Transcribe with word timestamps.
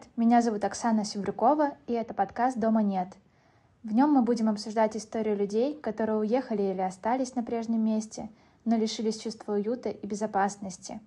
привет! 0.00 0.16
Меня 0.16 0.42
зовут 0.42 0.64
Оксана 0.64 1.04
Севрюкова, 1.04 1.72
и 1.86 1.92
это 1.92 2.14
подкаст 2.14 2.58
«Дома 2.58 2.82
нет». 2.82 3.08
В 3.82 3.92
нем 3.92 4.12
мы 4.12 4.22
будем 4.22 4.48
обсуждать 4.48 4.96
историю 4.96 5.36
людей, 5.36 5.74
которые 5.74 6.18
уехали 6.18 6.62
или 6.62 6.80
остались 6.80 7.34
на 7.34 7.42
прежнем 7.42 7.84
месте, 7.84 8.30
но 8.64 8.76
лишились 8.76 9.18
чувства 9.18 9.54
уюта 9.54 9.88
и 9.88 10.06
безопасности. 10.06 11.00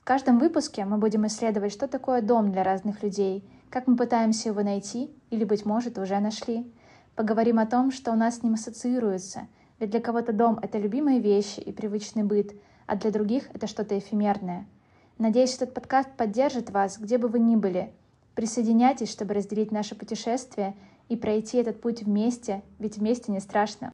В 0.00 0.04
каждом 0.04 0.38
выпуске 0.38 0.84
мы 0.84 0.98
будем 0.98 1.26
исследовать, 1.26 1.72
что 1.72 1.88
такое 1.88 2.22
дом 2.22 2.52
для 2.52 2.62
разных 2.62 3.02
людей, 3.02 3.44
как 3.70 3.86
мы 3.86 3.96
пытаемся 3.96 4.50
его 4.50 4.62
найти 4.62 5.10
или, 5.30 5.44
быть 5.44 5.64
может, 5.64 5.98
уже 5.98 6.18
нашли. 6.20 6.70
Поговорим 7.14 7.58
о 7.58 7.66
том, 7.66 7.90
что 7.90 8.12
у 8.12 8.14
нас 8.14 8.38
с 8.38 8.42
ним 8.42 8.54
ассоциируется, 8.54 9.48
ведь 9.80 9.90
для 9.90 10.00
кого-то 10.00 10.32
дом— 10.32 10.58
это 10.62 10.78
любимые 10.78 11.20
вещи 11.20 11.60
и 11.60 11.72
привычный 11.72 12.22
быт, 12.22 12.52
а 12.86 12.96
для 12.96 13.10
других— 13.10 13.48
это 13.54 13.66
что-то 13.66 13.98
эфемерное— 13.98 14.66
Надеюсь, 15.16 15.54
этот 15.54 15.74
подкаст 15.74 16.10
поддержит 16.16 16.70
вас, 16.70 16.98
где 16.98 17.18
бы 17.18 17.28
вы 17.28 17.38
ни 17.38 17.54
были. 17.54 17.92
Присоединяйтесь, 18.34 19.12
чтобы 19.12 19.34
разделить 19.34 19.70
наше 19.70 19.94
путешествие 19.94 20.74
и 21.08 21.16
пройти 21.16 21.58
этот 21.58 21.80
путь 21.80 22.02
вместе, 22.02 22.62
ведь 22.78 22.98
вместе 22.98 23.30
не 23.30 23.38
страшно. 23.38 23.92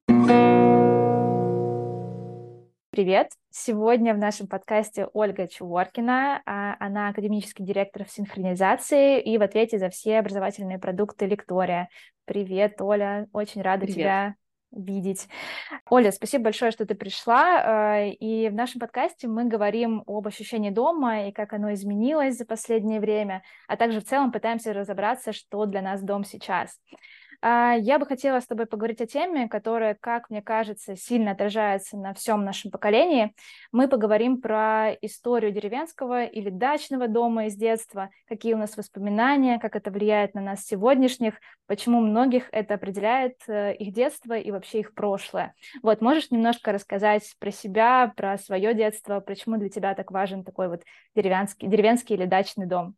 Привет! 2.89 3.29
Сегодня 3.51 4.13
в 4.13 4.17
нашем 4.17 4.47
подкасте 4.47 5.07
Ольга 5.13 5.47
Чуворкина. 5.47 6.41
А, 6.45 6.75
она 6.79 7.09
академический 7.09 7.63
директор 7.63 8.03
в 8.03 8.11
синхронизации 8.11 9.21
и 9.21 9.37
в 9.37 9.43
ответе 9.43 9.77
за 9.77 9.89
все 9.89 10.19
образовательные 10.19 10.77
продукты 10.77 11.25
Лектория. 11.25 11.89
Привет, 12.25 12.81
Оля! 12.81 13.27
Очень 13.33 13.61
рада 13.61 13.85
Привет. 13.85 13.95
тебя 13.95 14.35
видеть. 14.71 15.27
Оля, 15.89 16.11
спасибо 16.11 16.45
большое, 16.45 16.71
что 16.71 16.85
ты 16.85 16.95
пришла. 16.95 17.97
Э, 17.97 18.09
и 18.09 18.49
в 18.49 18.53
нашем 18.53 18.79
подкасте 18.79 19.27
мы 19.27 19.45
говорим 19.45 20.03
об 20.07 20.27
ощущении 20.27 20.69
дома 20.69 21.27
и 21.27 21.31
как 21.31 21.53
оно 21.53 21.73
изменилось 21.73 22.37
за 22.37 22.45
последнее 22.45 22.99
время, 22.99 23.43
а 23.67 23.77
также 23.77 23.99
в 23.99 24.05
целом 24.05 24.31
пытаемся 24.31 24.73
разобраться, 24.73 25.33
что 25.33 25.65
для 25.65 25.81
нас 25.81 26.01
дом 26.01 26.23
сейчас. 26.23 26.79
А, 27.43 27.73
я 27.73 27.97
бы 27.97 28.05
хотела 28.05 28.39
с 28.39 28.45
тобой 28.45 28.67
поговорить 28.67 29.01
о 29.01 29.07
теме, 29.07 29.47
которая, 29.49 29.95
как 29.99 30.29
мне 30.29 30.43
кажется, 30.43 30.95
сильно 30.95 31.31
отражается 31.31 31.97
на 31.97 32.13
всем 32.13 32.45
нашем 32.45 32.69
поколении. 32.69 33.33
Мы 33.71 33.87
поговорим 33.87 34.39
про 34.41 34.91
историю 35.01 35.51
деревенского 35.51 36.23
или 36.25 36.51
дачного 36.51 37.07
дома 37.07 37.47
из 37.47 37.55
детства, 37.55 38.11
какие 38.27 38.53
у 38.53 38.57
нас 38.57 38.77
воспоминания, 38.77 39.57
как 39.57 39.75
это 39.75 39.89
влияет 39.89 40.35
на 40.35 40.41
нас 40.41 40.63
сегодняшних, 40.65 41.33
почему 41.65 41.99
многих 41.99 42.47
это 42.51 42.75
определяет 42.75 43.37
э, 43.47 43.73
их 43.75 43.91
детство 43.91 44.37
и 44.37 44.51
вообще 44.51 44.81
их 44.81 44.93
прошлое. 44.93 45.55
Вот, 45.81 45.99
можешь 46.01 46.29
немножко 46.29 46.71
рассказать 46.71 47.23
про 47.39 47.49
себя, 47.49 48.13
про 48.15 48.37
свое 48.37 48.75
детство, 48.75 49.19
почему 49.19 49.57
для 49.57 49.69
тебя 49.69 49.95
так 49.95 50.11
важен 50.11 50.43
такой 50.43 50.67
вот 50.69 50.83
деревенский, 51.15 51.67
деревенский 51.67 52.15
или 52.15 52.25
дачный 52.25 52.67
дом? 52.67 52.95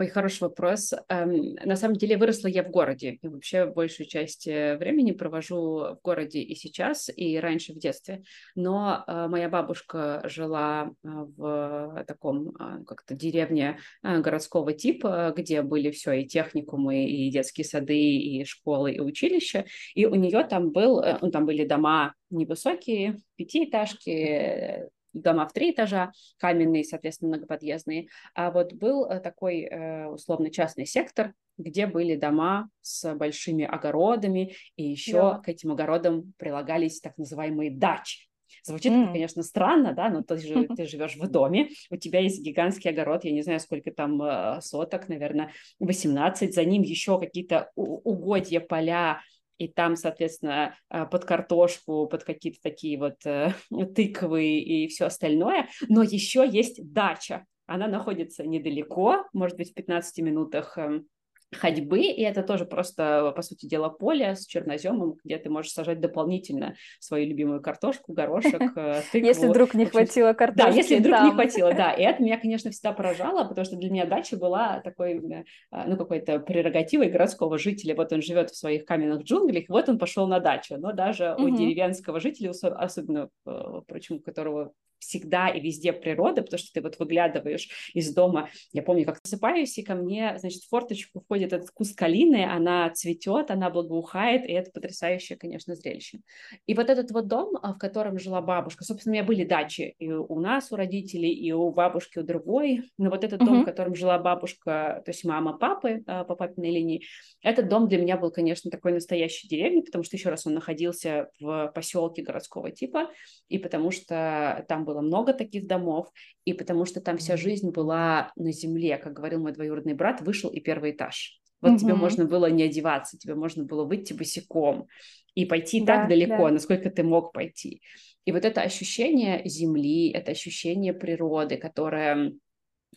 Ой, 0.00 0.06
хороший 0.06 0.44
вопрос. 0.44 0.94
Эм, 1.10 1.56
на 1.62 1.76
самом 1.76 1.96
деле 1.96 2.16
выросла 2.16 2.48
я 2.48 2.62
в 2.62 2.70
городе. 2.70 3.18
И 3.20 3.28
вообще 3.28 3.66
большую 3.66 4.06
часть 4.06 4.48
э, 4.48 4.78
времени 4.78 5.12
провожу 5.12 5.56
в 5.58 5.98
городе 6.02 6.40
и 6.40 6.54
сейчас, 6.54 7.10
и 7.14 7.38
раньше 7.38 7.74
в 7.74 7.78
детстве. 7.78 8.22
Но 8.54 9.04
э, 9.06 9.26
моя 9.28 9.50
бабушка 9.50 10.22
жила 10.24 10.90
э, 11.04 11.08
в 11.36 12.02
таком 12.08 12.50
как-то 12.86 13.14
деревне 13.14 13.78
городского 14.02 14.72
типа, 14.72 15.34
где 15.36 15.60
были 15.60 15.90
все 15.90 16.12
и 16.12 16.26
техникумы, 16.26 17.04
и 17.04 17.30
детские 17.30 17.66
сады, 17.66 18.00
и 18.00 18.42
школы, 18.46 18.92
и 18.92 19.00
училища. 19.00 19.66
И 19.94 20.06
у 20.06 20.14
нее 20.14 20.44
там 20.44 20.70
был, 20.70 21.04
ну, 21.20 21.30
там 21.30 21.44
были 21.44 21.66
дома 21.66 22.14
невысокие, 22.30 23.18
пятиэтажки, 23.36 24.88
дома 25.12 25.46
в 25.46 25.52
три 25.52 25.72
этажа, 25.72 26.12
каменные, 26.38 26.84
соответственно, 26.84 27.36
многоподъездные. 27.36 28.08
А 28.34 28.50
вот 28.50 28.72
был 28.72 29.06
э, 29.06 29.20
такой 29.20 29.62
э, 29.62 30.06
условно 30.06 30.50
частный 30.50 30.86
сектор, 30.86 31.34
где 31.58 31.86
были 31.86 32.16
дома 32.16 32.68
с 32.80 33.14
большими 33.14 33.64
огородами, 33.64 34.54
и 34.76 34.84
еще 34.84 35.12
да. 35.12 35.38
к 35.38 35.48
этим 35.48 35.72
огородам 35.72 36.32
прилагались 36.38 37.00
так 37.00 37.16
называемые 37.18 37.70
дачи. 37.70 38.30
Звучит 38.64 38.92
mm. 38.92 39.12
конечно, 39.12 39.42
странно, 39.42 39.92
да, 39.94 40.10
но 40.10 40.22
ты, 40.22 40.36
же, 40.38 40.66
ты 40.76 40.86
живешь 40.86 41.16
в 41.16 41.28
доме, 41.28 41.70
у 41.90 41.96
тебя 41.96 42.20
есть 42.20 42.42
гигантский 42.42 42.90
огород, 42.90 43.24
я 43.24 43.32
не 43.32 43.42
знаю, 43.42 43.60
сколько 43.60 43.90
там 43.90 44.20
э, 44.22 44.60
соток, 44.60 45.08
наверное, 45.08 45.52
18, 45.78 46.54
за 46.54 46.64
ним 46.64 46.82
еще 46.82 47.18
какие-то 47.18 47.70
угодья, 47.74 48.60
поля, 48.60 49.20
и 49.60 49.68
там, 49.68 49.94
соответственно, 49.94 50.74
а, 50.88 51.04
под 51.04 51.26
картошку, 51.26 52.06
под 52.06 52.24
какие-то 52.24 52.58
такие 52.62 52.98
вот 52.98 53.16
э, 53.26 53.52
тыквы 53.94 54.58
и 54.58 54.88
все 54.88 55.04
остальное. 55.04 55.68
Но 55.88 56.02
еще 56.02 56.48
есть 56.48 56.80
дача. 56.92 57.44
Она 57.66 57.86
находится 57.86 58.46
недалеко, 58.46 59.26
может 59.34 59.58
быть, 59.58 59.72
в 59.72 59.74
15 59.74 60.18
минутах 60.24 60.78
эм, 60.78 61.06
ходьбы, 61.52 62.00
и 62.00 62.22
это 62.22 62.42
тоже 62.42 62.64
просто, 62.64 63.32
по 63.34 63.42
сути 63.42 63.66
дела, 63.66 63.88
поле 63.88 64.36
с 64.36 64.46
черноземом, 64.46 65.16
где 65.24 65.38
ты 65.38 65.50
можешь 65.50 65.72
сажать 65.72 66.00
дополнительно 66.00 66.76
свою 67.00 67.26
любимую 67.26 67.60
картошку, 67.60 68.12
горошек, 68.12 68.60
э, 68.76 69.02
тыкву. 69.12 69.26
Если 69.26 69.48
вдруг 69.48 69.74
не 69.74 69.86
хватило 69.86 70.32
картошки 70.32 70.70
Да, 70.70 70.76
если 70.76 70.96
вдруг 70.96 71.20
не 71.22 71.30
хватило, 71.32 71.72
да. 71.74 71.92
И 71.92 72.02
это 72.02 72.22
меня, 72.22 72.38
конечно, 72.38 72.70
всегда 72.70 72.92
поражало, 72.92 73.44
потому 73.44 73.64
что 73.64 73.76
для 73.76 73.90
меня 73.90 74.06
дача 74.06 74.36
была 74.36 74.80
такой, 74.80 75.14
э, 75.14 75.44
ну, 75.86 75.96
какой-то 75.96 76.38
прерогативой 76.38 77.08
городского 77.08 77.58
жителя. 77.58 77.94
Вот 77.94 78.12
он 78.12 78.22
живет 78.22 78.50
в 78.50 78.56
своих 78.56 78.84
каменных 78.84 79.22
джунглях, 79.22 79.64
вот 79.68 79.88
он 79.88 79.98
пошел 79.98 80.28
на 80.28 80.40
дачу. 80.40 80.76
Но 80.78 80.92
даже 80.92 81.34
у 81.38 81.48
деревенского 81.48 82.20
жителя, 82.20 82.50
особенно, 82.50 83.28
э, 83.46 83.80
впрочем, 83.82 84.16
у 84.16 84.20
которого 84.20 84.72
всегда 85.00 85.48
и 85.48 85.60
везде 85.60 85.92
природа, 85.92 86.42
потому 86.42 86.58
что 86.58 86.72
ты 86.72 86.80
вот 86.80 86.98
выглядываешь 86.98 87.68
из 87.94 88.14
дома. 88.14 88.48
Я 88.72 88.82
помню, 88.82 89.04
как 89.04 89.20
засыпаюсь, 89.22 89.76
и 89.78 89.82
ко 89.82 89.94
мне, 89.94 90.36
значит, 90.38 90.62
в 90.62 90.68
форточку 90.68 91.20
входит 91.20 91.52
этот 91.52 91.70
куст 91.70 91.96
калины, 91.96 92.44
она 92.44 92.90
цветет, 92.90 93.50
она 93.50 93.70
благоухает, 93.70 94.44
и 94.44 94.52
это 94.52 94.70
потрясающее, 94.70 95.38
конечно, 95.38 95.74
зрелище. 95.74 96.20
И 96.66 96.74
вот 96.74 96.90
этот 96.90 97.10
вот 97.10 97.26
дом, 97.26 97.56
а, 97.62 97.74
в 97.74 97.78
котором 97.78 98.18
жила 98.18 98.40
бабушка, 98.40 98.84
собственно, 98.84 99.12
у 99.12 99.14
меня 99.14 99.24
были 99.24 99.44
дачи 99.44 99.94
и 99.98 100.10
у 100.10 100.40
нас, 100.40 100.70
у 100.70 100.76
родителей, 100.76 101.32
и 101.32 101.52
у 101.52 101.70
бабушки, 101.70 102.18
у 102.18 102.22
другой, 102.22 102.90
но 102.98 103.10
вот 103.10 103.24
этот 103.24 103.40
uh-huh. 103.40 103.46
дом, 103.46 103.62
в 103.62 103.64
котором 103.64 103.94
жила 103.94 104.18
бабушка, 104.18 105.02
то 105.04 105.10
есть 105.10 105.24
мама 105.24 105.56
папы 105.56 106.02
а, 106.06 106.24
по 106.24 106.36
папиной 106.36 106.70
линии, 106.70 107.04
этот 107.42 107.68
дом 107.68 107.88
для 107.88 107.98
меня 107.98 108.16
был, 108.16 108.30
конечно, 108.30 108.70
такой 108.70 108.92
настоящей 108.92 109.48
деревней, 109.48 109.82
потому 109.82 110.04
что, 110.04 110.16
еще 110.16 110.28
раз, 110.28 110.46
он 110.46 110.54
находился 110.54 111.30
в 111.40 111.72
поселке 111.74 112.22
городского 112.22 112.70
типа, 112.70 113.10
и 113.48 113.58
потому 113.58 113.90
что 113.90 114.64
там 114.68 114.84
было 114.90 115.00
много 115.00 115.32
таких 115.32 115.66
домов, 115.66 116.08
и 116.44 116.52
потому 116.52 116.84
что 116.84 117.00
там 117.00 117.16
вся 117.18 117.36
жизнь 117.36 117.70
была 117.70 118.32
на 118.36 118.52
земле, 118.52 118.96
как 118.98 119.12
говорил 119.12 119.40
мой 119.40 119.52
двоюродный 119.52 119.94
брат, 119.94 120.20
вышел 120.20 120.50
и 120.50 120.60
первый 120.60 120.90
этаж. 120.92 121.40
Вот 121.60 121.72
угу. 121.72 121.78
тебе 121.78 121.94
можно 121.94 122.24
было 122.24 122.50
не 122.50 122.64
одеваться, 122.64 123.18
тебе 123.18 123.34
можно 123.34 123.64
было 123.64 123.84
выйти 123.84 124.12
босиком 124.12 124.86
и 125.34 125.44
пойти 125.44 125.80
да, 125.80 125.96
так 125.96 126.08
далеко, 126.08 126.48
да. 126.48 126.50
насколько 126.50 126.90
ты 126.90 127.02
мог 127.02 127.32
пойти. 127.32 127.82
И 128.24 128.32
вот 128.32 128.44
это 128.44 128.62
ощущение 128.62 129.42
земли, 129.44 130.10
это 130.10 130.32
ощущение 130.32 130.92
природы, 130.92 131.56
которое 131.56 132.32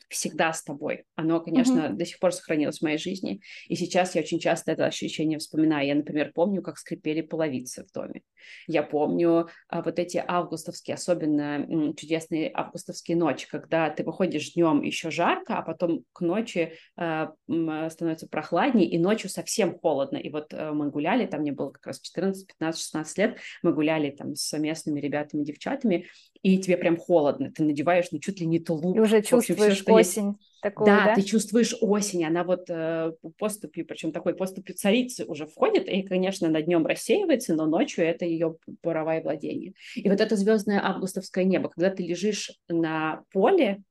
всегда 0.09 0.53
с 0.53 0.63
тобой. 0.63 1.05
Оно, 1.15 1.39
конечно, 1.39 1.79
mm-hmm. 1.79 1.93
до 1.93 2.05
сих 2.05 2.19
пор 2.19 2.31
сохранилось 2.31 2.79
в 2.79 2.83
моей 2.83 2.97
жизни. 2.97 3.41
И 3.67 3.75
сейчас 3.75 4.15
я 4.15 4.21
очень 4.21 4.39
часто 4.39 4.71
это 4.71 4.85
ощущение 4.85 5.39
вспоминаю. 5.39 5.87
Я, 5.87 5.95
например, 5.95 6.31
помню, 6.33 6.61
как 6.61 6.77
скрипели 6.77 7.21
половицы 7.21 7.85
в 7.85 7.91
доме. 7.91 8.21
Я 8.67 8.83
помню 8.83 9.47
а, 9.67 9.81
вот 9.81 9.99
эти 9.99 10.23
августовские, 10.25 10.95
особенно 10.95 11.65
м, 11.69 11.95
чудесные 11.95 12.51
августовские 12.53 13.17
ночи, 13.17 13.47
когда 13.49 13.89
ты 13.89 14.03
выходишь 14.03 14.53
днем 14.53 14.81
еще 14.81 15.11
жарко, 15.11 15.57
а 15.57 15.61
потом 15.61 16.03
к 16.13 16.21
ночи 16.21 16.73
а, 16.95 17.31
м, 17.47 17.89
становится 17.89 18.27
прохладнее, 18.27 18.89
и 18.89 18.97
ночью 18.97 19.29
совсем 19.29 19.77
холодно. 19.79 20.17
И 20.17 20.29
вот 20.29 20.53
а, 20.53 20.73
мы 20.73 20.89
гуляли, 20.89 21.25
там 21.25 21.41
мне 21.41 21.51
было 21.51 21.71
как 21.71 21.87
раз 21.87 21.99
14, 21.99 22.47
15, 22.47 22.81
16 22.81 23.17
лет, 23.17 23.37
мы 23.61 23.73
гуляли 23.73 24.11
там 24.11 24.35
с 24.35 24.57
местными 24.57 24.99
ребятами, 24.99 25.43
девчатами, 25.43 26.07
и 26.43 26.57
тебе 26.57 26.75
прям 26.75 26.97
холодно, 26.97 27.51
ты 27.51 27.63
надеваешь, 27.63 28.07
ну, 28.11 28.19
чуть 28.19 28.41
ли 28.41 28.45
не 28.45 28.59
тулуп. 28.59 28.97
И 28.97 28.99
уже 28.99 29.21
чувствуешь 29.21 29.79
общем, 29.79 29.85
все, 29.85 29.93
осень 29.93 30.27
есть. 30.27 30.39
такую, 30.61 30.85
да, 30.85 31.05
да? 31.05 31.15
ты 31.15 31.21
чувствуешь 31.21 31.73
осень, 31.79 32.25
она 32.25 32.43
вот 32.43 32.65
э, 32.67 33.13
поступью, 33.37 33.85
причем 33.85 34.11
такой 34.11 34.35
поступью 34.35 34.75
царицы 34.75 35.23
уже 35.23 35.45
входит, 35.45 35.87
и, 35.87 36.03
конечно, 36.03 36.49
на 36.49 36.61
днем 36.61 36.85
рассеивается, 36.85 37.55
но 37.55 37.65
ночью 37.65 38.05
это 38.05 38.25
ее 38.25 38.57
паровое 38.81 39.21
владение. 39.21 39.73
И 39.95 40.09
вот 40.09 40.19
это 40.19 40.35
звездное 40.35 40.81
августовское 40.83 41.45
небо, 41.45 41.69
когда 41.69 41.89
ты 41.89 42.03
лежишь 42.03 42.51
на 42.67 43.23
поле, 43.31 43.81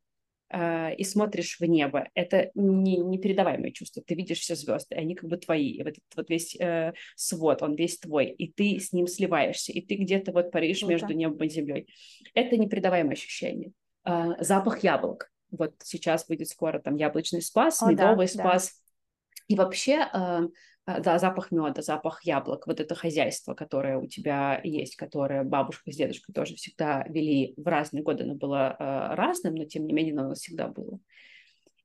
и 0.55 1.05
смотришь 1.05 1.59
в 1.59 1.65
небо, 1.65 2.09
это 2.15 2.51
не, 2.55 2.99
непередаваемое 2.99 3.71
чувство. 3.71 4.03
Ты 4.07 4.15
видишь 4.15 4.41
все 4.41 4.55
звезды, 4.55 4.95
они 4.95 5.15
как 5.15 5.31
бы 5.31 5.37
твои. 5.37 5.71
И 5.71 5.83
вот 5.83 5.93
этот 5.93 6.17
вот 6.17 6.29
весь 6.29 6.55
э, 6.61 6.93
свод, 7.17 7.63
он 7.63 7.75
весь 7.75 7.99
твой, 7.99 8.27
и 8.27 8.53
ты 8.53 8.79
с 8.79 8.93
ним 8.93 9.07
сливаешься, 9.07 9.73
и 9.73 9.81
ты 9.81 9.95
где-то 9.95 10.33
вот 10.33 10.51
паришь 10.51 10.81
Круто. 10.81 10.93
между 10.93 11.13
небом 11.15 11.43
и 11.45 11.49
землей. 11.49 11.87
Это 12.35 12.57
непередаваемое 12.57 13.15
ощущение. 13.15 13.73
Э, 14.05 14.35
запах 14.41 14.83
яблок. 14.83 15.31
Вот 15.51 15.75
сейчас 15.83 16.27
будет 16.27 16.49
скоро 16.49 16.79
там 16.79 16.97
яблочный 16.97 17.43
спас, 17.43 17.83
О, 17.83 17.91
медовый 17.91 18.27
да, 18.27 18.33
спас. 18.33 18.73
Да. 18.73 19.45
И 19.49 19.57
вообще 19.57 19.93
э, 19.93 20.09
а, 20.13 20.43
да, 20.87 21.19
запах 21.19 21.53
меда, 21.53 21.83
запах 21.83 22.25
яблок, 22.25 22.67
вот 22.67 22.81
это 22.81 22.95
хозяйство, 22.95 23.55
которое 23.55 23.99
у 23.99 24.07
тебя 24.07 24.61
есть, 24.65 24.97
которое 24.97 25.45
бабушка 25.45 25.93
с 25.93 25.97
дедушкой 25.97 26.35
тоже 26.35 26.57
всегда 26.57 27.05
вели 27.09 27.55
в 27.57 27.67
разные 27.67 28.03
годы, 28.03 28.25
оно 28.25 28.35
было 28.35 28.77
э, 28.79 29.15
разным, 29.15 29.55
но 29.55 29.65
тем 29.65 29.87
не 29.87 29.93
менее 29.93 30.19
оно 30.19 30.35
всегда 30.35 30.69
было. 30.69 30.99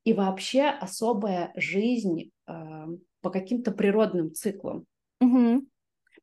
и 0.03 0.13
вообще 0.13 0.63
особая 0.63 1.51
жизнь 1.55 2.31
э, 2.47 2.85
по 3.21 3.29
каким-то 3.29 3.71
природным 3.71 4.33
циклам. 4.33 4.85
Угу. 5.19 5.67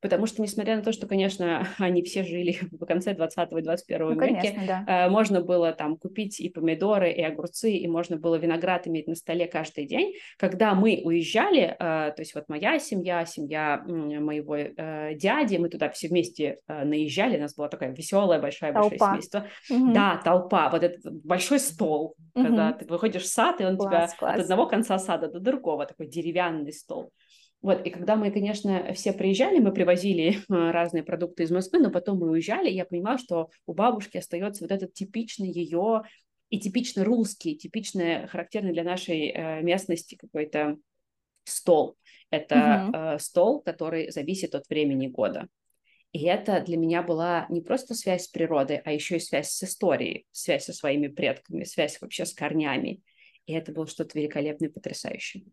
Потому 0.00 0.26
что, 0.26 0.42
несмотря 0.42 0.76
на 0.76 0.82
то, 0.82 0.92
что, 0.92 1.06
конечно, 1.06 1.66
они 1.78 2.02
все 2.02 2.24
жили 2.24 2.58
в 2.72 2.84
конце 2.84 3.14
20 3.14 3.52
и 3.52 3.62
21 3.62 4.00
ну, 4.00 4.10
веке, 4.14 4.34
конечно, 4.34 4.62
да. 4.66 5.06
э, 5.06 5.10
можно 5.10 5.40
было 5.40 5.72
там 5.72 5.96
купить 5.96 6.40
и 6.40 6.48
помидоры, 6.48 7.12
и 7.12 7.22
огурцы, 7.22 7.72
и 7.72 7.86
можно 7.86 8.16
было 8.16 8.36
виноград 8.36 8.86
иметь 8.86 9.06
на 9.06 9.14
столе 9.14 9.46
каждый 9.46 9.86
день. 9.86 10.14
Когда 10.38 10.74
мы 10.74 11.00
уезжали, 11.04 11.62
э, 11.62 11.76
то 11.78 12.16
есть 12.18 12.34
вот 12.34 12.48
моя 12.48 12.78
семья, 12.78 13.24
семья 13.24 13.82
моего 13.86 14.56
э, 14.56 15.14
дяди, 15.14 15.56
мы 15.56 15.68
туда 15.68 15.88
все 15.90 16.08
вместе 16.08 16.58
наезжали, 16.68 17.36
у 17.36 17.40
нас 17.40 17.54
была 17.54 17.68
такая 17.68 17.94
веселая, 17.94 18.40
большая, 18.40 18.72
большое 18.72 18.98
семейство. 18.98 19.46
Угу. 19.70 19.92
Да, 19.92 20.20
толпа, 20.24 20.70
вот 20.70 20.82
этот 20.82 21.12
большой 21.24 21.58
стол, 21.58 22.14
угу. 22.34 22.44
когда 22.44 22.72
ты 22.72 22.86
выходишь 22.86 23.22
в 23.22 23.28
сад, 23.28 23.60
и 23.60 23.64
он 23.64 23.76
класс, 23.76 24.10
тебя 24.10 24.18
класс. 24.18 24.34
от 24.34 24.40
одного 24.42 24.66
конца 24.66 24.98
сада 24.98 25.28
до 25.28 25.40
другого, 25.40 25.86
такой 25.86 26.06
деревянный 26.06 26.72
стол. 26.72 27.12
Вот, 27.64 27.86
и 27.86 27.88
когда 27.88 28.14
мы, 28.14 28.30
конечно, 28.30 28.92
все 28.92 29.14
приезжали, 29.14 29.58
мы 29.58 29.72
привозили 29.72 30.36
разные 30.50 31.02
продукты 31.02 31.44
из 31.44 31.50
Москвы, 31.50 31.78
но 31.78 31.90
потом 31.90 32.18
мы 32.18 32.28
уезжали, 32.28 32.68
и 32.68 32.74
я 32.74 32.84
понимала, 32.84 33.16
что 33.16 33.48
у 33.64 33.72
бабушки 33.72 34.18
остается 34.18 34.64
вот 34.64 34.70
этот 34.70 34.92
типичный 34.92 35.50
ее 35.50 36.02
и 36.50 36.60
типично 36.60 37.04
русский, 37.04 37.56
типичный, 37.56 38.26
характерный 38.26 38.74
для 38.74 38.84
нашей 38.84 39.30
э, 39.30 39.62
местности 39.62 40.14
какой-то 40.14 40.76
стол. 41.44 41.96
Это 42.28 42.88
угу. 42.88 42.96
э, 42.98 43.18
стол, 43.18 43.62
который 43.62 44.10
зависит 44.10 44.54
от 44.54 44.68
времени 44.68 45.06
года. 45.06 45.48
И 46.12 46.22
это 46.24 46.60
для 46.60 46.76
меня 46.76 47.02
была 47.02 47.46
не 47.48 47.62
просто 47.62 47.94
связь 47.94 48.24
с 48.24 48.28
природой, 48.28 48.82
а 48.84 48.92
еще 48.92 49.16
и 49.16 49.20
связь 49.20 49.48
с 49.48 49.62
историей, 49.62 50.26
связь 50.32 50.66
со 50.66 50.74
своими 50.74 51.08
предками, 51.08 51.64
связь 51.64 51.98
вообще 52.02 52.26
с 52.26 52.34
корнями. 52.34 53.00
И 53.46 53.54
это 53.54 53.72
было 53.72 53.86
что-то 53.86 54.18
великолепное, 54.18 54.68
потрясающее. 54.68 55.44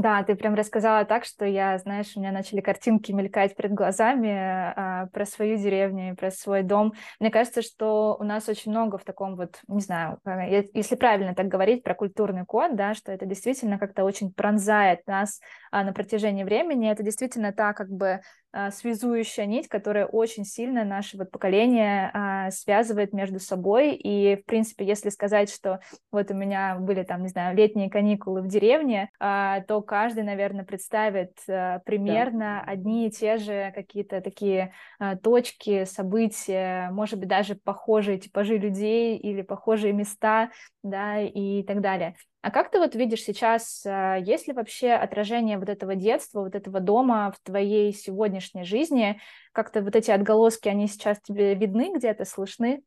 Да, 0.00 0.22
ты 0.22 0.36
прям 0.36 0.54
рассказала 0.54 1.04
так, 1.04 1.24
что 1.24 1.44
я, 1.44 1.76
знаешь, 1.78 2.12
у 2.14 2.20
меня 2.20 2.30
начали 2.30 2.60
картинки 2.60 3.10
мелькать 3.10 3.56
перед 3.56 3.72
глазами 3.72 4.30
а, 4.30 5.06
про 5.12 5.26
свою 5.26 5.58
деревню, 5.58 6.14
про 6.14 6.30
свой 6.30 6.62
дом. 6.62 6.92
Мне 7.18 7.30
кажется, 7.30 7.62
что 7.62 8.16
у 8.20 8.22
нас 8.22 8.48
очень 8.48 8.70
много 8.70 8.96
в 8.98 9.04
таком 9.04 9.34
вот, 9.34 9.58
не 9.66 9.80
знаю, 9.80 10.20
если 10.72 10.94
правильно 10.94 11.34
так 11.34 11.48
говорить 11.48 11.82
про 11.82 11.96
культурный 11.96 12.44
код, 12.46 12.76
да, 12.76 12.94
что 12.94 13.10
это 13.10 13.26
действительно 13.26 13.76
как-то 13.76 14.04
очень 14.04 14.32
пронзает 14.32 15.04
нас 15.08 15.40
а, 15.72 15.82
на 15.82 15.92
протяжении 15.92 16.44
времени. 16.44 16.88
Это 16.88 17.02
действительно 17.02 17.52
та 17.52 17.72
как 17.72 17.88
бы 17.88 18.20
а, 18.47 18.47
связующая 18.72 19.46
нить, 19.46 19.68
которая 19.68 20.06
очень 20.06 20.44
сильно 20.44 20.84
наше 20.84 21.16
вот 21.16 21.30
поколение 21.30 22.10
а, 22.12 22.50
связывает 22.50 23.12
между 23.12 23.38
собой. 23.38 23.94
И, 23.94 24.36
в 24.36 24.44
принципе, 24.44 24.84
если 24.84 25.10
сказать, 25.10 25.50
что 25.50 25.80
вот 26.10 26.30
у 26.30 26.34
меня 26.34 26.76
были 26.76 27.02
там, 27.02 27.22
не 27.22 27.28
знаю, 27.28 27.56
летние 27.56 27.90
каникулы 27.90 28.42
в 28.42 28.48
деревне, 28.48 29.10
а, 29.20 29.60
то 29.62 29.80
каждый, 29.82 30.24
наверное, 30.24 30.64
представит 30.64 31.38
а, 31.48 31.80
примерно 31.80 32.62
да. 32.64 32.72
одни 32.72 33.06
и 33.06 33.10
те 33.10 33.36
же 33.36 33.72
какие-то 33.74 34.20
такие 34.20 34.72
а, 34.98 35.16
точки, 35.16 35.84
события, 35.84 36.90
может 36.90 37.18
быть, 37.18 37.28
даже 37.28 37.54
похожие 37.54 38.18
типажи 38.18 38.58
людей 38.58 39.16
или 39.16 39.42
похожие 39.42 39.92
места, 39.92 40.50
да, 40.82 41.20
и 41.20 41.62
так 41.62 41.80
далее. 41.80 42.16
А 42.48 42.50
как 42.50 42.70
ты 42.70 42.78
вот 42.78 42.94
видишь 42.94 43.24
сейчас, 43.24 43.84
а, 43.84 44.16
есть 44.16 44.48
ли 44.48 44.54
вообще 44.54 44.92
отражение 44.92 45.58
вот 45.58 45.68
этого 45.68 45.94
детства, 45.94 46.40
вот 46.40 46.54
этого 46.54 46.80
дома 46.80 47.30
в 47.30 47.46
твоей 47.46 47.92
сегодняшней 47.92 48.64
жизни? 48.64 49.20
Как-то 49.52 49.82
вот 49.82 49.94
эти 49.94 50.10
отголоски, 50.10 50.66
они 50.66 50.88
сейчас 50.88 51.20
тебе 51.20 51.54
видны 51.54 51.92
где-то, 51.94 52.24
слышны? 52.24 52.80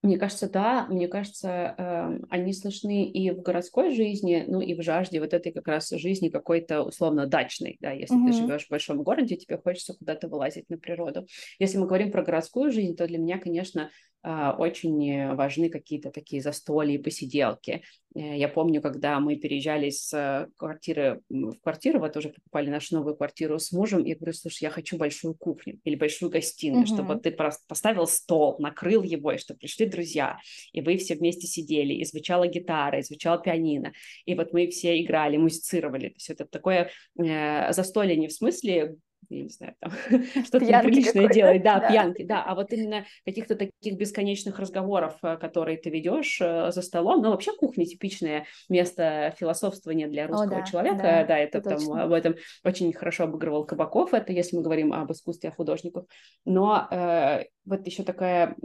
Мне 0.00 0.16
кажется, 0.16 0.48
да, 0.48 0.86
мне 0.86 1.06
кажется, 1.06 1.74
э, 1.76 2.18
они 2.30 2.54
слышны 2.54 3.04
и 3.04 3.30
в 3.30 3.42
городской 3.42 3.94
жизни, 3.94 4.44
ну 4.46 4.62
и 4.62 4.74
в 4.74 4.82
жажде 4.82 5.20
вот 5.20 5.34
этой 5.34 5.52
как 5.52 5.68
раз 5.68 5.90
жизни 5.90 6.30
какой-то 6.30 6.82
условно 6.82 7.26
дачной, 7.26 7.76
да, 7.80 7.90
если 7.90 8.16
mm-hmm. 8.16 8.30
ты 8.30 8.32
живешь 8.32 8.66
в 8.66 8.70
большом 8.70 9.02
городе, 9.02 9.36
тебе 9.36 9.58
хочется 9.58 9.92
куда-то 9.92 10.28
вылазить 10.28 10.70
на 10.70 10.78
природу. 10.78 11.26
Если 11.58 11.76
мы 11.76 11.86
говорим 11.86 12.10
про 12.10 12.22
городскую 12.22 12.72
жизнь, 12.72 12.96
то 12.96 13.06
для 13.06 13.18
меня, 13.18 13.38
конечно, 13.38 13.90
очень 14.22 15.34
важны 15.34 15.68
какие-то 15.68 16.10
такие 16.10 16.42
застолья 16.42 16.94
и 16.94 16.98
посиделки. 16.98 17.82
Э, 18.16 18.36
я 18.36 18.48
помню, 18.48 18.80
когда 18.80 19.20
мы 19.20 19.36
переезжали 19.36 19.90
с 19.90 20.48
квартиры 20.56 21.20
в 21.28 21.54
квартиру, 21.60 22.00
вот 22.00 22.16
уже 22.16 22.30
покупали 22.30 22.70
нашу 22.70 22.96
новую 22.96 23.16
квартиру 23.16 23.58
с 23.58 23.72
мужем, 23.72 24.04
я 24.04 24.16
говорю, 24.16 24.32
слушай, 24.32 24.64
я 24.64 24.70
хочу 24.70 24.96
большую 24.96 25.34
кухню 25.34 25.78
или 25.84 25.96
большую 25.96 26.30
гостиную, 26.30 26.84
mm-hmm. 26.84 26.94
чтобы 26.94 27.16
ты 27.16 27.30
просто 27.30 27.64
поставил 27.68 28.06
стол, 28.06 28.56
накрыл 28.58 29.02
его, 29.02 29.32
и 29.32 29.38
чтобы 29.38 29.58
пришли 29.58 29.86
друзья, 29.86 30.38
и 30.72 30.80
вы 30.80 30.96
все 30.96 31.14
вместе 31.14 31.46
сидели, 31.46 31.94
и 31.94 32.04
звучала 32.04 32.46
гитара, 32.46 32.98
и 32.98 33.02
звучала 33.02 33.38
пианино, 33.40 33.92
и 34.24 34.34
вот 34.34 34.52
мы 34.52 34.68
все 34.68 35.00
играли, 35.00 35.36
музицировали. 35.36 36.08
То 36.08 36.14
есть 36.16 36.30
это 36.30 36.46
такое 36.46 36.90
э, 37.18 37.72
застолье 37.72 38.16
не 38.16 38.28
в 38.28 38.32
смысле 38.32 38.96
я 39.30 39.42
не 39.42 39.48
знаю, 39.48 39.74
там 39.80 39.92
что-то 40.44 40.64
неприличное 40.64 41.28
делать, 41.28 41.62
да, 41.62 41.80
да, 41.80 41.88
пьянки, 41.88 42.24
да, 42.24 42.42
а 42.44 42.54
вот 42.54 42.72
именно 42.72 43.04
каких-то 43.24 43.56
таких 43.56 43.96
бесконечных 43.96 44.58
разговоров, 44.58 45.16
э, 45.22 45.36
которые 45.36 45.78
ты 45.78 45.90
ведешь 45.90 46.38
э, 46.40 46.70
за 46.70 46.82
столом, 46.82 47.22
ну, 47.22 47.30
вообще 47.30 47.52
кухня 47.54 47.84
типичное 47.84 48.46
место 48.68 49.34
философствования 49.38 50.08
для 50.08 50.26
русского 50.26 50.58
О, 50.58 50.60
да, 50.60 50.62
человека, 50.62 51.02
да, 51.02 51.24
да 51.24 51.38
это, 51.38 51.58
это 51.58 51.70
там 51.70 51.78
точно. 51.78 52.02
об 52.04 52.12
этом 52.12 52.34
очень 52.64 52.92
хорошо 52.92 53.24
обыгрывал 53.24 53.64
Кабаков, 53.64 54.14
это 54.14 54.32
если 54.32 54.56
мы 54.56 54.62
говорим 54.62 54.92
об 54.92 55.10
искусстве, 55.12 55.50
о 55.50 55.52
художниках, 55.52 56.04
но 56.44 56.86
э, 56.90 57.44
вот 57.64 57.86
еще 57.86 58.02
такая 58.02 58.56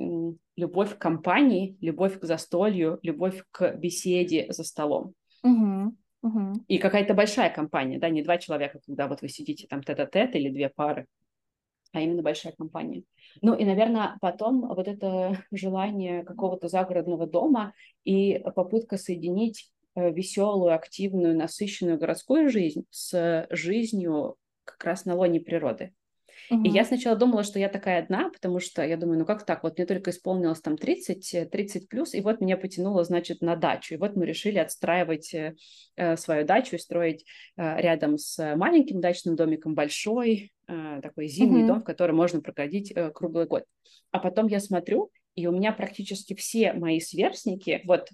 любовь 0.56 0.96
к 0.96 1.00
компании, 1.00 1.78
любовь 1.82 2.20
к 2.20 2.26
застолью, 2.26 3.00
любовь 3.02 3.44
к 3.52 3.76
беседе 3.76 4.48
за 4.50 4.64
столом. 4.64 5.14
Угу. 5.44 5.96
И 6.68 6.78
какая-то 6.78 7.14
большая 7.14 7.50
компания, 7.50 8.00
да, 8.00 8.10
не 8.10 8.22
два 8.22 8.38
человека, 8.38 8.80
когда 8.86 9.08
вот 9.08 9.22
вы 9.22 9.30
сидите 9.30 9.68
там 9.68 9.82
тет-а-тет 9.82 10.36
или 10.36 10.50
две 10.50 10.70
пары, 10.70 11.08
а 11.94 12.02
именно 12.02 12.22
большая 12.22 12.54
компания. 12.54 13.04
Ну 13.42 13.54
и, 13.56 13.66
наверное, 13.66 14.18
потом 14.22 14.68
вот 14.68 14.88
это 14.88 15.38
желание 15.52 16.24
какого-то 16.24 16.68
загородного 16.68 17.28
дома 17.28 17.74
и 18.04 18.40
попытка 18.56 18.98
соединить 18.98 19.72
э, 19.96 20.12
веселую, 20.12 20.74
активную, 20.74 21.36
насыщенную 21.36 21.98
городскую 21.98 22.50
жизнь 22.50 22.86
с 22.92 23.48
жизнью 23.50 24.38
как 24.64 24.84
раз 24.84 25.06
на 25.06 25.16
лоне 25.16 25.40
природы. 25.40 25.94
И 26.52 26.70
я 26.70 26.84
сначала 26.84 27.16
думала, 27.16 27.44
что 27.44 27.60
я 27.60 27.70
такая 27.70 28.04
одна, 28.04 28.30
потому 28.30 28.60
что 28.60 28.84
я 28.84 28.98
думаю, 28.98 29.20
ну 29.20 29.26
как 29.26 29.46
так, 29.46 29.64
вот 29.64 29.78
мне 29.78 29.86
только 29.88 30.12
исполнилось 30.12 30.60
там 30.60 30.78
30, 30.78 31.50
30 31.50 31.84
э, 31.84 31.88
плюс, 31.88 32.14
и 32.14 32.20
вот 32.20 32.42
меня 32.42 32.58
потянуло, 32.58 33.06
значит, 33.06 33.42
на 33.42 33.56
дачу. 33.56 33.94
И 33.94 33.98
вот 33.98 34.18
мы 34.18 34.26
решили 34.26 34.58
отстраивать 34.58 35.34
э, 35.34 35.56
э 35.96 36.18
свою 36.18 36.46
дачу 36.46 36.76
и 36.76 36.80
строить 36.80 37.26
э, 37.56 37.82
рядом 37.82 38.18
с 38.18 38.56
маленьким 38.58 39.00
дачным 39.00 39.38
домиком 39.38 39.76
большой, 39.76 40.52
э, 40.68 41.00
такой 41.02 41.28
зимний 41.28 41.62
угу. 41.62 41.68
дом, 41.68 41.82
в 41.82 41.86
котором 41.86 42.18
можно 42.18 42.42
проходить 42.42 42.92
э, 42.92 43.12
круглый 43.12 43.46
год. 43.46 43.64
А 44.12 44.20
потом 44.20 44.48
я 44.48 44.60
смотрю, 44.60 45.10
и 45.36 45.48
у 45.48 45.54
меня 45.54 45.72
практически 45.72 46.36
все 46.36 46.74
мои 46.74 47.00
сверстники, 47.00 47.82
вот 47.86 48.10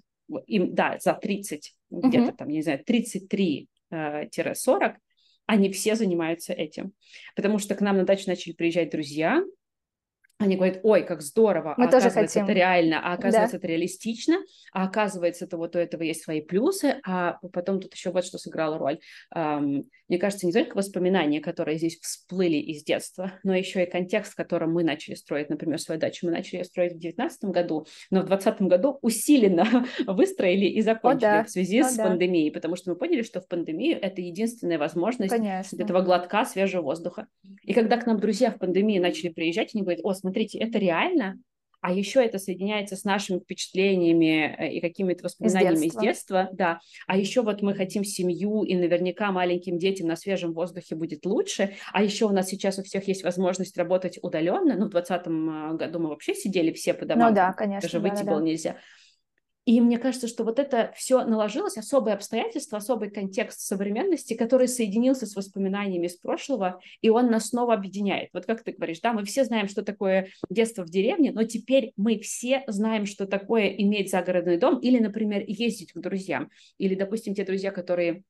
им, 0.46 0.76
да, 0.76 0.96
за 1.00 1.14
30, 1.14 1.74
угу. 1.90 2.08
где-то 2.08 2.32
там, 2.36 2.48
не 2.48 2.62
знаю, 2.62 2.84
33-40, 2.84 3.66
они 5.48 5.72
все 5.72 5.94
занимаются 5.96 6.52
этим. 6.52 6.92
Потому 7.34 7.58
что 7.58 7.74
к 7.74 7.80
нам 7.80 7.96
на 7.96 8.04
дачу 8.04 8.24
начали 8.26 8.52
приезжать 8.52 8.90
друзья, 8.90 9.42
они 10.38 10.56
говорят, 10.56 10.80
ой, 10.84 11.02
как 11.02 11.20
здорово, 11.20 11.74
Мы 11.76 11.86
а 11.86 11.90
тоже 11.90 12.06
оказывается 12.06 12.40
хотим. 12.40 12.44
это 12.44 12.52
реально, 12.52 13.00
а 13.02 13.14
оказывается 13.14 13.56
да. 13.56 13.58
это 13.58 13.66
реалистично, 13.66 14.38
а 14.72 14.84
оказывается 14.84 15.44
это 15.46 15.56
вот 15.56 15.74
у 15.74 15.78
этого 15.78 16.02
есть 16.02 16.22
свои 16.22 16.40
плюсы, 16.40 17.00
а 17.04 17.38
потом 17.52 17.80
тут 17.80 17.94
еще 17.94 18.10
вот 18.10 18.24
что 18.24 18.38
сыграло 18.38 18.78
роль. 18.78 19.00
Um, 19.34 19.86
мне 20.08 20.18
кажется, 20.18 20.46
не 20.46 20.52
только 20.52 20.76
воспоминания, 20.76 21.40
которые 21.40 21.76
здесь 21.76 21.98
всплыли 22.00 22.56
из 22.56 22.82
детства, 22.82 23.34
но 23.42 23.54
еще 23.54 23.82
и 23.82 23.90
контекст, 23.90 24.32
в 24.32 24.36
котором 24.36 24.72
мы 24.72 24.82
начали 24.82 25.14
строить, 25.14 25.50
например, 25.50 25.78
свою 25.78 26.00
дачу. 26.00 26.24
Мы 26.24 26.32
начали 26.32 26.58
ее 26.58 26.64
строить 26.64 26.92
в 26.92 26.98
2019 26.98 27.44
году, 27.46 27.86
но 28.10 28.22
в 28.22 28.26
2020 28.26 28.62
году 28.62 28.98
усиленно 29.02 29.86
выстроили 30.06 30.66
и 30.66 30.80
закончили 30.80 31.26
О, 31.26 31.38
да. 31.38 31.44
в 31.44 31.50
связи 31.50 31.80
О, 31.80 31.84
с 31.84 31.96
да. 31.96 32.04
пандемией, 32.04 32.50
потому 32.50 32.76
что 32.76 32.90
мы 32.90 32.96
поняли, 32.96 33.22
что 33.22 33.40
в 33.40 33.48
пандемию 33.48 33.98
это 34.00 34.20
единственная 34.20 34.78
возможность 34.78 35.30
Конечно. 35.30 35.82
этого 35.82 36.00
глотка 36.00 36.44
свежего 36.44 36.82
воздуха. 36.82 37.26
И 37.62 37.74
когда 37.74 37.98
к 37.98 38.06
нам 38.06 38.18
друзья 38.18 38.50
в 38.50 38.58
пандемии 38.58 38.98
начали 38.98 39.28
приезжать, 39.28 39.74
они 39.74 39.82
говорят, 39.82 40.00
о, 40.04 40.14
смотрите, 40.28 40.58
это 40.58 40.78
реально, 40.78 41.38
а 41.80 41.92
еще 41.92 42.24
это 42.24 42.38
соединяется 42.38 42.96
с 42.96 43.04
нашими 43.04 43.38
впечатлениями 43.38 44.56
э, 44.58 44.72
и 44.72 44.80
какими-то 44.80 45.24
воспоминаниями 45.24 45.74
из 45.74 45.80
детства. 45.80 46.00
из 46.00 46.02
детства, 46.02 46.48
да. 46.52 46.80
А 47.06 47.16
еще 47.16 47.42
вот 47.42 47.62
мы 47.62 47.74
хотим 47.74 48.04
семью, 48.04 48.64
и 48.64 48.74
наверняка 48.74 49.30
маленьким 49.30 49.78
детям 49.78 50.08
на 50.08 50.16
свежем 50.16 50.52
воздухе 50.52 50.96
будет 50.96 51.24
лучше. 51.24 51.74
А 51.92 52.02
еще 52.02 52.26
у 52.26 52.30
нас 52.30 52.48
сейчас 52.48 52.78
у 52.78 52.82
всех 52.82 53.06
есть 53.06 53.22
возможность 53.22 53.76
работать 53.78 54.18
удаленно. 54.22 54.76
Ну, 54.76 54.86
в 54.86 54.90
2020 54.90 55.26
э, 55.26 55.76
году 55.76 55.98
мы 56.00 56.08
вообще 56.08 56.34
сидели 56.34 56.72
все 56.72 56.94
по 56.94 57.06
домам. 57.06 57.28
Ну 57.28 57.34
да, 57.34 57.52
конечно. 57.52 57.88
Даже 57.88 58.00
выйти 58.00 58.24
да, 58.24 58.30
было 58.30 58.40
да. 58.40 58.46
нельзя. 58.46 58.76
И 59.68 59.82
мне 59.82 59.98
кажется, 59.98 60.28
что 60.28 60.44
вот 60.44 60.58
это 60.58 60.94
все 60.96 61.22
наложилось, 61.26 61.76
особые 61.76 62.14
обстоятельства, 62.14 62.78
особый 62.78 63.10
контекст 63.10 63.60
современности, 63.60 64.32
который 64.32 64.66
соединился 64.66 65.26
с 65.26 65.36
воспоминаниями 65.36 66.06
из 66.06 66.16
прошлого, 66.16 66.80
и 67.02 67.10
он 67.10 67.30
нас 67.30 67.48
снова 67.48 67.74
объединяет. 67.74 68.30
Вот 68.32 68.46
как 68.46 68.64
ты 68.64 68.72
говоришь, 68.72 69.00
да, 69.00 69.12
мы 69.12 69.26
все 69.26 69.44
знаем, 69.44 69.68
что 69.68 69.82
такое 69.82 70.28
детство 70.48 70.84
в 70.84 70.88
деревне, 70.88 71.32
но 71.32 71.42
теперь 71.42 71.92
мы 71.98 72.18
все 72.18 72.64
знаем, 72.66 73.04
что 73.04 73.26
такое 73.26 73.66
иметь 73.66 74.10
загородный 74.10 74.56
дом 74.56 74.78
или, 74.78 75.00
например, 75.00 75.44
ездить 75.46 75.92
к 75.92 75.98
друзьям. 75.98 76.48
Или, 76.78 76.94
допустим, 76.94 77.34
те 77.34 77.44
друзья, 77.44 77.70
которые 77.70 78.22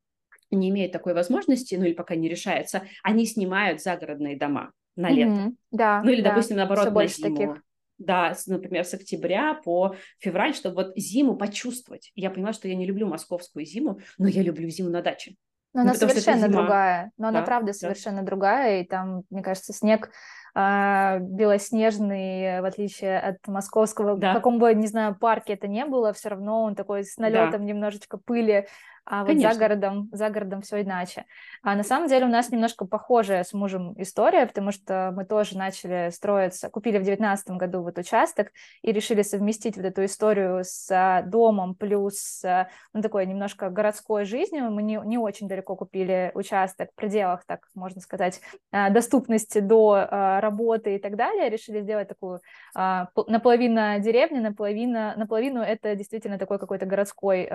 не 0.50 0.70
имеют 0.70 0.90
такой 0.90 1.14
возможности, 1.14 1.76
ну 1.76 1.84
или 1.84 1.94
пока 1.94 2.16
не 2.16 2.28
решаются, 2.28 2.82
они 3.04 3.26
снимают 3.26 3.80
загородные 3.80 4.36
дома 4.36 4.72
на 4.96 5.08
лето. 5.08 5.30
Mm-hmm. 5.30 5.54
Да, 5.70 6.02
ну 6.02 6.10
или, 6.10 6.20
да. 6.20 6.30
допустим, 6.30 6.56
наоборот, 6.56 6.92
на 6.92 7.06
зиму. 7.06 7.36
Таких 7.36 7.62
да, 7.98 8.34
с, 8.34 8.46
например, 8.46 8.84
с 8.84 8.94
октября 8.94 9.54
по 9.54 9.94
февраль, 10.18 10.54
чтобы 10.54 10.76
вот 10.76 10.92
зиму 10.96 11.36
почувствовать. 11.36 12.12
Я 12.14 12.30
поняла, 12.30 12.52
что 12.52 12.68
я 12.68 12.74
не 12.74 12.86
люблю 12.86 13.06
московскую 13.06 13.64
зиму, 13.64 14.00
но 14.18 14.28
я 14.28 14.42
люблю 14.42 14.68
зиму 14.68 14.90
на 14.90 15.02
даче. 15.02 15.34
Но 15.74 15.82
ну, 15.82 15.90
она 15.90 15.94
совершенно 15.94 16.48
другая. 16.48 17.12
Но 17.18 17.24
да, 17.24 17.28
она 17.28 17.42
правда 17.42 17.68
да. 17.68 17.72
совершенно 17.74 18.22
другая. 18.22 18.80
И 18.80 18.86
там, 18.86 19.22
мне 19.30 19.42
кажется, 19.42 19.72
снег 19.72 20.10
э, 20.54 21.18
белоснежный, 21.20 22.62
в 22.62 22.64
отличие 22.64 23.18
от 23.18 23.46
московского, 23.46 24.16
да. 24.16 24.32
в 24.32 24.34
каком 24.34 24.58
бы, 24.58 24.74
не 24.74 24.86
знаю, 24.86 25.16
парке 25.18 25.52
это 25.52 25.68
не 25.68 25.84
было, 25.84 26.12
все 26.12 26.30
равно 26.30 26.62
он 26.62 26.74
такой 26.74 27.04
с 27.04 27.16
налетом 27.18 27.60
да. 27.60 27.66
немножечко 27.66 28.16
пыли 28.16 28.66
а 29.10 29.24
вот 29.24 29.38
за 29.38 29.54
городом, 29.54 30.10
за 30.12 30.28
городом 30.28 30.60
все 30.60 30.82
иначе. 30.82 31.24
А 31.62 31.74
на 31.74 31.82
самом 31.82 32.08
деле 32.08 32.26
у 32.26 32.28
нас 32.28 32.50
немножко 32.50 32.84
похожая 32.84 33.42
с 33.42 33.54
мужем 33.54 33.94
история, 33.96 34.46
потому 34.46 34.70
что 34.70 35.12
мы 35.16 35.24
тоже 35.24 35.56
начали 35.56 36.10
строиться, 36.10 36.68
купили 36.68 36.98
в 36.98 37.02
девятнадцатом 37.02 37.56
году 37.56 37.82
вот 37.82 37.96
участок 37.96 38.52
и 38.82 38.92
решили 38.92 39.22
совместить 39.22 39.76
вот 39.76 39.86
эту 39.86 40.04
историю 40.04 40.62
с 40.62 41.22
домом 41.26 41.74
плюс 41.74 42.44
ну, 42.92 43.00
такой 43.00 43.24
немножко 43.24 43.70
городской 43.70 44.26
жизнью. 44.26 44.70
Мы 44.70 44.82
не, 44.82 45.00
не 45.04 45.16
очень 45.16 45.48
далеко 45.48 45.74
купили 45.74 46.30
участок 46.34 46.90
в 46.92 46.94
пределах, 46.94 47.44
так 47.46 47.60
можно 47.74 48.02
сказать, 48.02 48.42
а, 48.72 48.90
доступности 48.90 49.60
до 49.60 50.06
а, 50.10 50.40
работы 50.42 50.96
и 50.96 50.98
так 50.98 51.16
далее. 51.16 51.48
Решили 51.48 51.80
сделать 51.80 52.08
такую 52.08 52.40
наполовину 52.74 53.98
деревню, 54.00 54.42
наполовину, 54.42 55.16
наполовину 55.16 55.62
это 55.62 55.94
действительно 55.94 56.38
такой 56.38 56.58
какой-то 56.58 56.84
городской, 56.84 57.48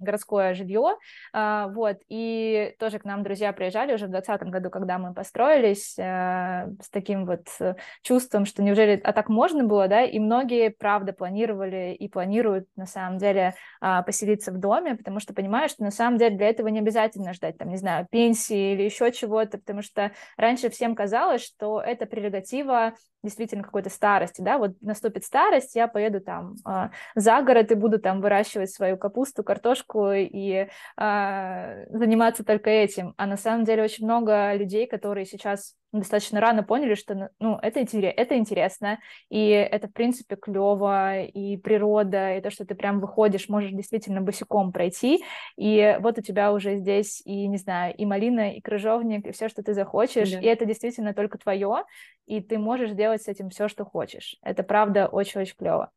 городское 0.00 0.55
жилье, 0.56 0.96
а, 1.32 1.68
вот, 1.68 1.98
и 2.08 2.74
тоже 2.78 2.98
к 2.98 3.04
нам 3.04 3.22
друзья 3.22 3.52
приезжали 3.52 3.94
уже 3.94 4.06
в 4.06 4.10
2020 4.10 4.48
году, 4.48 4.70
когда 4.70 4.98
мы 4.98 5.14
построились, 5.14 5.96
э, 5.98 6.68
с 6.82 6.90
таким 6.90 7.26
вот 7.26 7.46
э, 7.60 7.74
чувством, 8.02 8.44
что 8.44 8.62
неужели, 8.62 9.00
а 9.04 9.12
так 9.12 9.28
можно 9.28 9.64
было, 9.64 9.86
да, 9.86 10.02
и 10.02 10.18
многие, 10.18 10.70
правда, 10.70 11.12
планировали 11.12 11.94
и 11.94 12.08
планируют, 12.08 12.66
на 12.76 12.86
самом 12.86 13.18
деле, 13.18 13.54
а, 13.80 14.02
поселиться 14.02 14.50
в 14.52 14.58
доме, 14.58 14.96
потому 14.96 15.20
что 15.20 15.34
понимают, 15.34 15.70
что 15.70 15.84
на 15.84 15.90
самом 15.90 16.18
деле 16.18 16.36
для 16.36 16.48
этого 16.48 16.68
не 16.68 16.80
обязательно 16.80 17.32
ждать, 17.32 17.58
там, 17.58 17.68
не 17.68 17.76
знаю, 17.76 18.06
пенсии 18.10 18.72
или 18.72 18.82
еще 18.82 19.12
чего-то, 19.12 19.58
потому 19.58 19.82
что 19.82 20.12
раньше 20.36 20.70
всем 20.70 20.94
казалось, 20.94 21.44
что 21.44 21.80
это 21.80 22.06
прерогатива 22.06 22.94
действительно 23.26 23.62
какой-то 23.62 23.90
старости, 23.90 24.40
да, 24.40 24.58
вот 24.58 24.72
наступит 24.80 25.24
старость, 25.24 25.76
я 25.76 25.88
поеду 25.88 26.20
там 26.20 26.54
э, 26.66 26.88
за 27.14 27.42
город 27.42 27.70
и 27.70 27.74
буду 27.74 27.98
там 27.98 28.20
выращивать 28.20 28.70
свою 28.70 28.96
капусту, 28.96 29.44
картошку 29.44 30.12
и 30.12 30.68
э, 30.96 31.86
заниматься 31.90 32.44
только 32.44 32.70
этим. 32.70 33.14
А 33.16 33.26
на 33.26 33.36
самом 33.36 33.64
деле 33.64 33.82
очень 33.82 34.04
много 34.04 34.54
людей, 34.54 34.86
которые 34.86 35.26
сейчас 35.26 35.74
достаточно 36.00 36.40
рано 36.40 36.62
поняли, 36.62 36.94
что 36.94 37.30
ну, 37.38 37.58
это, 37.62 37.80
это 37.80 38.36
интересно, 38.36 38.98
и 39.28 39.48
это, 39.48 39.88
в 39.88 39.92
принципе, 39.92 40.36
клево, 40.36 41.22
и 41.22 41.56
природа, 41.56 42.36
и 42.36 42.40
то, 42.40 42.50
что 42.50 42.64
ты 42.64 42.74
прям 42.74 43.00
выходишь, 43.00 43.48
можешь 43.48 43.70
действительно 43.70 44.20
босиком 44.20 44.72
пройти, 44.72 45.24
и 45.56 45.96
вот 46.00 46.18
у 46.18 46.22
тебя 46.22 46.52
уже 46.52 46.76
здесь 46.76 47.22
и, 47.24 47.46
не 47.46 47.58
знаю, 47.58 47.94
и 47.96 48.04
малина, 48.04 48.52
и 48.54 48.60
крыжовник, 48.60 49.26
и 49.26 49.32
все, 49.32 49.48
что 49.48 49.62
ты 49.62 49.74
захочешь, 49.74 50.32
да. 50.32 50.40
и 50.40 50.44
это 50.44 50.64
действительно 50.64 51.14
только 51.14 51.38
твое, 51.38 51.84
и 52.26 52.40
ты 52.40 52.58
можешь 52.58 52.90
делать 52.90 53.22
с 53.22 53.28
этим 53.28 53.50
все, 53.50 53.68
что 53.68 53.84
хочешь. 53.84 54.36
Это, 54.42 54.62
правда, 54.62 55.06
очень-очень 55.06 55.56
клево. 55.56 55.90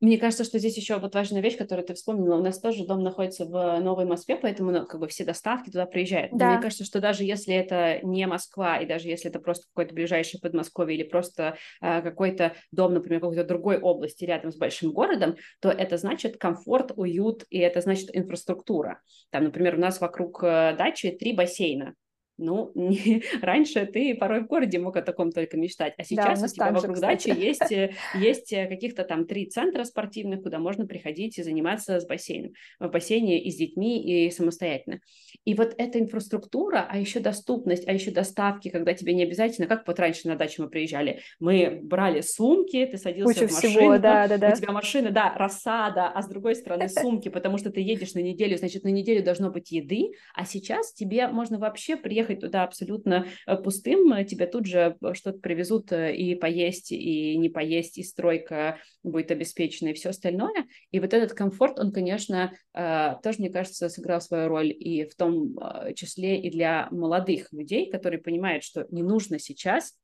Мне 0.00 0.16
кажется, 0.16 0.44
что 0.44 0.58
здесь 0.58 0.78
еще 0.78 0.98
вот 0.98 1.14
важная 1.14 1.42
вещь, 1.42 1.58
которую 1.58 1.86
ты 1.86 1.92
вспомнила. 1.92 2.36
У 2.36 2.42
нас 2.42 2.58
тоже 2.58 2.86
дом 2.86 3.02
находится 3.02 3.44
в 3.44 3.80
Новой 3.80 4.06
Москве, 4.06 4.36
поэтому 4.36 4.70
ну, 4.70 4.86
как 4.86 4.98
бы 4.98 5.08
все 5.08 5.24
доставки 5.24 5.66
туда 5.66 5.84
приезжают. 5.84 6.32
Да. 6.32 6.46
Но 6.46 6.52
мне 6.52 6.62
кажется, 6.62 6.84
что 6.84 7.00
даже 7.00 7.24
если 7.24 7.54
это 7.54 8.00
не 8.02 8.26
Москва, 8.26 8.78
и 8.78 8.86
даже 8.86 9.08
если 9.08 9.28
это 9.28 9.40
просто 9.40 9.66
какой-то 9.68 9.94
ближайший 9.94 10.40
Подмосковье 10.40 10.96
или 10.96 11.06
просто 11.06 11.56
э, 11.82 12.00
какой-то 12.00 12.54
дом, 12.72 12.94
например, 12.94 13.20
какой-то 13.20 13.44
другой 13.44 13.78
области 13.78 14.24
рядом 14.24 14.52
с 14.52 14.56
большим 14.56 14.92
городом, 14.92 15.36
то 15.60 15.68
это 15.70 15.98
значит 15.98 16.38
комфорт, 16.38 16.92
уют, 16.96 17.44
и 17.50 17.58
это 17.58 17.82
значит 17.82 18.08
инфраструктура. 18.14 19.02
Там, 19.28 19.44
например, 19.44 19.74
у 19.74 19.80
нас 19.80 20.00
вокруг 20.00 20.42
э, 20.42 20.74
дачи 20.78 21.10
три 21.10 21.34
бассейна. 21.34 21.94
Ну, 22.40 22.72
не, 22.74 23.22
раньше 23.42 23.86
ты 23.86 24.14
порой 24.14 24.40
в 24.40 24.46
городе 24.46 24.78
мог 24.78 24.96
о 24.96 25.02
таком 25.02 25.30
только 25.30 25.56
мечтать, 25.56 25.94
а 25.98 26.04
сейчас 26.04 26.40
да, 26.40 26.46
у, 26.46 26.48
тебя 26.48 26.72
вокруг 26.72 26.94
кстати. 26.94 27.28
дачи 27.28 27.38
есть, 27.38 27.60
э, 27.72 27.92
есть 28.14 28.52
э, 28.52 28.66
каких-то 28.66 29.04
там 29.04 29.26
три 29.26 29.46
центра 29.46 29.84
спортивных, 29.84 30.42
куда 30.42 30.58
можно 30.58 30.86
приходить 30.86 31.38
и 31.38 31.42
заниматься 31.42 32.00
с 32.00 32.06
бассейном, 32.06 32.52
в 32.78 32.88
бассейне 32.88 33.42
и 33.42 33.50
с 33.50 33.56
детьми, 33.56 34.02
и 34.02 34.30
самостоятельно. 34.30 35.00
И 35.44 35.54
вот 35.54 35.74
эта 35.76 35.98
инфраструктура, 35.98 36.86
а 36.88 36.98
еще 36.98 37.20
доступность, 37.20 37.86
а 37.86 37.92
еще 37.92 38.10
доставки, 38.10 38.70
когда 38.70 38.94
тебе 38.94 39.14
не 39.14 39.22
обязательно, 39.22 39.66
как 39.66 39.86
вот 39.86 39.98
раньше 39.98 40.28
на 40.28 40.36
дачу 40.36 40.62
мы 40.62 40.70
приезжали, 40.70 41.20
мы 41.38 41.80
брали 41.82 42.20
сумки, 42.20 42.86
ты 42.86 42.96
садился 42.96 43.34
Куча 43.34 43.48
в 43.48 43.52
машину, 43.54 43.72
всего, 43.72 43.98
да, 43.98 44.28
да, 44.28 44.38
да. 44.38 44.50
у 44.50 44.56
тебя 44.56 44.72
машина, 44.72 45.10
да, 45.10 45.34
рассада, 45.34 46.08
а 46.08 46.22
с 46.22 46.28
другой 46.28 46.54
стороны 46.54 46.88
сумки, 46.88 47.28
потому 47.28 47.58
что 47.58 47.70
ты 47.70 47.80
едешь 47.80 48.14
на 48.14 48.20
неделю, 48.20 48.56
значит, 48.56 48.84
на 48.84 48.88
неделю 48.88 49.24
должно 49.24 49.50
быть 49.50 49.70
еды, 49.70 50.12
а 50.34 50.44
сейчас 50.44 50.92
тебе 50.92 51.28
можно 51.28 51.58
вообще 51.58 51.96
приехать 51.96 52.29
приехать 52.30 52.40
туда 52.40 52.64
абсолютно 52.64 53.26
э, 53.46 53.56
пустым, 53.56 54.12
э, 54.12 54.24
тебе 54.24 54.46
тут 54.46 54.66
же 54.66 54.96
э, 55.00 55.14
что-то 55.14 55.38
привезут 55.38 55.92
и 55.92 56.34
поесть, 56.34 56.92
и 56.92 57.36
не 57.36 57.48
поесть, 57.48 57.98
и 57.98 58.02
стройка 58.02 58.78
будет 59.02 59.30
обеспечена, 59.30 59.88
и 59.88 59.94
все 59.94 60.10
остальное. 60.10 60.66
И 60.90 61.00
вот 61.00 61.12
этот 61.12 61.32
комфорт, 61.32 61.78
он, 61.78 61.92
конечно, 61.92 62.52
тоже, 62.72 63.38
мне 63.38 63.50
кажется, 63.50 63.88
сыграл 63.88 64.20
свою 64.20 64.48
роль 64.48 64.70
и 64.70 65.04
в 65.04 65.14
том 65.14 65.56
числе 65.94 66.40
и 66.40 66.50
для 66.50 66.88
молодых 66.90 67.52
людей, 67.52 67.90
которые 67.90 68.20
понимают, 68.20 68.62
что 68.62 68.86
не 68.90 69.02
нужно 69.02 69.38
сейчас 69.38 69.94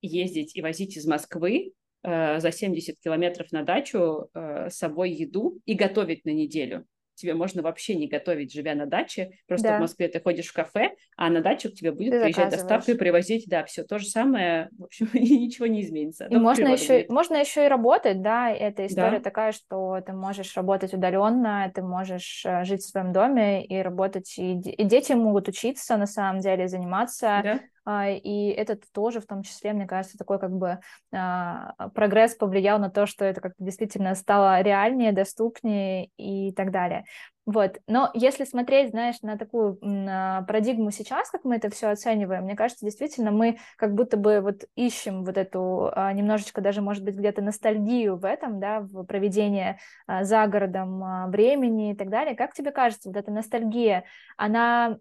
ездить 0.00 0.56
и 0.56 0.62
возить 0.62 0.96
из 0.96 1.06
Москвы 1.06 1.72
за 2.02 2.50
70 2.50 2.98
километров 2.98 3.52
на 3.52 3.62
дачу 3.62 4.30
с 4.34 4.74
собой 4.74 5.12
еду 5.12 5.60
и 5.66 5.74
готовить 5.74 6.24
на 6.24 6.30
неделю 6.30 6.86
тебе 7.20 7.34
можно 7.34 7.62
вообще 7.62 7.94
не 7.94 8.08
готовить, 8.08 8.52
живя 8.52 8.74
на 8.74 8.86
даче. 8.86 9.32
Просто 9.46 9.68
да. 9.68 9.78
в 9.78 9.80
Москве 9.80 10.08
ты 10.08 10.20
ходишь 10.20 10.48
в 10.48 10.52
кафе, 10.52 10.94
а 11.16 11.30
на 11.30 11.40
дачу 11.40 11.70
к 11.70 11.74
тебе 11.74 11.92
будет 11.92 12.12
ты 12.12 12.20
приезжать 12.22 12.50
доставка 12.50 12.92
и 12.92 12.94
привозить, 12.94 13.46
да, 13.48 13.64
все 13.64 13.84
то 13.84 13.98
же 13.98 14.06
самое, 14.06 14.68
в 14.78 14.84
общем, 14.84 15.08
ничего 15.14 15.66
не 15.66 15.82
изменится. 15.82 16.26
И 16.26 16.36
можно 16.36 16.68
еще, 16.68 16.98
будет. 16.98 17.10
можно 17.10 17.36
еще 17.36 17.66
и 17.66 17.68
работать, 17.68 18.22
да, 18.22 18.50
эта 18.50 18.86
история 18.86 19.18
да. 19.18 19.24
такая, 19.24 19.52
что 19.52 20.00
ты 20.04 20.12
можешь 20.12 20.56
работать 20.56 20.94
удаленно, 20.94 21.70
ты 21.74 21.82
можешь 21.82 22.44
э, 22.46 22.64
жить 22.64 22.82
в 22.82 22.88
своем 22.88 23.12
доме 23.12 23.64
и 23.64 23.80
работать, 23.82 24.38
и, 24.38 24.52
и 24.52 24.84
дети 24.84 25.12
могут 25.12 25.48
учиться, 25.48 25.96
на 25.96 26.06
самом 26.06 26.40
деле, 26.40 26.68
заниматься 26.68 27.40
да 27.44 27.60
а, 27.79 27.79
и 27.86 28.48
это 28.50 28.78
тоже 28.92 29.20
в 29.20 29.26
том 29.26 29.42
числе, 29.42 29.72
мне 29.72 29.86
кажется, 29.86 30.18
такой 30.18 30.38
как 30.38 30.52
бы 30.52 30.80
а, 31.12 31.72
прогресс 31.94 32.34
повлиял 32.34 32.78
на 32.78 32.90
то, 32.90 33.06
что 33.06 33.24
это 33.24 33.40
как-то 33.40 33.64
действительно 33.64 34.14
стало 34.14 34.60
реальнее, 34.60 35.12
доступнее 35.12 36.10
и 36.16 36.52
так 36.52 36.70
далее. 36.70 37.04
Вот. 37.46 37.78
Но 37.88 38.10
если 38.14 38.44
смотреть, 38.44 38.90
знаешь, 38.90 39.16
на 39.22 39.36
такую 39.36 39.78
на 39.80 40.42
парадигму 40.42 40.90
сейчас, 40.90 41.30
как 41.30 41.42
мы 41.44 41.56
это 41.56 41.70
все 41.70 41.88
оцениваем, 41.88 42.44
мне 42.44 42.54
кажется, 42.54 42.84
действительно, 42.84 43.30
мы 43.30 43.58
как 43.76 43.94
будто 43.94 44.16
бы 44.16 44.40
вот 44.40 44.64
ищем 44.76 45.24
вот 45.24 45.36
эту 45.36 45.90
а, 45.92 46.12
немножечко 46.12 46.60
даже, 46.60 46.82
может 46.82 47.02
быть, 47.02 47.16
где-то 47.16 47.42
ностальгию 47.42 48.16
в 48.16 48.24
этом, 48.24 48.60
да, 48.60 48.80
в 48.80 49.04
проведении 49.04 49.78
за 50.06 50.46
городом 50.46 51.30
времени 51.30 51.92
и 51.92 51.96
так 51.96 52.10
далее. 52.10 52.36
Как 52.36 52.52
тебе 52.52 52.70
кажется, 52.70 53.08
вот 53.08 53.16
эта 53.16 53.32
ностальгия, 53.32 54.04
она 54.36 54.98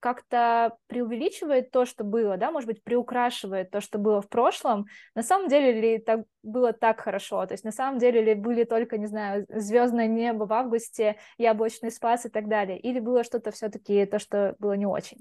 как-то 0.00 0.76
преувеличивает 0.86 1.70
то, 1.70 1.84
что 1.84 2.04
было, 2.04 2.36
да, 2.36 2.50
может 2.50 2.66
быть, 2.66 2.82
приукрашивает 2.82 3.70
то, 3.70 3.80
что 3.80 3.98
было 3.98 4.20
в 4.20 4.28
прошлом, 4.28 4.86
на 5.14 5.22
самом 5.22 5.48
деле 5.48 5.80
ли 5.80 5.98
так 5.98 6.24
было 6.42 6.72
так 6.72 7.00
хорошо, 7.00 7.46
то 7.46 7.52
есть 7.52 7.64
на 7.64 7.72
самом 7.72 7.98
деле 7.98 8.22
ли 8.22 8.34
были 8.34 8.64
только, 8.64 8.98
не 8.98 9.06
знаю, 9.06 9.46
звездное 9.48 10.06
небо 10.06 10.44
в 10.44 10.52
августе, 10.52 11.16
яблочный 11.38 11.90
спас 11.90 12.26
и 12.26 12.30
так 12.30 12.48
далее, 12.48 12.78
или 12.80 12.98
было 12.98 13.22
что-то 13.22 13.50
все-таки 13.50 14.06
то, 14.06 14.18
что 14.18 14.56
было 14.58 14.72
не 14.72 14.86
очень? 14.86 15.18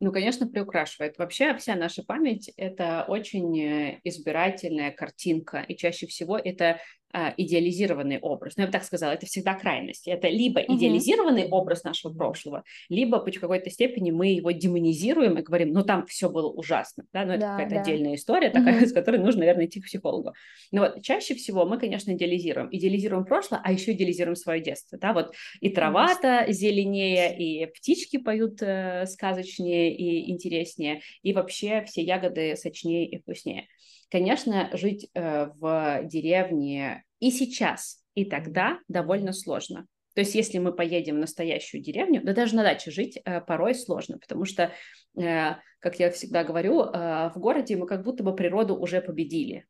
Ну, 0.00 0.12
конечно, 0.12 0.46
приукрашивает. 0.46 1.18
Вообще 1.18 1.56
вся 1.56 1.74
наша 1.74 2.04
память— 2.04 2.52
это 2.56 3.04
очень 3.08 3.60
э, 3.60 4.00
избирательная 4.04 4.92
картинка, 4.92 5.58
и 5.66 5.76
чаще 5.76 6.06
всего 6.06 6.38
это 6.38 6.78
идеализированный 7.12 8.18
образ. 8.18 8.56
Ну, 8.56 8.62
я 8.62 8.66
бы 8.66 8.72
так 8.72 8.84
сказала, 8.84 9.12
это 9.12 9.26
всегда 9.26 9.54
крайность. 9.54 10.06
Это 10.06 10.28
либо 10.28 10.60
идеализированный 10.60 11.44
mm-hmm. 11.44 11.50
образ 11.50 11.84
нашего 11.84 12.12
прошлого, 12.12 12.64
либо 12.88 13.18
по 13.18 13.30
какой-то 13.30 13.70
степени 13.70 14.10
мы 14.10 14.28
его 14.28 14.50
демонизируем 14.50 15.38
и 15.38 15.42
говорим, 15.42 15.72
ну, 15.72 15.84
там 15.84 16.06
все 16.06 16.28
было 16.28 16.50
ужасно, 16.50 17.04
да, 17.12 17.24
ну, 17.24 17.32
это 17.32 17.40
да, 17.40 17.50
какая-то 17.52 17.74
да. 17.76 17.80
отдельная 17.80 18.14
история 18.14 18.50
такая, 18.50 18.80
mm-hmm. 18.80 18.86
с 18.86 18.92
которой 18.92 19.16
нужно, 19.18 19.40
наверное, 19.40 19.66
идти 19.66 19.80
к 19.80 19.84
психологу. 19.84 20.32
Но 20.72 20.82
вот 20.82 21.02
чаще 21.02 21.34
всего 21.34 21.64
мы, 21.64 21.78
конечно, 21.78 22.12
идеализируем. 22.12 22.68
Идеализируем 22.70 23.24
прошлое, 23.24 23.60
а 23.64 23.72
еще 23.72 23.92
идеализируем 23.92 24.36
свое 24.36 24.60
детство, 24.62 24.98
да, 24.98 25.12
вот 25.12 25.34
и 25.60 25.70
трава-то 25.70 26.46
зеленее, 26.48 27.36
и 27.38 27.66
птички 27.66 28.18
поют 28.18 28.60
э, 28.62 29.06
сказочнее 29.06 29.94
и 29.94 30.30
интереснее, 30.30 31.00
и 31.22 31.32
вообще 31.32 31.84
все 31.86 32.02
ягоды 32.02 32.56
сочнее 32.56 33.06
и 33.06 33.18
вкуснее. 33.18 33.66
Конечно, 34.10 34.70
жить 34.72 35.10
э, 35.14 35.50
в 35.58 36.00
деревне 36.04 37.04
и 37.20 37.30
сейчас, 37.30 38.02
и 38.14 38.24
тогда 38.24 38.78
довольно 38.88 39.32
сложно. 39.32 39.86
То 40.14 40.22
есть, 40.22 40.34
если 40.34 40.58
мы 40.58 40.72
поедем 40.72 41.14
в 41.14 41.20
настоящую 41.20 41.80
деревню, 41.82 42.22
да 42.24 42.32
даже 42.32 42.56
на 42.56 42.64
даче 42.64 42.90
жить 42.90 43.20
э, 43.24 43.40
порой 43.40 43.74
сложно, 43.74 44.18
потому 44.18 44.46
что, 44.46 44.72
э, 45.16 45.54
как 45.78 46.00
я 46.00 46.10
всегда 46.10 46.42
говорю, 46.42 46.82
э, 46.82 47.30
в 47.34 47.34
городе 47.36 47.76
мы 47.76 47.86
как 47.86 48.02
будто 48.02 48.24
бы 48.24 48.34
природу 48.34 48.74
уже 48.74 49.00
победили. 49.00 49.66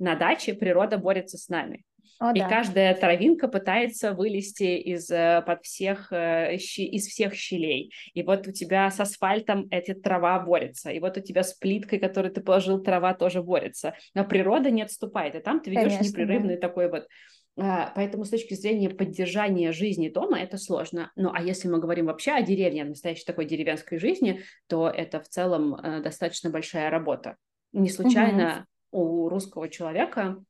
На 0.00 0.16
даче 0.16 0.54
природа 0.54 0.98
борется 0.98 1.38
с 1.38 1.48
нами. 1.48 1.84
О, 2.20 2.32
и 2.32 2.38
да. 2.38 2.48
каждая 2.48 2.94
травинка 2.94 3.48
пытается 3.48 4.12
вылезти 4.12 4.78
из 4.78 5.10
э, 5.10 5.42
под 5.46 5.64
всех 5.64 6.12
э, 6.12 6.56
из 6.56 7.06
всех 7.06 7.34
щелей. 7.34 7.92
И 8.12 8.22
вот 8.22 8.46
у 8.46 8.52
тебя 8.52 8.90
с 8.90 9.00
асфальтом 9.00 9.66
эта 9.70 9.94
трава 9.94 10.38
борется, 10.40 10.90
и 10.90 11.00
вот 11.00 11.16
у 11.16 11.20
тебя 11.20 11.42
с 11.42 11.54
плиткой, 11.54 11.98
которую 11.98 12.32
ты 12.32 12.40
положил, 12.40 12.82
трава 12.82 13.14
тоже 13.14 13.42
борется. 13.42 13.94
Но 14.14 14.24
природа 14.24 14.70
не 14.70 14.82
отступает, 14.82 15.34
и 15.34 15.40
там 15.40 15.60
ты 15.60 15.70
ведешь 15.70 15.92
Конечно, 15.92 16.04
непрерывный 16.04 16.54
да. 16.54 16.68
такой 16.68 16.90
вот 16.90 17.06
а, 17.56 17.92
Поэтому 17.94 18.24
с 18.24 18.30
точки 18.30 18.54
зрения 18.54 18.90
поддержания 18.90 19.72
жизни 19.72 20.08
дома 20.08 20.40
это 20.40 20.58
сложно. 20.58 21.12
Ну 21.14 21.30
а 21.32 21.40
если 21.40 21.68
мы 21.68 21.78
говорим 21.78 22.06
вообще 22.06 22.32
о 22.32 22.42
деревне, 22.42 22.82
о 22.82 22.86
настоящей 22.86 23.24
такой 23.24 23.44
деревенской 23.44 23.98
жизни, 23.98 24.42
то 24.66 24.88
это 24.88 25.20
в 25.20 25.28
целом 25.28 25.74
э, 25.74 26.02
достаточно 26.02 26.50
большая 26.50 26.90
работа. 26.90 27.36
Не 27.72 27.90
случайно 27.90 28.66
угу. 28.90 29.24
у 29.24 29.28
русского 29.28 29.68
человека 29.68 30.42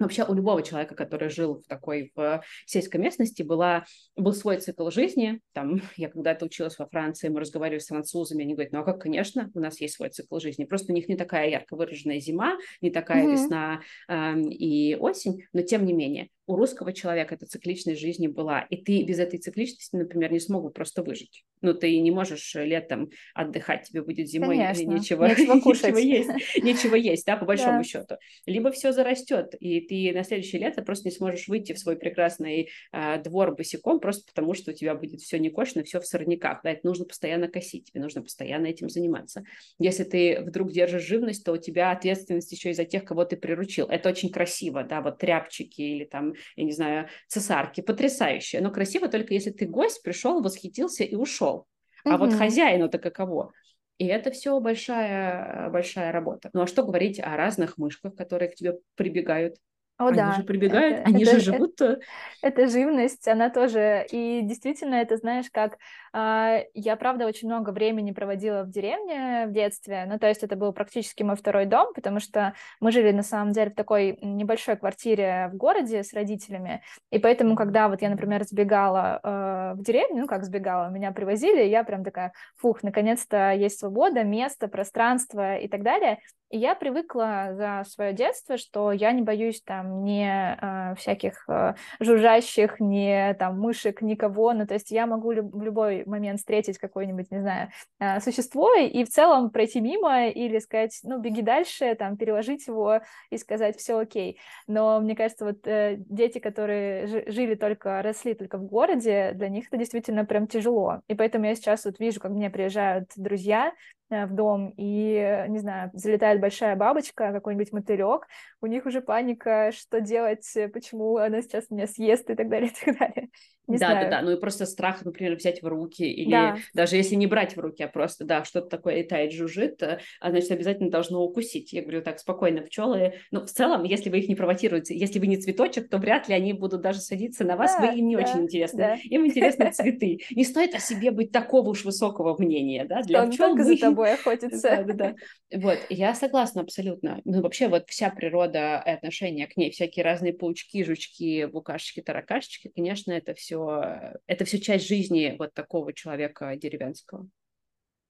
Вообще 0.00 0.24
у 0.24 0.32
любого 0.32 0.62
человека, 0.62 0.94
который 0.94 1.28
жил 1.28 1.60
в 1.60 1.66
такой 1.66 2.10
в 2.16 2.42
сельской 2.64 2.98
местности, 2.98 3.42
была, 3.42 3.84
был 4.16 4.32
свой 4.32 4.56
цикл 4.56 4.88
жизни. 4.90 5.40
Там, 5.52 5.82
я 5.96 6.08
когда-то 6.08 6.46
училась 6.46 6.78
во 6.78 6.86
Франции, 6.86 7.28
мы 7.28 7.40
разговаривали 7.40 7.80
с 7.80 7.86
французами, 7.86 8.42
они 8.42 8.54
говорят, 8.54 8.72
ну 8.72 8.80
а 8.80 8.84
как, 8.84 9.02
конечно, 9.02 9.50
у 9.54 9.60
нас 9.60 9.80
есть 9.80 9.94
свой 9.94 10.08
цикл 10.08 10.38
жизни. 10.38 10.64
Просто 10.64 10.92
у 10.92 10.94
них 10.94 11.08
не 11.08 11.16
такая 11.16 11.50
ярко 11.50 11.76
выраженная 11.76 12.18
зима, 12.18 12.56
не 12.80 12.90
такая 12.90 13.26
mm-hmm. 13.26 13.32
весна 13.32 13.80
э, 14.08 14.40
и 14.40 14.96
осень, 14.96 15.44
но 15.52 15.62
тем 15.62 15.84
не 15.84 15.92
менее 15.92 16.28
у 16.50 16.56
русского 16.56 16.92
человека 16.92 17.36
эта 17.36 17.46
цикличность 17.46 18.00
жизни 18.00 18.26
была, 18.26 18.62
и 18.70 18.76
ты 18.76 19.04
без 19.04 19.20
этой 19.20 19.38
цикличности, 19.38 19.94
например, 19.94 20.32
не 20.32 20.40
смог 20.40 20.64
бы 20.64 20.70
просто 20.70 21.04
выжить. 21.04 21.44
Ну, 21.62 21.74
ты 21.74 21.96
не 22.00 22.10
можешь 22.10 22.54
летом 22.56 23.10
отдыхать, 23.34 23.84
тебе 23.84 24.02
будет 24.02 24.28
зимой 24.28 24.56
Конечно. 24.56 24.82
нечего, 24.82 25.26
нечего, 25.26 25.60
кушать. 25.60 25.94
нечего 25.94 25.98
есть, 25.98 26.30
нечего 26.62 26.94
есть, 26.96 27.26
да, 27.26 27.36
по 27.36 27.44
большому 27.44 27.78
да. 27.78 27.84
счету. 27.84 28.16
Либо 28.46 28.72
все 28.72 28.90
зарастет, 28.90 29.54
и 29.60 29.80
ты 29.80 30.12
на 30.12 30.24
следующее 30.24 30.60
лето 30.60 30.82
просто 30.82 31.08
не 31.08 31.14
сможешь 31.14 31.46
выйти 31.46 31.72
в 31.72 31.78
свой 31.78 31.96
прекрасный 31.96 32.70
э, 32.92 33.22
двор 33.22 33.54
босиком, 33.54 34.00
просто 34.00 34.24
потому 34.26 34.54
что 34.54 34.72
у 34.72 34.74
тебя 34.74 34.96
будет 34.96 35.20
все 35.20 35.38
не 35.38 35.50
кошено, 35.50 35.84
все 35.84 36.00
в 36.00 36.06
сорняках, 36.06 36.62
да, 36.64 36.72
это 36.72 36.84
нужно 36.84 37.04
постоянно 37.04 37.46
косить, 37.46 37.92
тебе 37.92 38.00
нужно 38.00 38.22
постоянно 38.22 38.66
этим 38.66 38.88
заниматься. 38.88 39.44
Если 39.78 40.02
ты 40.02 40.40
вдруг 40.40 40.72
держишь 40.72 41.04
живность, 41.04 41.44
то 41.44 41.52
у 41.52 41.58
тебя 41.58 41.92
ответственность 41.92 42.50
еще 42.50 42.70
и 42.70 42.74
за 42.74 42.84
тех, 42.84 43.04
кого 43.04 43.24
ты 43.24 43.36
приручил. 43.36 43.86
Это 43.86 44.08
очень 44.08 44.30
красиво, 44.30 44.82
да, 44.82 45.00
вот 45.00 45.18
тряпчики 45.18 45.82
или 45.82 46.04
там 46.04 46.34
я 46.56 46.64
не 46.64 46.72
знаю, 46.72 47.08
цесарки, 47.28 47.80
потрясающее. 47.80 48.60
Но 48.60 48.70
красиво 48.70 49.08
только 49.08 49.34
если 49.34 49.50
ты 49.50 49.66
гость, 49.66 50.02
пришел, 50.02 50.42
восхитился 50.42 51.04
и 51.04 51.14
ушел. 51.14 51.66
А 52.04 52.14
угу. 52.14 52.26
вот 52.26 52.34
хозяину-то 52.34 52.98
каково? 52.98 53.52
И 53.98 54.06
это 54.06 54.30
все 54.30 54.58
большая, 54.60 55.68
большая 55.68 56.10
работа. 56.10 56.48
Ну 56.54 56.62
а 56.62 56.66
что 56.66 56.82
говорить 56.82 57.20
о 57.20 57.36
разных 57.36 57.76
мышках, 57.76 58.14
которые 58.14 58.50
к 58.50 58.54
тебе 58.54 58.78
прибегают? 58.94 59.56
О, 60.00 60.06
они 60.06 60.16
да. 60.16 60.32
же 60.32 60.44
прибегают, 60.44 61.00
это, 61.00 61.08
они 61.10 61.24
это, 61.24 61.32
же 61.32 61.40
живут. 61.40 61.78
Это, 61.78 62.00
это 62.40 62.68
живность, 62.68 63.28
она 63.28 63.50
тоже. 63.50 64.06
И 64.10 64.40
действительно, 64.42 64.94
это 64.94 65.18
знаешь, 65.18 65.50
как 65.52 65.74
э, 66.09 66.09
я, 66.12 66.96
правда, 66.98 67.26
очень 67.26 67.48
много 67.48 67.70
времени 67.70 68.12
проводила 68.12 68.62
в 68.64 68.70
деревне 68.70 69.46
в 69.46 69.52
детстве. 69.52 70.04
Ну, 70.06 70.18
то 70.18 70.26
есть 70.26 70.42
это 70.42 70.56
был 70.56 70.72
практически 70.72 71.22
мой 71.22 71.36
второй 71.36 71.66
дом, 71.66 71.92
потому 71.94 72.20
что 72.20 72.54
мы 72.80 72.92
жили 72.92 73.12
на 73.12 73.22
самом 73.22 73.52
деле 73.52 73.70
в 73.70 73.74
такой 73.74 74.18
небольшой 74.20 74.76
квартире 74.76 75.50
в 75.52 75.56
городе 75.56 76.02
с 76.02 76.12
родителями. 76.12 76.82
И 77.10 77.18
поэтому, 77.18 77.56
когда 77.56 77.88
вот 77.88 78.02
я, 78.02 78.10
например, 78.10 78.44
сбегала 78.44 79.20
э, 79.22 79.74
в 79.74 79.82
деревню, 79.82 80.22
ну 80.22 80.26
как 80.26 80.44
сбегала, 80.44 80.88
меня 80.88 81.12
привозили, 81.12 81.62
я 81.62 81.84
прям 81.84 82.04
такая, 82.04 82.32
фух, 82.56 82.82
наконец-то 82.82 83.52
есть 83.52 83.78
свобода, 83.78 84.24
место, 84.24 84.68
пространство 84.68 85.56
и 85.56 85.68
так 85.68 85.82
далее. 85.82 86.18
И 86.50 86.58
я 86.58 86.74
привыкла 86.74 87.50
за 87.52 87.84
свое 87.88 88.12
детство, 88.12 88.56
что 88.56 88.90
я 88.90 89.12
не 89.12 89.22
боюсь 89.22 89.62
там 89.62 90.02
ни 90.02 90.26
э, 90.26 90.96
всяких 90.96 91.48
э, 91.48 91.74
жужжащих, 92.00 92.80
ни 92.80 93.32
там 93.34 93.60
мышек, 93.60 94.02
никого. 94.02 94.52
Ну, 94.52 94.66
то 94.66 94.74
есть 94.74 94.90
я 94.90 95.06
могу 95.06 95.30
люб- 95.30 95.54
в 95.54 95.62
любой 95.62 95.99
момент 96.06 96.38
встретить 96.38 96.78
какое-нибудь, 96.78 97.30
не 97.30 97.40
знаю, 97.40 97.70
э, 97.98 98.20
существо 98.20 98.74
и 98.74 99.04
в 99.04 99.08
целом 99.08 99.50
пройти 99.50 99.80
мимо 99.80 100.28
или 100.28 100.58
сказать, 100.58 100.98
ну, 101.02 101.18
беги 101.18 101.42
дальше, 101.42 101.94
там, 101.94 102.16
переложить 102.16 102.66
его 102.66 103.00
и 103.30 103.38
сказать, 103.38 103.76
все 103.78 103.98
окей. 103.98 104.38
Но 104.66 105.00
мне 105.00 105.14
кажется, 105.16 105.44
вот 105.44 105.66
э, 105.66 105.96
дети, 105.98 106.38
которые 106.38 107.06
жили 107.30 107.54
только, 107.54 108.02
росли 108.02 108.34
только 108.34 108.58
в 108.58 108.64
городе, 108.64 109.32
для 109.34 109.48
них 109.48 109.66
это 109.68 109.76
действительно 109.76 110.24
прям 110.24 110.46
тяжело. 110.46 111.00
И 111.08 111.14
поэтому 111.14 111.46
я 111.46 111.54
сейчас 111.54 111.84
вот 111.84 111.98
вижу, 111.98 112.20
как 112.20 112.32
мне 112.32 112.50
приезжают 112.50 113.10
друзья, 113.16 113.72
в 114.10 114.34
дом, 114.34 114.74
и, 114.76 115.46
не 115.48 115.58
знаю, 115.58 115.90
залетает 115.94 116.40
большая 116.40 116.76
бабочка, 116.76 117.32
какой-нибудь 117.32 117.72
мотылек, 117.72 118.26
у 118.60 118.66
них 118.66 118.86
уже 118.86 119.00
паника, 119.00 119.72
что 119.72 120.00
делать, 120.00 120.46
почему 120.72 121.16
она 121.16 121.42
сейчас 121.42 121.70
меня 121.70 121.86
съест 121.86 122.28
и 122.28 122.34
так 122.34 122.48
далее, 122.48 122.70
и 122.82 122.84
так 122.84 122.98
далее. 122.98 123.30
Не 123.70 123.78
да, 123.78 123.90
знаю. 123.90 124.10
да, 124.10 124.16
да, 124.16 124.22
ну 124.22 124.32
и 124.32 124.40
просто 124.40 124.66
страх, 124.66 125.04
например, 125.04 125.36
взять 125.36 125.62
в 125.62 125.66
руки, 125.66 126.02
или 126.02 126.30
да. 126.30 126.56
даже 126.74 126.96
если 126.96 127.14
не 127.14 127.26
брать 127.26 127.56
в 127.56 127.60
руки, 127.60 127.82
а 127.82 127.88
просто, 127.88 128.24
да, 128.24 128.44
что-то 128.44 128.68
такое 128.68 128.96
летает, 128.96 129.32
жужжит, 129.32 129.80
э, 129.82 130.00
а 130.20 130.30
значит, 130.30 130.50
обязательно 130.50 130.90
должно 130.90 131.22
укусить. 131.22 131.72
Я 131.72 131.82
говорю, 131.82 132.02
так, 132.02 132.18
спокойно, 132.18 132.62
пчелы, 132.62 133.14
ну, 133.30 133.46
в 133.46 133.50
целом, 133.50 133.84
если 133.84 134.10
вы 134.10 134.18
их 134.18 134.28
не 134.28 134.34
провоцируете, 134.34 134.96
если 134.96 135.20
вы 135.20 135.28
не 135.28 135.36
цветочек, 135.36 135.88
то 135.88 135.98
вряд 135.98 136.28
ли 136.28 136.34
они 136.34 136.52
будут 136.52 136.80
даже 136.80 136.98
садиться 137.00 137.44
на 137.44 137.56
вас, 137.56 137.76
да, 137.76 137.86
вы 137.86 137.98
им 137.98 138.08
не 138.08 138.16
да, 138.16 138.22
очень 138.22 138.42
интересны, 138.42 138.78
да. 138.78 138.94
им 138.94 139.24
интересны 139.24 139.70
цветы. 139.72 140.20
Не 140.30 140.44
стоит 140.44 140.74
о 140.74 140.80
себе 140.80 141.12
быть 141.12 141.30
такого 141.30 141.70
уж 141.70 141.84
высокого 141.84 142.36
мнения, 142.38 142.84
да, 142.84 143.02
для 143.02 143.26
пчел. 143.26 143.54
мы... 143.54 143.64
тобой 144.00 144.14
охотится. 144.14 144.60
Да, 144.62 144.82
да, 144.82 145.14
да. 145.50 145.58
Вот, 145.58 145.78
я 145.90 146.14
согласна 146.14 146.62
абсолютно. 146.62 147.20
Ну, 147.24 147.42
вообще, 147.42 147.68
вот 147.68 147.88
вся 147.88 148.10
природа 148.10 148.82
и 148.86 148.90
отношение 148.90 149.46
к 149.46 149.56
ней, 149.56 149.70
всякие 149.70 150.04
разные 150.04 150.32
паучки, 150.32 150.82
жучки, 150.84 151.46
букашечки, 151.46 152.00
таракашечки, 152.00 152.70
конечно, 152.74 153.12
это 153.12 153.34
все 153.34 154.14
это 154.26 154.44
все 154.44 154.58
часть 154.60 154.86
жизни 154.86 155.36
вот 155.38 155.54
такого 155.54 155.92
человека 155.92 156.56
деревенского. 156.56 157.28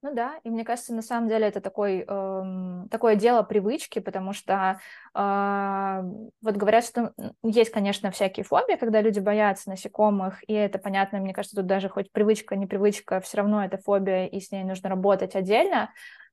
Ну 0.03 0.15
да, 0.15 0.41
и 0.45 0.49
мне 0.51 0.65
кажется, 0.65 0.95
на 0.95 1.03
самом 1.03 1.29
деле 1.29 1.47
это 1.47 1.61
такой, 1.61 2.07
эм, 2.09 2.89
такое 2.91 3.17
дело 3.17 3.43
привычки, 3.43 3.99
потому 3.99 4.33
что 4.33 4.81
э, 5.15 6.03
вот 6.41 6.57
говорят, 6.57 6.87
что 6.87 7.13
есть, 7.43 7.71
конечно, 7.71 8.11
всякие 8.11 8.45
фобии, 8.45 8.77
когда 8.77 9.03
люди 9.03 9.21
боятся 9.21 9.69
насекомых, 9.69 10.43
и 10.49 10.55
это 10.55 10.79
понятно, 10.79 11.19
мне 11.19 11.35
кажется, 11.35 11.57
тут 11.57 11.67
даже 11.67 11.91
хоть 11.91 12.11
привычка, 12.13 12.57
не 12.57 12.67
привычка, 12.67 13.21
все 13.21 13.37
равно 13.39 13.63
это 13.63 13.77
фобия, 13.77 14.25
и 14.27 14.41
с 14.41 14.51
ней 14.51 14.65
нужно 14.65 14.89
работать 14.89 15.35
отдельно. 15.37 15.93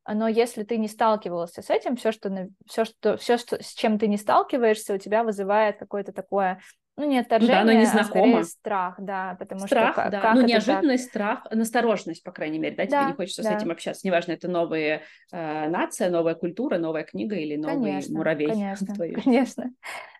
Но 0.09 0.29
если 0.29 0.63
ты 0.63 0.77
не 0.77 0.87
сталкивался 0.87 1.61
с 1.61 1.69
этим, 1.69 1.97
все, 1.97 2.13
что, 2.13 2.47
все, 2.67 2.85
что, 2.85 3.17
все, 3.17 3.37
что, 3.37 3.61
с 3.61 3.73
чем 3.73 3.99
ты 3.99 4.07
не 4.07 4.15
сталкиваешься, 4.15 4.93
у 4.93 4.97
тебя 4.97 5.23
вызывает 5.25 5.77
какое-то 5.77 6.13
такое 6.13 6.61
ну, 6.97 7.05
не 7.05 7.19
отторжение, 7.19 7.61
ну, 7.61 7.67
да, 7.67 7.73
но 7.73 7.79
не 7.79 7.85
знакомо. 7.85 8.39
а 8.39 8.43
страх, 8.43 8.95
да, 8.97 9.35
потому 9.37 9.67
страх, 9.67 9.93
что... 9.93 10.09
да. 10.09 10.19
Как 10.19 10.33
ну, 10.33 10.41
неожиданность, 10.41 11.05
так? 11.05 11.11
страх, 11.11 11.47
настороженность, 11.51 12.23
по 12.23 12.31
крайней 12.31 12.57
мере, 12.57 12.75
да, 12.75 12.85
да 12.85 12.89
тебе 12.89 13.11
не 13.11 13.13
хочется 13.13 13.43
да. 13.43 13.51
с 13.51 13.61
этим 13.61 13.69
общаться. 13.69 14.07
Неважно, 14.07 14.31
это 14.31 14.47
новая 14.47 15.03
э, 15.31 15.69
нация, 15.69 16.09
новая 16.09 16.33
культура, 16.33 16.79
новая 16.79 17.03
книга 17.03 17.35
или 17.35 17.55
новый 17.55 17.91
конечно, 17.91 18.17
муравей. 18.17 18.47
Конечно, 18.57 18.95
конечно. 18.95 19.71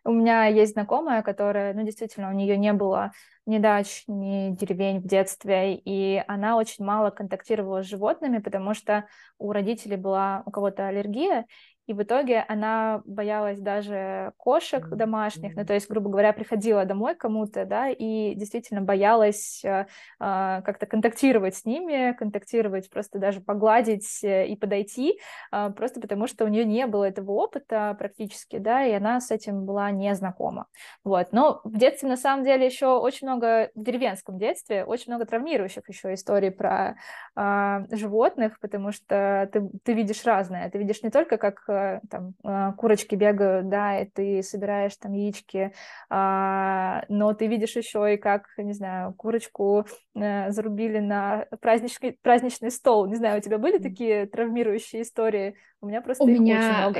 У 0.06 0.12
меня 0.12 0.46
есть 0.46 0.74
знакомая, 0.74 1.22
которая, 1.22 1.74
ну, 1.74 1.84
действительно, 1.84 2.30
у 2.30 2.34
нее 2.34 2.56
не 2.58 2.72
было 2.74 3.12
ни 3.48 3.58
дач, 3.58 4.04
ни 4.08 4.56
деревень 4.56 5.00
в 5.00 5.08
детстве, 5.08 5.76
и 5.76 6.24
она 6.28 6.58
очень 6.58 6.86
мало 6.86 7.10
контактировала 7.10 7.82
с 7.82 7.88
животными, 7.88 8.38
потому 8.38 8.74
что 8.74 9.06
у 9.40 9.52
родителей 9.52 9.98
была 9.98 10.44
у 10.46 10.52
кого-то 10.52 10.88
аллергия, 10.88 11.46
и 11.88 11.94
в 11.94 12.04
итоге 12.04 12.44
она 12.50 13.02
боялась 13.06 13.60
даже 13.60 14.34
кошек 14.36 14.86
домашних, 14.90 15.56
ну, 15.56 15.66
то 15.66 15.74
есть, 15.74 15.90
грубо 15.90 16.10
говоря, 16.10 16.34
приходила 16.34 16.84
домой 16.84 17.16
кому-то, 17.16 17.64
да, 17.64 17.90
и 17.90 18.36
действительно 18.36 18.82
боялась 18.82 19.64
э, 19.64 19.88
а, 20.20 20.62
как-то 20.64 20.86
контактировать 20.86 21.56
с 21.56 21.64
ними, 21.64 22.12
контактировать, 22.12 22.90
просто 22.90 23.20
даже 23.20 23.40
погладить 23.40 24.22
э, 24.22 24.48
и 24.48 24.58
подойти, 24.58 25.20
э, 25.54 25.70
просто 25.78 26.02
потому 26.02 26.28
что 26.28 26.44
у 26.44 26.50
нее 26.50 26.66
не 26.66 26.88
было 26.88 27.06
этого 27.06 27.32
опыта 27.32 27.96
практически, 27.98 28.58
да, 28.58 28.86
и 28.86 28.92
она 28.92 29.22
с 29.22 29.32
этим 29.32 29.66
была 29.66 29.90
не 29.92 30.14
знакома, 30.14 30.68
вот. 31.06 31.30
Но 31.32 31.62
в 31.64 31.78
детстве, 31.78 32.10
на 32.10 32.18
самом 32.18 32.44
деле, 32.44 32.66
еще 32.66 32.98
очень 32.98 33.28
много, 33.28 33.72
в 33.76 33.82
деревенском 33.82 34.38
детстве, 34.38 34.84
очень 34.84 35.14
много 35.14 35.26
травмирующих 35.26 35.88
еще 35.88 36.14
историй 36.14 36.52
про 36.52 36.98
э, 37.38 37.86
животных, 37.92 38.60
потому 38.60 38.92
что 38.92 39.50
ты, 39.54 39.70
ты 39.86 39.94
видишь 39.94 40.26
разное, 40.26 40.70
ты 40.70 40.80
видишь 40.80 41.02
не 41.02 41.12
только 41.12 41.38
как 41.38 41.64
там 42.10 42.34
а, 42.44 42.74
курочки 42.74 43.16
бегают, 43.16 43.70
да, 43.70 44.02
и 44.02 44.06
ты 44.06 44.44
собираешь 44.44 44.96
там 44.98 45.14
яички, 45.14 45.74
а, 46.10 47.04
но 47.10 47.34
ты 47.34 47.48
видишь 47.48 47.76
еще 47.76 48.14
и 48.14 48.18
как, 48.18 48.48
не 48.58 48.74
знаю, 48.74 49.14
курочку 49.14 49.86
э, 50.16 50.52
зарубили 50.52 51.00
на 51.00 51.46
праздничный, 51.62 52.18
праздничный 52.22 52.72
стол. 52.72 53.08
Не 53.08 53.16
знаю, 53.16 53.40
у 53.40 53.42
тебя 53.42 53.58
были 53.58 53.78
такие 53.78 54.26
травмирующие 54.26 55.02
истории? 55.02 55.56
У 55.82 55.88
меня 55.88 56.02
просто 56.02 56.24
у 56.24 56.28
их 56.28 56.40
меня... 56.40 56.90
очень 56.90 57.00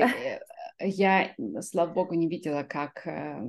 Э, 0.78 0.88
я, 0.88 1.34
слава 1.60 1.92
богу, 1.92 2.14
не 2.14 2.28
видела, 2.28 2.62
как 2.62 3.06
э, 3.06 3.40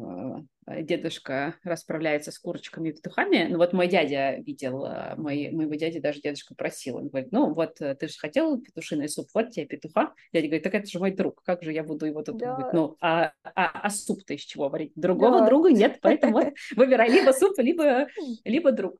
Э, 0.70 0.84
дедушка 0.84 1.56
расправляется 1.64 2.32
с 2.32 2.38
курочками 2.38 2.90
и 2.90 2.92
петухами. 2.92 3.48
Ну 3.50 3.58
вот 3.58 3.74
мой 3.74 3.88
дядя 3.88 4.36
видел, 4.46 4.88
мой, 5.18 5.50
моего 5.52 5.74
дяди 5.76 6.00
даже 6.00 6.22
дедушка 6.22 6.54
просил. 6.56 6.98
Он 6.98 7.08
говорит, 7.08 7.32
ну 7.32 7.54
вот 7.54 7.76
ты 7.76 8.08
же 8.08 8.18
хотел 8.18 8.62
петушиный 8.62 9.10
суп, 9.10 9.28
вот 9.34 9.50
тебе 9.50 9.66
петуха. 9.66 10.14
Дядя 10.32 10.48
говорит, 10.48 10.64
так 10.64 10.76
это 10.76 10.88
же 10.88 11.00
мой 11.00 11.12
друг, 11.12 11.42
как 11.44 11.64
же 11.64 11.74
я 11.74 11.84
буду 11.84 12.06
его 12.06 12.22
тут... 12.22 12.38
Да. 12.38 12.56
Говорит, 12.56 12.74
ну 12.74 12.98
а, 13.02 13.32
а, 13.44 13.66
а 13.82 13.90
суп-то 13.90 14.34
из 14.34 14.42
чего 14.42 14.70
варить? 14.70 14.92
Другого 14.96 15.40
да. 15.40 15.48
друга 15.48 15.72
нет, 15.72 16.00
поэтому 16.02 16.54
выбирай 16.76 17.10
либо 17.10 17.32
суп, 17.32 17.58
либо, 17.58 18.08
либо 18.44 18.72
друг. 18.72 19.00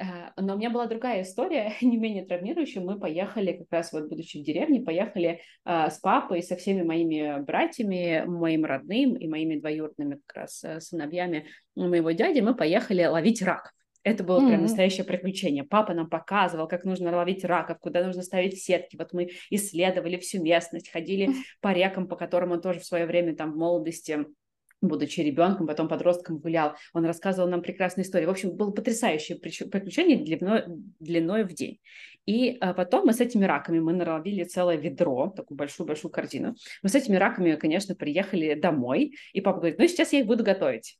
Э, 0.00 0.30
но 0.36 0.54
у 0.54 0.58
меня 0.58 0.70
была 0.70 0.86
другая 0.86 1.22
история, 1.22 1.74
не 1.80 1.96
менее 1.96 2.24
травмирующая. 2.24 2.82
Мы 2.82 2.98
поехали, 2.98 3.52
как 3.52 3.66
раз 3.70 3.92
вот 3.92 4.08
будучи 4.08 4.38
в 4.38 4.44
деревне, 4.44 4.80
поехали 4.80 5.40
э, 5.64 5.90
с 5.90 5.98
папой, 5.98 6.42
со 6.42 6.56
всеми 6.56 6.82
моими 6.82 7.40
братьями, 7.42 8.24
моим 8.26 8.64
родным 8.64 9.14
и 9.14 9.28
моими 9.28 9.56
двоюродными 9.56 10.20
как 10.26 10.36
раз 10.36 10.64
э, 10.64 10.80
сыновьями 10.80 11.46
моего 11.76 12.10
дяди. 12.12 12.40
Мы 12.40 12.54
поехали 12.54 13.04
ловить 13.04 13.42
раков. 13.42 13.72
Это 14.02 14.24
было 14.24 14.40
mm-hmm. 14.40 14.48
прям 14.48 14.62
настоящее 14.62 15.04
приключение. 15.04 15.62
Папа 15.62 15.92
нам 15.92 16.08
показывал, 16.08 16.66
как 16.66 16.84
нужно 16.84 17.14
ловить 17.14 17.44
раков, 17.44 17.78
куда 17.80 18.02
нужно 18.02 18.22
ставить 18.22 18.58
сетки. 18.58 18.96
Вот 18.96 19.12
мы 19.12 19.28
исследовали 19.50 20.16
всю 20.16 20.42
местность, 20.42 20.90
ходили 20.90 21.28
mm-hmm. 21.28 21.42
по 21.60 21.72
рекам, 21.74 22.08
по 22.08 22.16
которым 22.16 22.52
он 22.52 22.62
тоже 22.62 22.80
в 22.80 22.86
свое 22.86 23.04
время 23.04 23.36
там 23.36 23.52
в 23.52 23.56
молодости 23.56 24.24
будучи 24.80 25.20
ребенком, 25.20 25.66
потом 25.66 25.88
подростком 25.88 26.38
гулял. 26.38 26.74
Он 26.92 27.04
рассказывал 27.04 27.48
нам 27.48 27.62
прекрасные 27.62 28.04
истории. 28.04 28.26
В 28.26 28.30
общем, 28.30 28.56
было 28.56 28.70
потрясающее 28.70 29.38
приключение 29.38 30.18
длиной, 30.18 30.64
длиной 30.98 31.44
в 31.44 31.52
день. 31.52 31.80
И 32.26 32.58
а, 32.60 32.74
потом 32.74 33.06
мы 33.06 33.12
с 33.12 33.20
этими 33.20 33.44
раками, 33.44 33.78
мы 33.78 33.92
наловили 33.92 34.44
целое 34.44 34.76
ведро, 34.76 35.32
такую 35.34 35.56
большую-большую 35.56 36.10
корзину. 36.10 36.54
Мы 36.82 36.88
с 36.88 36.94
этими 36.94 37.16
раками, 37.16 37.56
конечно, 37.56 37.94
приехали 37.94 38.54
домой, 38.54 39.14
и 39.32 39.40
папа 39.40 39.58
говорит, 39.58 39.78
ну, 39.78 39.86
сейчас 39.86 40.12
я 40.12 40.20
их 40.20 40.26
буду 40.26 40.44
готовить. 40.44 40.98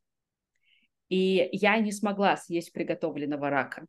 И 1.08 1.48
я 1.52 1.78
не 1.78 1.92
смогла 1.92 2.36
съесть 2.36 2.72
приготовленного 2.72 3.50
рака. 3.50 3.86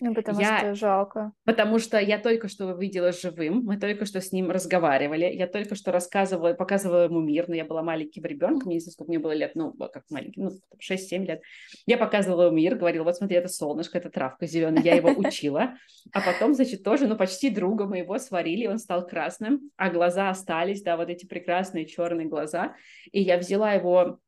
Ну, 0.00 0.14
потому 0.14 0.40
я... 0.40 0.58
что 0.58 0.74
жалко. 0.74 1.32
Потому 1.44 1.78
что 1.78 1.98
я 1.98 2.18
только 2.18 2.48
что 2.48 2.68
его 2.68 2.78
видела 2.78 3.12
живым, 3.12 3.64
мы 3.64 3.78
только 3.78 4.06
что 4.06 4.20
с 4.20 4.30
ним 4.32 4.50
разговаривали, 4.50 5.24
я 5.24 5.46
только 5.46 5.74
что 5.74 5.90
рассказывала, 5.90 6.54
показывала 6.54 7.04
ему 7.04 7.20
мир, 7.20 7.48
но 7.48 7.54
я 7.54 7.64
была 7.64 7.82
маленьким 7.82 8.24
ребенком, 8.24 8.70
не 8.70 8.80
знаю, 8.80 8.92
сколько 8.92 9.10
мне 9.10 9.18
было 9.18 9.32
лет, 9.32 9.52
ну, 9.54 9.72
как 9.72 10.04
маленький, 10.10 10.40
ну, 10.40 10.50
6-7 10.78 11.24
лет. 11.24 11.42
Я 11.86 11.98
показывала 11.98 12.46
ему 12.46 12.56
мир, 12.56 12.76
говорила, 12.76 13.04
вот 13.04 13.16
смотри, 13.16 13.36
это 13.36 13.48
солнышко, 13.48 13.98
это 13.98 14.10
травка 14.10 14.46
зеленая, 14.46 14.82
я 14.82 14.94
его 14.94 15.08
учила. 15.16 15.74
А 16.12 16.20
потом, 16.20 16.54
значит, 16.54 16.84
тоже, 16.84 17.08
ну, 17.08 17.16
почти 17.16 17.50
друга 17.50 17.86
моего 17.86 18.18
сварили, 18.18 18.66
он 18.66 18.78
стал 18.78 19.06
красным, 19.06 19.70
а 19.76 19.90
глаза 19.90 20.30
остались, 20.30 20.82
да, 20.82 20.96
вот 20.96 21.08
эти 21.08 21.26
прекрасные 21.26 21.86
черные 21.86 22.28
глаза. 22.28 22.74
И 23.10 23.20
я 23.20 23.36
взяла 23.36 23.72
его 23.72 24.20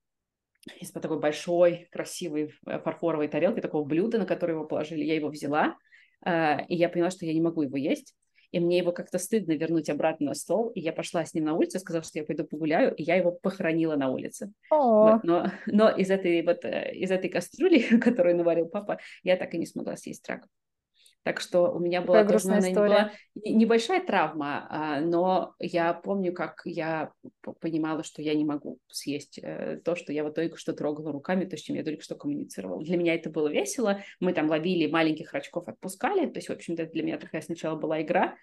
из-под 0.81 1.03
такой 1.03 1.19
большой, 1.19 1.89
красивой 1.91 2.53
э, 2.67 2.79
фарфоровой 2.81 3.29
тарелки, 3.29 3.61
такого 3.61 3.85
блюда, 3.85 4.19
на 4.19 4.27
которое 4.27 4.55
его 4.55 4.67
положили. 4.67 5.05
Я 5.05 5.15
его 5.15 5.29
взяла, 5.29 5.77
э, 6.25 6.65
и 6.67 6.77
я 6.77 6.89
поняла, 6.89 7.11
что 7.11 7.27
я 7.27 7.33
не 7.33 7.41
могу 7.41 7.63
его 7.63 7.77
есть. 7.77 8.15
И 8.53 8.59
мне 8.59 8.79
его 8.79 8.91
как-то 8.91 9.19
стыдно 9.19 9.53
вернуть 9.53 9.89
обратно 9.89 10.27
на 10.27 10.35
стол. 10.35 10.71
И 10.71 10.81
я 10.81 10.93
пошла 10.93 11.25
с 11.25 11.35
ним 11.35 11.45
на 11.45 11.55
улицу, 11.55 11.79
сказав, 11.79 12.05
что 12.05 12.19
я 12.19 12.25
пойду 12.25 12.45
погуляю, 12.45 12.95
и 12.95 13.03
я 13.03 13.15
его 13.15 13.31
похоронила 13.31 13.95
на 13.95 14.11
улице. 14.11 14.53
Вот, 14.71 15.23
но, 15.23 15.53
но 15.67 15.89
из 15.89 16.11
этой 16.11 16.43
вот 16.43 16.65
э, 16.65 16.93
из 16.95 17.11
этой 17.11 17.31
кастрюли, 17.31 17.79
которую 18.01 18.37
наварил 18.37 18.67
папа, 18.67 18.99
я 19.23 19.37
так 19.37 19.55
и 19.55 19.59
не 19.59 19.67
смогла 19.67 19.97
съесть 19.97 20.29
рак. 20.29 20.47
Так 21.23 21.41
что 21.41 21.71
у 21.71 21.79
меня 21.79 22.01
была, 22.01 22.25
тоже, 22.25 22.49
наверное, 22.49 22.75
была 22.75 23.13
небольшая 23.35 24.03
травма, 24.03 24.67
а, 24.71 25.01
но 25.01 25.55
я 25.59 25.93
помню, 25.93 26.33
как 26.33 26.63
я 26.65 27.13
понимала, 27.61 28.03
что 28.03 28.23
я 28.23 28.35
не 28.35 28.47
могу 28.47 28.79
съесть 28.89 29.39
э, 29.43 29.81
то, 29.85 29.97
что 29.97 30.15
я 30.15 30.25
вот 30.25 30.35
только 30.35 30.57
что 30.57 30.73
трогала 30.73 31.13
руками, 31.13 31.45
то, 31.45 31.59
с 31.59 31.61
чем 31.61 31.77
я 31.77 31.85
только 31.85 32.03
что 32.03 32.15
коммуницировала. 32.15 32.83
Для 32.83 32.97
меня 32.97 33.15
это 33.15 33.29
было 33.29 33.49
весело. 33.49 34.01
Мы 34.19 34.33
там 34.33 34.49
ловили 34.49 34.91
маленьких 34.91 35.35
рачков, 35.35 35.69
отпускали. 35.69 36.27
То 36.27 36.39
есть, 36.39 36.49
в 36.49 36.53
общем-то, 36.53 36.87
для 36.87 37.03
меня 37.03 37.19
такая 37.19 37.43
сначала 37.43 37.77
была 37.77 38.01
игра, 38.01 38.37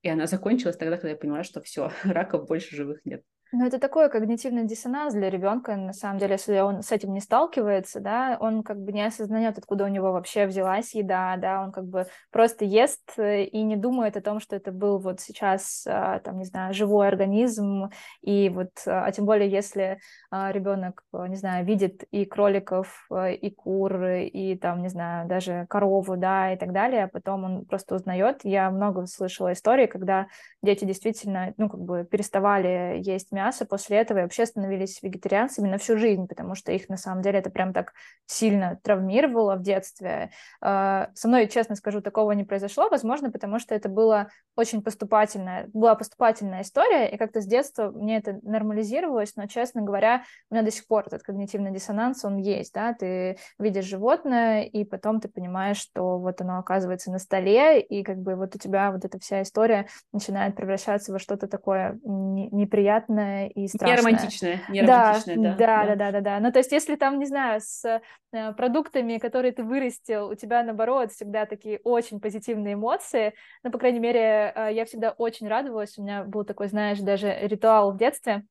и 0.00 0.08
она 0.08 0.26
закончилась 0.26 0.78
тогда, 0.78 0.96
когда 0.96 1.10
я 1.10 1.16
поняла, 1.16 1.44
что 1.44 1.60
все, 1.60 1.92
раков 2.04 2.46
больше 2.46 2.74
живых 2.74 3.00
нет. 3.04 3.22
Ну, 3.54 3.66
это 3.66 3.78
такой 3.78 4.08
когнитивный 4.08 4.64
диссонанс 4.64 5.12
для 5.12 5.28
ребенка, 5.28 5.76
на 5.76 5.92
самом 5.92 6.16
деле, 6.18 6.32
если 6.32 6.58
он 6.60 6.82
с 6.82 6.90
этим 6.90 7.12
не 7.12 7.20
сталкивается, 7.20 8.00
да, 8.00 8.38
он 8.40 8.62
как 8.62 8.78
бы 8.80 8.92
не 8.92 9.02
осознает, 9.04 9.58
откуда 9.58 9.84
у 9.84 9.88
него 9.88 10.10
вообще 10.12 10.46
взялась 10.46 10.94
еда, 10.94 11.36
да, 11.36 11.62
он 11.62 11.70
как 11.70 11.84
бы 11.84 12.06
просто 12.30 12.64
ест 12.64 13.02
э, 13.18 13.44
и 13.44 13.62
не 13.62 13.76
думает 13.76 14.16
о 14.16 14.22
том, 14.22 14.40
что 14.40 14.56
это 14.56 14.72
был 14.72 14.98
вот 14.98 15.20
сейчас, 15.20 15.84
а, 15.86 16.20
там, 16.20 16.38
не 16.38 16.46
знаю, 16.46 16.72
живой 16.72 17.08
организм, 17.08 17.90
и 18.22 18.48
вот, 18.48 18.70
а, 18.86 19.12
тем 19.12 19.26
более, 19.26 19.50
если 19.50 19.98
а, 20.30 20.50
ребенок, 20.50 21.04
не 21.12 21.36
знаю, 21.36 21.66
видит 21.66 22.04
и 22.10 22.24
кроликов, 22.24 23.06
э, 23.10 23.34
и 23.34 23.50
кур, 23.50 24.02
и 24.02 24.56
там, 24.56 24.80
не 24.80 24.88
знаю, 24.88 25.28
даже 25.28 25.66
корову, 25.68 26.16
да, 26.16 26.54
и 26.54 26.56
так 26.56 26.72
далее, 26.72 27.04
а 27.04 27.08
потом 27.08 27.44
он 27.44 27.64
просто 27.66 27.96
узнает. 27.96 28.40
Я 28.44 28.70
много 28.70 29.04
слышала 29.04 29.52
истории, 29.52 29.84
когда 29.86 30.28
дети 30.62 30.86
действительно, 30.86 31.52
ну, 31.58 31.68
как 31.68 31.80
бы 31.80 32.04
переставали 32.10 32.98
есть 33.04 33.30
мясо, 33.30 33.41
мясо 33.42 33.66
после 33.66 33.98
этого 33.98 34.18
и 34.18 34.22
вообще 34.22 34.46
становились 34.46 35.02
вегетарианцами 35.02 35.68
на 35.68 35.78
всю 35.78 35.98
жизнь, 35.98 36.26
потому 36.28 36.54
что 36.54 36.72
их 36.72 36.88
на 36.88 36.96
самом 36.96 37.22
деле 37.22 37.40
это 37.40 37.50
прям 37.50 37.72
так 37.72 37.92
сильно 38.26 38.78
травмировало 38.82 39.56
в 39.56 39.62
детстве. 39.62 40.30
А, 40.60 41.10
со 41.14 41.28
мной, 41.28 41.48
честно 41.48 41.74
скажу, 41.74 42.00
такого 42.00 42.32
не 42.32 42.44
произошло, 42.44 42.88
возможно, 42.88 43.30
потому 43.30 43.58
что 43.58 43.74
это 43.74 43.88
было 43.88 44.28
очень 44.54 44.82
поступательная, 44.82 45.68
была 45.72 45.94
поступательная 45.94 46.62
история, 46.62 47.08
и 47.08 47.16
как-то 47.16 47.40
с 47.40 47.46
детства 47.46 47.90
мне 47.90 48.18
это 48.18 48.38
нормализировалось, 48.42 49.34
но, 49.36 49.46
честно 49.46 49.82
говоря, 49.82 50.22
у 50.50 50.54
меня 50.54 50.64
до 50.64 50.70
сих 50.70 50.86
пор 50.86 51.04
этот 51.06 51.22
когнитивный 51.22 51.72
диссонанс, 51.72 52.24
он 52.24 52.36
есть, 52.36 52.74
да, 52.74 52.92
ты 52.92 53.38
видишь 53.58 53.86
животное, 53.86 54.62
и 54.62 54.84
потом 54.84 55.20
ты 55.20 55.28
понимаешь, 55.28 55.78
что 55.78 56.18
вот 56.18 56.40
оно 56.40 56.58
оказывается 56.58 57.10
на 57.10 57.18
столе, 57.18 57.80
и 57.80 58.02
как 58.04 58.18
бы 58.18 58.36
вот 58.36 58.54
у 58.54 58.58
тебя 58.58 58.92
вот 58.92 59.04
эта 59.04 59.18
вся 59.18 59.42
история 59.42 59.86
начинает 60.12 60.54
превращаться 60.54 61.12
во 61.12 61.18
что-то 61.18 61.48
такое 61.48 61.98
неприятное, 62.04 63.31
страшное 63.32 63.46
и 63.48 63.68
страшное. 63.68 63.96
Не 63.96 64.16
романтичное, 64.16 64.60
не 64.68 64.82
романтичное, 64.82 65.36
да. 65.36 65.54
Да, 65.54 65.86
да, 65.86 65.96
да, 65.96 66.12
да, 66.12 66.20
да. 66.20 66.40
Ну, 66.40 66.52
то 66.52 66.58
есть, 66.58 66.72
если 66.72 66.96
там, 66.96 67.18
не 67.18 67.26
знаю, 67.26 67.60
с 67.60 67.84
э, 68.32 68.52
продуктами, 68.54 69.18
которые 69.18 69.52
ты 69.52 69.62
вырастил, 69.62 70.28
у 70.28 70.34
тебя, 70.34 70.62
наоборот, 70.62 71.12
всегда 71.12 71.46
такие 71.46 71.80
очень 71.84 72.20
позитивные 72.20 72.74
эмоции, 72.74 73.34
ну, 73.62 73.70
по 73.70 73.78
крайней 73.78 74.00
мере, 74.00 74.52
э, 74.54 74.70
я 74.72 74.84
всегда 74.84 75.10
очень 75.12 75.48
радовалась, 75.48 75.98
у 75.98 76.02
меня 76.02 76.24
был 76.24 76.44
такой, 76.44 76.68
знаешь, 76.68 76.98
даже 77.00 77.36
ритуал 77.42 77.92
в 77.92 77.96
детстве, 77.96 78.44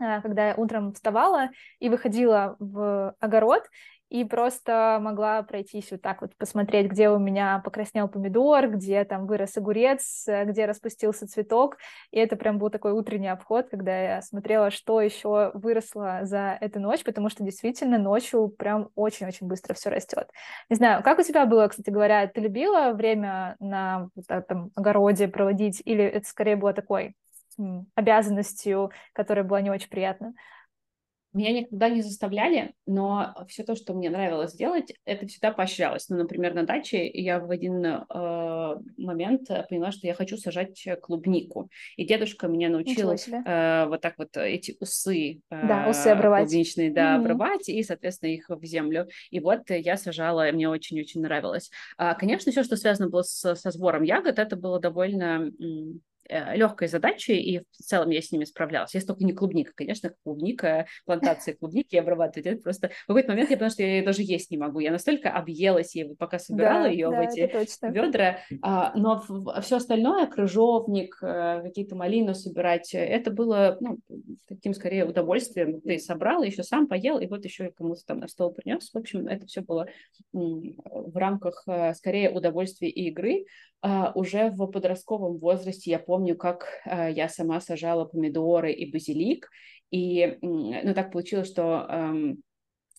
э, 0.00 0.20
когда 0.20 0.48
я 0.48 0.54
утром 0.56 0.92
вставала 0.92 1.50
и 1.78 1.88
выходила 1.88 2.56
в 2.58 3.14
огород, 3.20 3.64
и 4.10 4.24
просто 4.24 4.98
могла 5.00 5.42
пройтись 5.42 5.90
вот 5.90 6.02
так 6.02 6.20
вот, 6.20 6.36
посмотреть, 6.36 6.90
где 6.90 7.08
у 7.10 7.18
меня 7.18 7.60
покраснел 7.64 8.08
помидор, 8.08 8.68
где 8.70 9.04
там 9.04 9.26
вырос 9.26 9.56
огурец, 9.56 10.26
где 10.26 10.66
распустился 10.66 11.26
цветок, 11.26 11.78
и 12.10 12.18
это 12.18 12.36
прям 12.36 12.58
был 12.58 12.70
такой 12.70 12.92
утренний 12.92 13.28
обход, 13.28 13.68
когда 13.70 13.98
я 13.98 14.22
смотрела, 14.22 14.70
что 14.70 15.00
еще 15.00 15.50
выросло 15.54 16.20
за 16.22 16.56
эту 16.60 16.80
ночь, 16.80 17.02
потому 17.02 17.28
что 17.28 17.42
действительно 17.44 17.98
ночью 17.98 18.48
прям 18.48 18.90
очень-очень 18.94 19.46
быстро 19.46 19.74
все 19.74 19.90
растет. 19.90 20.28
Не 20.70 20.76
знаю, 20.76 21.02
как 21.02 21.18
у 21.18 21.22
тебя 21.22 21.46
было, 21.46 21.68
кстати 21.68 21.90
говоря, 21.90 22.26
ты 22.26 22.40
любила 22.40 22.92
время 22.92 23.56
на 23.58 24.08
этом 24.28 24.70
огороде 24.76 25.28
проводить, 25.28 25.82
или 25.84 26.04
это 26.04 26.28
скорее 26.28 26.56
было 26.56 26.72
такой 26.72 27.16
обязанностью, 27.94 28.90
которая 29.12 29.44
была 29.44 29.60
не 29.60 29.70
очень 29.70 29.88
приятна? 29.88 30.34
Меня 31.34 31.52
никогда 31.52 31.88
не 31.88 32.00
заставляли, 32.00 32.74
но 32.86 33.34
все 33.48 33.64
то, 33.64 33.74
что 33.74 33.92
мне 33.92 34.08
нравилось 34.08 34.54
делать, 34.54 34.94
это 35.04 35.26
всегда 35.26 35.50
поощрялось. 35.52 36.08
Ну, 36.08 36.16
например, 36.16 36.54
на 36.54 36.64
даче 36.64 37.08
я 37.08 37.40
в 37.40 37.50
один 37.50 37.84
э, 37.84 38.76
момент 38.96 39.48
поняла, 39.68 39.92
что 39.92 40.06
я 40.06 40.14
хочу 40.14 40.36
сажать 40.36 40.86
клубнику. 41.02 41.68
И 41.96 42.06
дедушка 42.06 42.48
меня 42.48 42.68
научил 42.68 43.10
э, 43.10 43.86
вот 43.86 44.00
так 44.00 44.14
вот 44.16 44.36
эти 44.36 44.76
усы, 44.80 45.40
э, 45.50 45.66
да, 45.66 45.88
усы 45.90 46.08
обрывать. 46.08 46.48
клубничные, 46.48 46.92
да, 46.92 47.14
mm-hmm. 47.14 47.20
обрывать, 47.20 47.68
и, 47.68 47.82
соответственно, 47.82 48.30
их 48.30 48.48
в 48.48 48.64
землю. 48.64 49.08
И 49.30 49.40
вот 49.40 49.68
я 49.68 49.96
сажала, 49.96 50.50
мне 50.52 50.68
очень-очень 50.68 51.20
нравилось. 51.20 51.70
А, 51.96 52.14
конечно, 52.14 52.52
все, 52.52 52.62
что 52.62 52.76
связано 52.76 53.10
было 53.10 53.22
с, 53.22 53.54
со 53.54 53.70
сбором 53.70 54.02
ягод, 54.02 54.38
это 54.38 54.56
было 54.56 54.80
довольно 54.80 55.34
Э, 55.34 55.98
легкой 56.28 56.88
задачей, 56.88 57.36
и 57.36 57.58
в 57.60 57.76
целом 57.76 58.10
я 58.10 58.22
с 58.22 58.32
ними 58.32 58.44
справлялась. 58.44 58.94
Если 58.94 59.06
только 59.06 59.24
не 59.24 59.32
клубника, 59.32 59.72
конечно, 59.74 60.12
клубника, 60.24 60.86
плантации 61.04 61.52
клубники 61.52 61.96
обрабатывать. 61.96 62.46
Это 62.46 62.62
просто 62.62 62.88
в 62.88 63.06
какой-то 63.08 63.30
момент 63.30 63.50
я 63.50 63.56
поняла, 63.56 63.70
что 63.70 63.82
я 63.82 63.96
ее 63.96 64.04
даже 64.04 64.22
есть 64.22 64.50
не 64.50 64.56
могу. 64.56 64.80
Я 64.80 64.90
настолько 64.90 65.30
объелась 65.30 65.94
ей, 65.94 66.14
пока 66.16 66.38
собирала 66.38 66.84
да, 66.84 66.88
ее 66.88 67.10
да, 67.10 67.16
в 67.16 67.20
эти 67.20 67.88
ведра. 67.88 68.38
А, 68.62 68.92
но 68.96 69.22
все 69.60 69.76
остальное, 69.76 70.26
крыжовник, 70.26 71.18
э, 71.22 71.62
какие-то 71.62 71.96
малины 71.96 72.34
собирать, 72.34 72.94
это 72.94 73.30
было 73.30 73.76
ну, 73.80 73.98
таким 74.48 74.74
скорее 74.74 75.04
удовольствием. 75.04 75.80
Ты 75.80 75.98
собрал, 75.98 76.42
еще 76.42 76.62
сам 76.62 76.86
поел, 76.86 77.18
и 77.18 77.26
вот 77.26 77.44
еще 77.44 77.70
кому-то 77.70 78.04
там 78.06 78.18
на 78.20 78.28
стол 78.28 78.52
принес. 78.52 78.90
В 78.92 78.98
общем, 78.98 79.26
это 79.26 79.46
все 79.46 79.60
было 79.60 79.86
в 80.32 81.16
рамках 81.16 81.64
э, 81.66 81.94
скорее 81.94 82.30
удовольствия 82.30 82.88
и 82.88 83.08
игры. 83.08 83.44
А, 83.86 84.12
уже 84.14 84.50
в 84.50 84.66
подростковом 84.66 85.36
возрасте 85.36 85.90
я 85.90 85.98
помню, 86.14 86.36
как 86.36 86.68
а, 86.84 87.10
я 87.10 87.28
сама 87.28 87.60
сажала 87.60 88.04
помидоры 88.04 88.72
и 88.72 88.88
базилик, 88.90 89.50
и 89.90 90.38
ну, 90.42 90.94
так 90.94 91.10
получилось, 91.10 91.48
что 91.48 91.88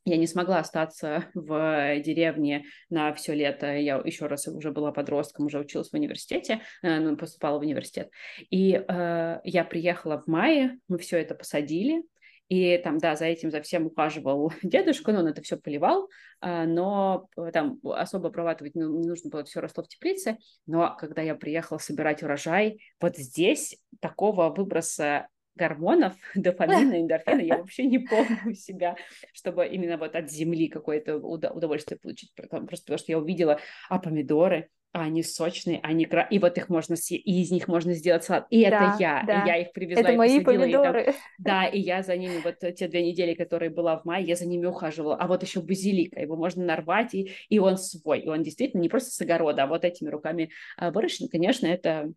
я 0.06 0.18
не 0.18 0.28
смогла 0.28 0.60
остаться 0.60 1.26
в 1.34 2.00
деревне 2.02 2.66
на 2.90 3.14
все 3.14 3.34
лето. 3.34 3.76
Я 3.76 4.02
еще 4.06 4.28
раз 4.28 4.48
уже 4.48 4.72
была 4.72 4.92
подростком, 4.92 5.46
уже 5.46 5.60
училась 5.60 5.90
в 5.90 5.94
университете, 5.94 6.62
э, 6.84 7.00
ну, 7.00 7.18
поступала 7.18 7.58
в 7.58 7.62
университет. 7.62 8.12
И 8.50 8.74
э, 8.74 9.40
я 9.44 9.64
приехала 9.64 10.22
в 10.22 10.28
мае, 10.28 10.78
мы 10.90 10.98
все 10.98 11.18
это 11.18 11.36
посадили, 11.36 12.04
и 12.48 12.78
там, 12.78 13.00
да, 13.00 13.16
за 13.16 13.26
этим, 13.26 13.50
за 13.50 13.62
всем 13.62 13.88
ухаживал 13.88 14.52
дедушка, 14.64 15.12
но 15.12 15.20
он 15.20 15.28
это 15.28 15.42
все 15.42 15.58
поливал, 15.58 16.10
а, 16.42 16.66
но 16.66 17.28
э, 17.38 17.52
там 17.52 17.80
особо 17.84 18.28
обрабатывать 18.28 18.76
ну, 18.76 19.00
не 19.00 19.08
нужно 19.08 19.30
было, 19.30 19.44
все 19.44 19.62
росло 19.62 19.84
в 19.84 19.88
теплице. 19.88 20.38
Но 20.68 20.96
когда 20.98 21.22
я 21.22 21.36
приехала 21.36 21.80
собирать 21.80 22.22
урожай, 22.22 22.80
вот 23.02 23.18
здесь 23.18 23.78
такого 24.00 24.50
выброса 24.50 25.28
гормонов, 25.56 26.14
дофамина, 26.36 27.02
эндорфина, 27.02 27.42
я 27.42 27.58
вообще 27.58 27.86
не 27.86 28.00
помню 28.00 28.54
себя, 28.54 28.96
чтобы 29.34 29.66
именно 29.66 29.98
вот 29.98 30.16
от 30.16 30.30
земли 30.30 30.68
какое-то 30.68 31.18
удовольствие 31.18 32.00
получить. 32.00 32.32
Просто 32.36 32.86
потому 32.86 32.98
что 33.00 33.12
я 33.12 33.18
увидела, 33.18 33.60
а 33.90 33.98
помидоры, 33.98 34.70
они 35.02 35.24
сочные, 35.24 35.80
они 35.84 36.06
кра... 36.06 36.24
и 36.24 36.40
вот 36.40 36.58
их 36.58 36.70
можно 36.70 36.96
съесть, 36.96 37.26
и 37.26 37.42
из 37.42 37.52
них 37.52 37.68
можно 37.68 37.94
сделать 37.94 38.24
салат. 38.24 38.48
И 38.50 38.62
да, 38.62 38.68
это 38.68 38.96
я, 39.00 39.24
да. 39.28 39.44
и 39.44 39.48
я 39.48 39.58
их 39.58 39.74
привезла 39.74 40.02
это 40.02 40.14
и 40.14 40.16
мои 40.16 40.40
помидоры. 40.40 41.02
И 41.02 41.06
там... 41.06 41.16
Да, 41.38 41.66
и 41.66 41.80
я 41.80 42.02
за 42.02 42.16
ними 42.16 42.40
вот 42.44 42.60
те 42.76 42.88
две 42.88 43.06
недели, 43.06 43.34
которые 43.34 43.70
была 43.70 43.98
в 43.98 44.06
мае, 44.06 44.26
я 44.26 44.36
за 44.36 44.46
ними 44.48 44.66
ухаживала. 44.66 45.16
А 45.16 45.28
вот 45.28 45.44
еще 45.44 45.62
базилика, 45.62 46.22
его 46.22 46.38
можно 46.38 46.64
нарвать, 46.64 47.14
и, 47.14 47.32
и 47.50 47.60
он 47.60 47.78
свой, 47.78 48.22
и 48.22 48.30
он 48.30 48.44
действительно 48.44 48.82
не 48.82 48.90
просто 48.90 49.12
с 49.12 49.20
огорода, 49.22 49.64
а 49.64 49.68
вот 49.68 49.84
этими 49.84 50.10
руками 50.10 50.52
а, 50.78 50.92
выращен. 50.92 51.28
Конечно, 51.28 51.68
это 51.68 52.12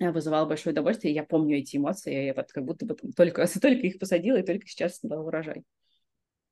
вызывало 0.00 0.46
большое 0.46 0.72
удовольствие, 0.72 1.14
я 1.14 1.24
помню 1.24 1.58
эти 1.58 1.76
эмоции, 1.76 2.26
я 2.26 2.34
вот 2.34 2.52
как 2.52 2.64
будто 2.64 2.86
бы 2.86 2.96
только, 3.16 3.46
только 3.60 3.86
их 3.86 3.98
посадила, 3.98 4.36
и 4.36 4.42
только 4.42 4.66
сейчас 4.66 5.00
дала 5.02 5.22
урожай. 5.22 5.64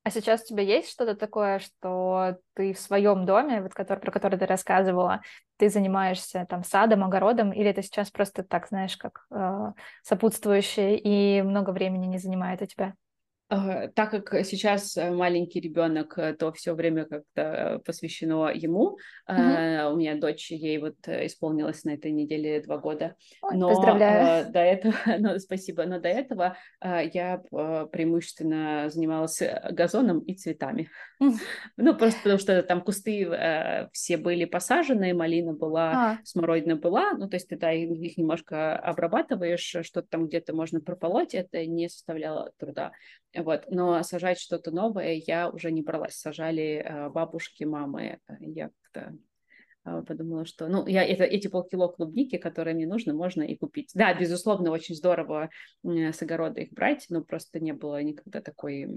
А 0.05 0.11
сейчас 0.11 0.43
у 0.43 0.47
тебя 0.49 0.62
есть 0.62 0.90
что-то 0.90 1.14
такое, 1.14 1.59
что 1.61 2.37
ты 2.53 2.75
в 2.75 2.79
своем 2.79 3.25
доме, 3.25 3.62
вот 3.62 3.73
который, 3.73 4.01
про 4.01 4.11
который 4.11 4.38
ты 4.38 4.45
рассказывала, 4.45 5.23
ты 5.57 5.71
занимаешься 5.71 6.47
там 6.49 6.62
садом, 6.62 7.05
огородом, 7.05 7.53
или 7.53 7.71
это 7.71 7.83
сейчас 7.83 8.11
просто 8.11 8.45
так, 8.45 8.69
знаешь, 8.69 8.99
как 8.99 9.25
э, 9.31 9.73
сопутствующее 10.03 10.99
и 10.99 11.40
много 11.40 11.71
времени 11.71 12.07
не 12.07 12.19
занимает 12.19 12.61
у 12.61 12.67
тебя? 12.67 12.95
Так 13.48 14.11
как 14.11 14.44
сейчас 14.44 14.96
э, 14.96 15.11
маленький 15.11 15.61
ребенок, 15.61 16.16
э, 16.16 16.33
то 16.33 16.50
все 16.52 16.74
время 16.74 17.04
как-то 17.04 17.80
посвящено 17.85 18.48
ему. 18.48 18.96
Mm-hmm. 19.28 19.92
У 19.92 19.96
меня 19.96 20.16
дочь, 20.16 20.50
ей 20.50 20.78
вот 20.78 20.96
исполнилось 21.07 21.85
на 21.85 21.90
этой 21.90 22.11
неделе 22.11 22.62
два 22.62 22.78
года. 22.78 23.16
Ой, 23.42 23.57
но 23.57 23.68
поздравляю. 23.68 24.50
до 24.50 24.61
этого, 24.61 24.94
ну, 25.18 25.38
спасибо, 25.38 25.85
но 25.85 26.00
до 26.00 26.09
этого 26.09 26.57
я 26.80 27.42
преимущественно 27.92 28.88
занималась 28.88 29.42
газоном 29.70 30.20
и 30.20 30.35
цветами. 30.35 30.88
Mm-hmm. 31.22 31.33
Ну, 31.76 31.94
просто 31.94 32.18
потому 32.20 32.38
что 32.38 32.62
там 32.62 32.80
кусты 32.80 33.28
все 33.92 34.16
были 34.16 34.44
посажены, 34.44 35.12
малина 35.12 35.52
была, 35.52 35.92
а. 35.92 36.18
смородина 36.24 36.76
была, 36.76 37.12
ну, 37.12 37.28
то 37.28 37.37
есть 37.37 37.48
ты 37.48 37.57
да, 37.57 37.72
их 37.72 38.16
немножко 38.16 38.76
обрабатываешь, 38.76 39.61
что-то 39.61 40.09
там 40.09 40.28
где-то 40.28 40.54
можно 40.54 40.80
прополоть, 40.80 41.35
это 41.35 41.64
не 41.66 41.88
составляло 41.88 42.52
труда. 42.59 42.92
Вот. 43.37 43.64
Но 43.68 44.03
сажать 44.03 44.38
что-то 44.38 44.70
новое 44.70 45.23
я 45.27 45.51
уже 45.51 45.70
не 45.70 45.83
бралась. 45.83 46.14
Сажали 46.14 46.85
э, 46.85 47.09
бабушки, 47.11 47.64
мамы. 47.64 48.18
Я 48.40 48.70
как-то 48.92 49.16
э, 49.85 50.03
подумала, 50.07 50.44
что, 50.44 50.68
ну, 50.68 50.87
я 50.87 51.05
это, 51.05 51.25
эти 51.25 51.49
полкило 51.49 51.88
клубники, 51.88 52.38
которые 52.38 52.75
мне 52.75 52.87
нужны, 52.87 53.12
можно 53.12 53.42
и 53.42 53.57
купить. 53.57 53.90
Да, 53.94 54.14
безусловно, 54.14 54.70
очень 54.70 54.94
здорово 54.94 55.51
э, 55.85 56.12
с 56.12 56.23
огорода 56.23 56.61
их 56.61 56.73
брать, 56.73 57.07
но 57.09 57.23
просто 57.23 57.61
не 57.61 57.73
было 57.73 58.03
никогда 58.03 58.40
такой 58.40 58.88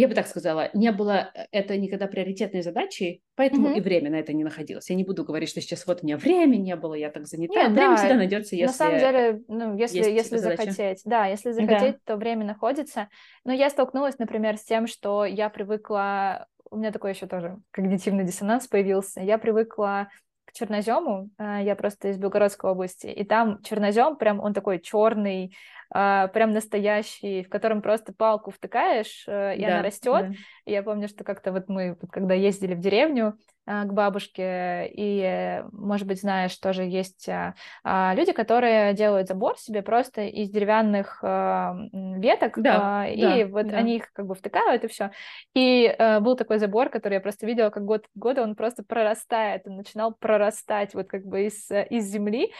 я 0.00 0.06
бы 0.06 0.14
так 0.14 0.28
сказала, 0.28 0.70
не 0.74 0.92
было 0.92 1.32
э, 1.34 1.46
это 1.50 1.76
никогда 1.76 2.06
приоритетной 2.06 2.62
задачей, 2.62 3.20
поэтому 3.34 3.68
mm-hmm. 3.68 3.78
и 3.78 3.80
время 3.80 4.10
на 4.10 4.16
это 4.16 4.32
не 4.32 4.44
находилось. 4.44 4.88
Я 4.90 4.94
не 4.94 5.02
буду 5.02 5.24
говорить, 5.24 5.48
что 5.48 5.60
сейчас 5.60 5.86
вот 5.88 6.00
у 6.02 6.06
меня 6.06 6.16
времени 6.16 6.62
не 6.62 6.76
было, 6.76 6.94
я 6.94 7.10
так 7.10 7.26
занята. 7.26 7.54
Нет, 7.54 7.72
время 7.72 7.90
да, 7.90 7.96
всегда 7.96 8.14
найдется, 8.14 8.54
если 8.54 8.66
На 8.66 8.72
самом 8.72 8.98
деле, 9.00 9.42
ну, 9.48 9.76
если, 9.76 9.98
если 9.98 10.36
захотеть. 10.36 11.02
Да, 11.04 11.26
если 11.26 11.50
захотеть, 11.50 11.96
да. 12.06 12.14
то 12.14 12.16
время 12.16 12.44
находится. 12.44 13.08
Но 13.44 13.52
я 13.52 13.70
столкнулась, 13.70 14.18
например, 14.18 14.56
с 14.56 14.64
тем, 14.64 14.86
что 14.86 15.24
я 15.24 15.48
привыкла... 15.48 16.46
У 16.70 16.76
меня 16.76 16.92
такой 16.92 17.14
еще 17.14 17.26
тоже 17.26 17.58
когнитивный 17.72 18.24
диссонанс 18.24 18.68
появился. 18.68 19.20
Я 19.20 19.38
привыкла 19.38 20.10
к 20.44 20.52
чернозему, 20.52 21.28
э, 21.38 21.58
я 21.64 21.74
просто 21.74 22.08
из 22.08 22.18
Белгородской 22.18 22.70
области, 22.70 23.08
и 23.08 23.24
там 23.24 23.60
чернозем 23.62 24.16
прям 24.16 24.38
он 24.38 24.54
такой 24.54 24.78
черный, 24.80 25.54
прям 25.90 26.52
настоящий, 26.52 27.42
в 27.42 27.48
котором 27.48 27.82
просто 27.82 28.12
палку 28.12 28.50
втыкаешь, 28.50 29.24
э, 29.26 29.56
и 29.56 29.62
да, 29.62 29.68
она 29.68 29.82
растет. 29.82 30.30
Да. 30.30 30.34
Я 30.68 30.82
помню, 30.82 31.08
что 31.08 31.24
как-то 31.24 31.52
вот 31.52 31.68
мы, 31.68 31.96
вот 32.00 32.10
когда 32.10 32.34
ездили 32.34 32.74
в 32.74 32.80
деревню, 32.80 33.38
а, 33.70 33.84
к 33.84 33.92
бабушке, 33.92 34.90
и, 34.94 35.62
может 35.72 36.06
быть, 36.06 36.22
знаешь, 36.22 36.56
тоже 36.56 36.84
есть 36.84 37.28
а, 37.28 37.54
а, 37.84 38.14
люди, 38.14 38.32
которые 38.32 38.94
делают 38.94 39.28
забор 39.28 39.58
себе 39.58 39.82
просто 39.82 40.22
из 40.22 40.48
деревянных 40.48 41.22
веток, 41.22 42.54
да, 42.56 43.06
и 43.06 43.20
да, 43.20 43.46
вот 43.48 43.68
да. 43.68 43.76
они 43.76 43.96
их 43.96 44.10
как 44.14 44.26
бы 44.26 44.34
втыкают, 44.34 44.84
и 44.84 44.88
все. 44.88 45.10
И 45.54 45.94
был 46.20 46.34
такой 46.34 46.58
забор, 46.58 46.88
который 46.88 47.14
я 47.14 47.20
просто 47.20 47.46
видела, 47.46 47.68
как 47.68 47.84
год 47.84 48.06
года 48.14 48.42
он 48.42 48.54
просто 48.54 48.82
прорастает, 48.82 49.66
он 49.66 49.76
начинал 49.76 50.14
прорастать 50.14 50.94
вот 50.94 51.08
как 51.08 51.26
бы 51.26 51.46
из, 51.46 51.70
из 51.70 52.06
земли, 52.06 52.52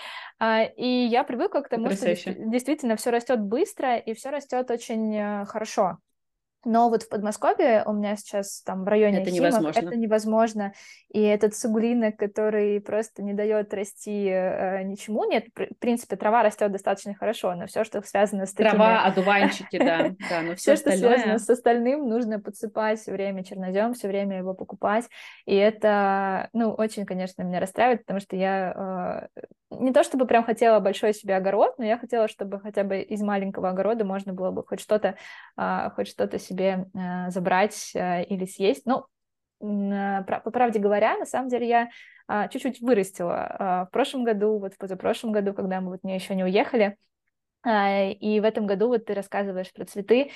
и 0.77 1.09
я 1.11 1.25
привыкла 1.25 1.61
к 1.61 1.71
тому, 1.71 1.91
что 1.91 2.15
действительно 2.15 2.97
все 2.97 3.11
растет 3.11 3.41
быстро, 3.41 3.97
и 3.97 4.13
все 4.13 4.29
растет 4.31 4.71
очень 4.71 5.17
э, 5.17 5.45
хорошо. 5.47 5.99
Но 6.71 6.91
вот 6.91 7.05
в 7.05 7.09
Подмосковье 7.09 7.83
у 7.87 7.95
меня 7.95 8.15
сейчас 8.17 8.61
там 8.61 8.85
в 8.85 8.89
районе 8.89 9.23
это 9.23 9.31
Химок, 9.31 9.53
невозможно. 9.53 9.79
это 9.79 9.97
невозможно. 9.97 10.73
И 11.11 11.23
этот 11.23 11.57
суглинок, 11.57 12.19
который 12.19 12.79
просто 12.83 13.23
не 13.23 13.33
дает 13.33 13.73
расти 13.73 14.29
э, 14.29 14.83
ничему, 14.83 15.25
нет, 15.25 15.47
в 15.57 15.79
принципе, 15.79 16.17
трава 16.17 16.43
растет 16.43 16.71
достаточно 16.71 17.15
хорошо, 17.15 17.55
но 17.55 17.67
все, 17.69 17.85
что 17.85 18.03
связано 18.03 18.45
с 18.45 18.53
такими... 18.53 18.69
Трава, 18.69 19.05
одуванчики, 19.05 19.79
да, 19.79 20.11
да, 20.31 20.43
но 20.43 20.57
все, 20.57 20.77
что 20.77 20.95
связано 20.95 21.39
с 21.39 21.49
остальным, 21.49 22.07
нужно 22.07 22.39
подсыпать 22.39 23.01
все 23.01 23.13
время 23.13 23.45
чернозем, 23.45 23.95
все 23.95 24.09
время 24.09 24.37
его 24.37 24.53
покупать. 24.53 25.07
И 25.47 25.55
это, 25.55 26.51
ну, 26.53 26.73
очень, 26.73 27.07
конечно, 27.07 27.41
меня 27.45 27.61
расстраивает, 27.61 28.01
потому 28.01 28.21
что 28.21 28.37
я 28.37 29.31
э, 29.33 29.45
не 29.71 29.93
то 29.93 30.03
чтобы 30.03 30.27
прям 30.27 30.45
хотела 30.45 30.81
большой 30.81 31.13
себе 31.15 31.37
огород, 31.37 31.75
но 31.79 31.85
я 31.85 31.99
хотела, 31.99 32.29
чтобы 32.29 32.61
хотя 32.61 32.85
бы 32.85 33.01
из 33.01 33.21
маленького 33.23 33.71
огорода 33.71 34.05
можно 34.05 34.33
было 34.33 34.51
бы 34.51 34.65
хоть 34.67 34.81
что-то, 34.81 35.17
э, 35.57 35.91
хоть 35.95 36.09
что-то 36.09 36.39
себе 36.39 36.87
э, 36.95 37.31
забрать 37.31 37.93
э, 37.95 38.25
или 38.25 38.47
съесть. 38.47 38.87
Ну, 38.87 39.05
э, 39.61 40.23
по 40.25 40.51
правде 40.51 40.79
говоря, 40.79 41.19
на 41.19 41.27
самом 41.27 41.49
деле 41.49 41.69
я 41.69 41.89
чуть-чуть 42.51 42.83
вырастила 42.83 43.87
в 43.89 43.91
прошлом 43.91 44.23
году, 44.23 44.59
вот 44.59 44.75
в 44.75 44.77
позапрошлом 44.77 45.33
году, 45.33 45.55
когда 45.55 45.81
мы 45.81 45.93
вот 45.93 46.01
не, 46.03 46.15
еще 46.15 46.35
не 46.35 46.45
уехали, 46.45 46.99
А, 47.17 47.18
и 47.67 48.41
в 48.41 48.45
этом 48.45 48.67
году 48.67 48.89
вот 48.89 49.07
ты 49.07 49.15
рассказываешь 49.15 49.73
про 49.73 49.85
цветы. 49.85 50.31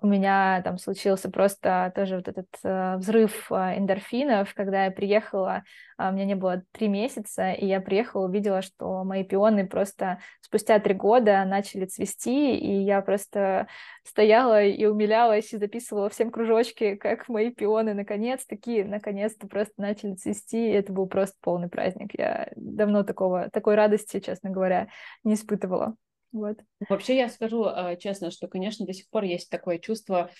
У 0.00 0.06
меня 0.06 0.62
там 0.64 0.78
случился 0.78 1.30
просто 1.30 1.92
тоже 1.94 2.16
вот 2.16 2.28
этот 2.28 2.48
э, 2.64 2.96
взрыв 2.96 3.52
а, 3.52 3.76
эндорфинов, 3.76 4.54
когда 4.54 4.86
я 4.86 4.90
приехала, 4.90 5.64
а, 5.98 6.10
у 6.10 6.12
меня 6.14 6.24
не 6.24 6.34
было 6.34 6.62
три 6.72 6.88
месяца, 6.88 7.52
и 7.52 7.66
я 7.66 7.80
приехала, 7.80 8.26
увидела, 8.26 8.62
что 8.62 9.04
мои 9.04 9.22
пионы 9.22 9.66
просто 9.66 10.18
спустя 10.40 10.78
три 10.80 10.94
года 10.94 11.44
начали 11.44 11.84
цвести, 11.84 12.56
и 12.56 12.82
я 12.82 13.02
просто 13.02 13.68
стояла 14.02 14.64
и 14.64 14.84
умилялась, 14.86 15.52
и 15.52 15.58
записывала 15.58 16.08
всем 16.08 16.30
кружочки, 16.30 16.96
как 16.96 17.28
мои 17.28 17.50
пионы 17.50 17.94
наконец-таки, 17.94 18.82
наконец-то 18.82 19.46
просто 19.46 19.74
начали 19.76 20.14
цвести, 20.14 20.70
и 20.70 20.72
это 20.72 20.92
был 20.92 21.06
просто 21.06 21.36
полный 21.42 21.68
праздник. 21.68 22.18
Я 22.18 22.48
давно 22.56 23.02
такого, 23.02 23.50
такой 23.50 23.74
радости, 23.74 24.20
честно 24.20 24.50
говоря, 24.50 24.88
не 25.22 25.34
испытывала. 25.34 25.96
Вот. 26.32 26.58
Вообще 26.88 27.16
я 27.16 27.28
скажу 27.28 27.66
э, 27.66 27.96
честно, 27.98 28.30
что, 28.30 28.48
конечно, 28.48 28.86
до 28.86 28.92
сих 28.92 29.08
пор 29.10 29.24
есть 29.24 29.50
такое 29.50 29.78
чувство, 29.78 30.30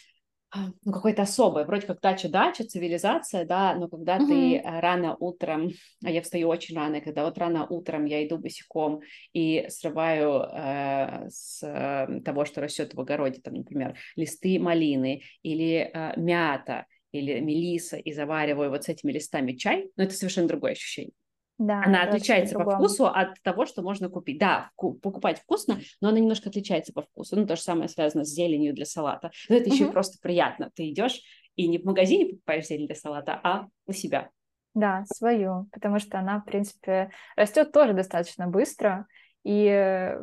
а, 0.55 0.67
ну, 0.85 0.93
какое-то 0.93 1.23
особое, 1.23 1.65
вроде 1.65 1.87
как 1.87 2.03
дача-дача, 2.03 2.65
цивилизация, 2.65 3.47
да, 3.47 3.75
но 3.75 3.89
когда 3.89 4.19
mm-hmm. 4.19 4.27
ты 4.27 4.57
э, 4.57 4.81
рано 4.81 5.17
утром, 5.19 5.71
а 6.05 6.11
я 6.11 6.21
встаю 6.21 6.49
очень 6.49 6.77
рано, 6.77 7.01
когда 7.01 7.25
вот 7.25 7.39
рано 7.39 7.67
утром 7.67 8.05
я 8.05 8.27
иду 8.27 8.37
босиком 8.37 9.01
и 9.33 9.65
срываю 9.71 10.43
э, 10.43 11.29
с 11.31 11.63
э, 11.63 12.21
того, 12.23 12.45
что 12.45 12.61
растет 12.61 12.93
в 12.93 13.01
огороде, 13.01 13.41
там, 13.41 13.55
например, 13.55 13.97
листы 14.15 14.59
малины 14.59 15.23
или 15.43 15.91
э, 15.93 16.13
мята, 16.21 16.85
или 17.13 17.41
мелиса, 17.41 17.97
и 17.97 18.13
завариваю 18.13 18.71
вот 18.71 18.85
с 18.85 18.89
этими 18.91 19.13
листами 19.13 19.53
чай, 19.53 19.91
но 19.97 20.05
это 20.05 20.15
совершенно 20.15 20.49
другое 20.49 20.73
ощущение. 20.73 21.13
Да, 21.59 21.83
она 21.85 22.03
отличается 22.03 22.59
по 22.59 22.71
вкусу 22.71 23.07
от 23.07 23.41
того, 23.43 23.67
что 23.67 23.83
можно 23.83 24.09
купить. 24.09 24.39
Да, 24.39 24.71
покупать 24.77 25.39
вкусно, 25.39 25.79
но 26.01 26.09
она 26.09 26.19
немножко 26.19 26.49
отличается 26.49 26.93
по 26.93 27.03
вкусу. 27.03 27.37
Ну, 27.37 27.47
то 27.47 27.57
же 27.57 27.63
самое 27.63 27.89
связано 27.89 28.25
с 28.25 28.29
зеленью 28.29 28.75
для 28.75 28.85
салата. 28.85 29.31
Но 29.49 29.57
это 29.57 29.71
еще 29.71 29.85
угу. 29.85 29.93
просто 29.93 30.19
приятно. 30.21 30.71
Ты 30.75 30.91
идешь 30.91 31.21
и 31.57 31.69
не 31.69 31.79
в 31.79 31.85
магазине 31.85 32.27
покупаешь 32.27 32.67
зелень 32.67 32.87
для 32.87 32.97
салата, 32.97 33.39
а 33.43 33.67
у 33.87 33.93
себя. 33.93 34.31
Да, 34.75 35.05
свою, 35.07 35.69
потому 35.71 35.99
что 35.99 36.19
она, 36.19 36.41
в 36.41 36.47
принципе, 36.47 37.11
растет 37.37 37.73
тоже 37.73 37.93
достаточно 37.93 38.47
быстро. 38.47 39.07
И 39.45 40.17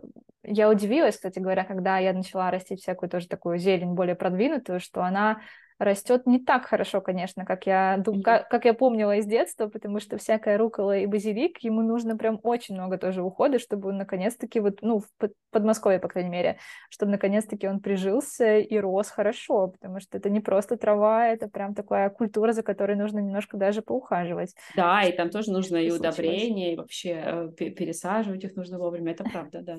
я 0.44 0.70
удивилась, 0.70 1.16
кстати 1.16 1.40
говоря, 1.40 1.64
когда 1.64 2.00
я 2.00 2.14
начала 2.14 2.50
растить 2.50 2.82
всякую 2.82 3.10
тоже 3.10 3.28
такую 3.28 3.60
зелень 3.60 3.94
более 3.94 4.16
продвинутую, 4.16 4.80
что 4.80 5.04
она 5.04 5.42
растет 5.80 6.28
не 6.28 6.40
так 6.40 6.66
хорошо, 6.66 7.02
конечно, 7.02 7.46
как 7.46 7.66
я, 7.66 8.04
как, 8.24 8.66
я 8.66 8.74
помнила 8.74 9.16
из 9.16 9.26
детства, 9.26 9.68
потому 9.68 10.00
что 10.00 10.18
всякая 10.18 10.58
рукола 10.58 10.98
и 10.98 11.06
базилик, 11.06 11.60
ему 11.60 11.82
нужно 11.82 12.18
прям 12.18 12.40
очень 12.44 12.76
много 12.76 12.98
тоже 12.98 13.24
ухода, 13.24 13.60
чтобы 13.60 13.90
он 13.90 13.98
наконец-таки, 13.98 14.60
вот, 14.60 14.80
ну, 14.82 15.00
в 15.00 15.30
Подмосковье, 15.52 16.00
по 16.00 16.10
крайней 16.10 16.30
мере, 16.30 16.58
чтобы 16.90 17.14
наконец-таки 17.14 17.68
он 17.68 17.80
прижился 17.80 18.58
и 18.58 18.78
рос 18.78 19.10
хорошо, 19.10 19.70
потому 19.70 20.02
что 20.02 20.18
это 20.18 20.30
не 20.30 20.42
просто 20.42 20.76
трава, 20.76 21.28
это 21.28 21.48
прям 21.48 21.74
такая 21.74 22.10
культура, 22.10 22.52
за 22.52 22.62
которой 22.62 22.98
нужно 22.98 23.20
немножко 23.20 23.58
даже 23.58 23.82
поухаживать. 23.82 24.54
Да, 24.76 25.02
и 25.04 25.16
там 25.16 25.30
тоже 25.30 25.52
нужно 25.52 25.78
и 25.78 25.90
удобрения, 25.90 26.74
и 26.74 26.76
вообще 26.76 27.24
э, 27.26 27.50
пересаживать 27.56 28.44
их 28.44 28.56
нужно 28.56 28.78
вовремя, 28.80 29.14
это 29.14 29.24
правда, 29.24 29.62
да. 29.62 29.78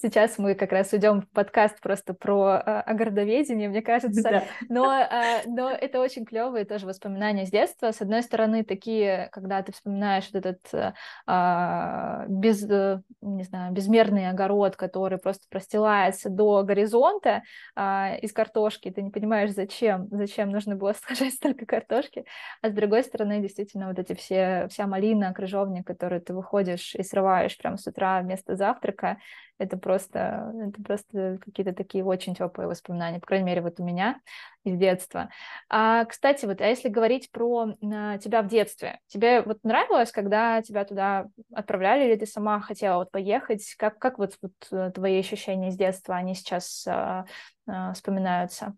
Сейчас 0.00 0.38
мы 0.38 0.54
как 0.54 0.70
раз 0.70 0.94
идем 0.94 1.22
в 1.22 1.28
подкаст 1.30 1.80
просто 1.80 2.14
про 2.14 2.62
э, 2.64 2.80
огородоведение, 2.82 3.68
мне 3.68 3.82
кажется. 3.82 4.22
Да. 4.22 4.44
Но, 4.68 4.94
э, 4.96 5.42
но 5.46 5.70
это 5.70 6.00
очень 6.00 6.24
клевые 6.24 6.64
тоже 6.64 6.86
воспоминания 6.86 7.46
с 7.46 7.50
детства. 7.50 7.90
С 7.90 8.00
одной 8.00 8.22
стороны, 8.22 8.62
такие, 8.62 9.28
когда 9.32 9.60
ты 9.60 9.72
вспоминаешь 9.72 10.30
вот 10.32 10.46
этот 10.46 10.60
э, 10.72 12.26
без, 12.28 12.62
не 12.62 13.42
знаю, 13.42 13.72
безмерный 13.72 14.28
огород, 14.28 14.76
который 14.76 15.18
просто 15.18 15.46
простилается 15.50 16.30
до 16.30 16.62
горизонта 16.62 17.42
э, 17.74 18.20
из 18.20 18.32
картошки, 18.32 18.92
ты 18.92 19.02
не 19.02 19.10
понимаешь, 19.10 19.50
зачем, 19.50 20.06
зачем 20.12 20.50
нужно 20.50 20.76
было 20.76 20.94
сажать 21.08 21.34
столько 21.34 21.66
картошки. 21.66 22.24
А 22.62 22.68
с 22.68 22.72
другой 22.72 23.02
стороны, 23.02 23.40
действительно, 23.40 23.88
вот 23.88 23.98
эти 23.98 24.14
все, 24.14 24.68
вся 24.70 24.86
малина, 24.86 25.34
крыжовник, 25.34 25.84
который 25.84 26.20
ты 26.20 26.34
выходишь 26.34 26.94
и 26.94 27.02
срываешь 27.02 27.58
прямо 27.58 27.78
с 27.78 27.86
утра 27.88 28.20
вместо 28.20 28.54
завтрака, 28.54 29.18
это 29.58 29.76
просто, 29.76 30.52
это 30.68 30.82
просто 30.82 31.38
какие-то 31.44 31.72
такие 31.72 32.04
очень 32.04 32.34
теплые 32.34 32.68
воспоминания, 32.68 33.20
по 33.20 33.26
крайней 33.26 33.46
мере, 33.46 33.60
вот 33.60 33.80
у 33.80 33.84
меня 33.84 34.20
из 34.64 34.76
детства. 34.76 35.30
А, 35.68 36.04
кстати, 36.04 36.46
вот, 36.46 36.60
а 36.60 36.66
если 36.66 36.88
говорить 36.88 37.30
про 37.30 37.72
тебя 37.80 38.42
в 38.42 38.48
детстве, 38.48 39.00
тебе 39.08 39.42
вот 39.42 39.58
нравилось, 39.64 40.12
когда 40.12 40.62
тебя 40.62 40.84
туда 40.84 41.26
отправляли, 41.52 42.08
или 42.08 42.18
ты 42.18 42.26
сама 42.26 42.60
хотела 42.60 42.98
вот 42.98 43.10
поехать? 43.10 43.74
Как, 43.76 43.98
как 43.98 44.18
вот, 44.18 44.38
вот 44.42 44.52
э, 44.70 44.90
твои 44.94 45.18
ощущения 45.18 45.68
из 45.68 45.76
детства, 45.76 46.16
они 46.16 46.34
сейчас 46.34 46.84
а, 46.86 47.26
а, 47.66 47.92
вспоминаются? 47.94 48.76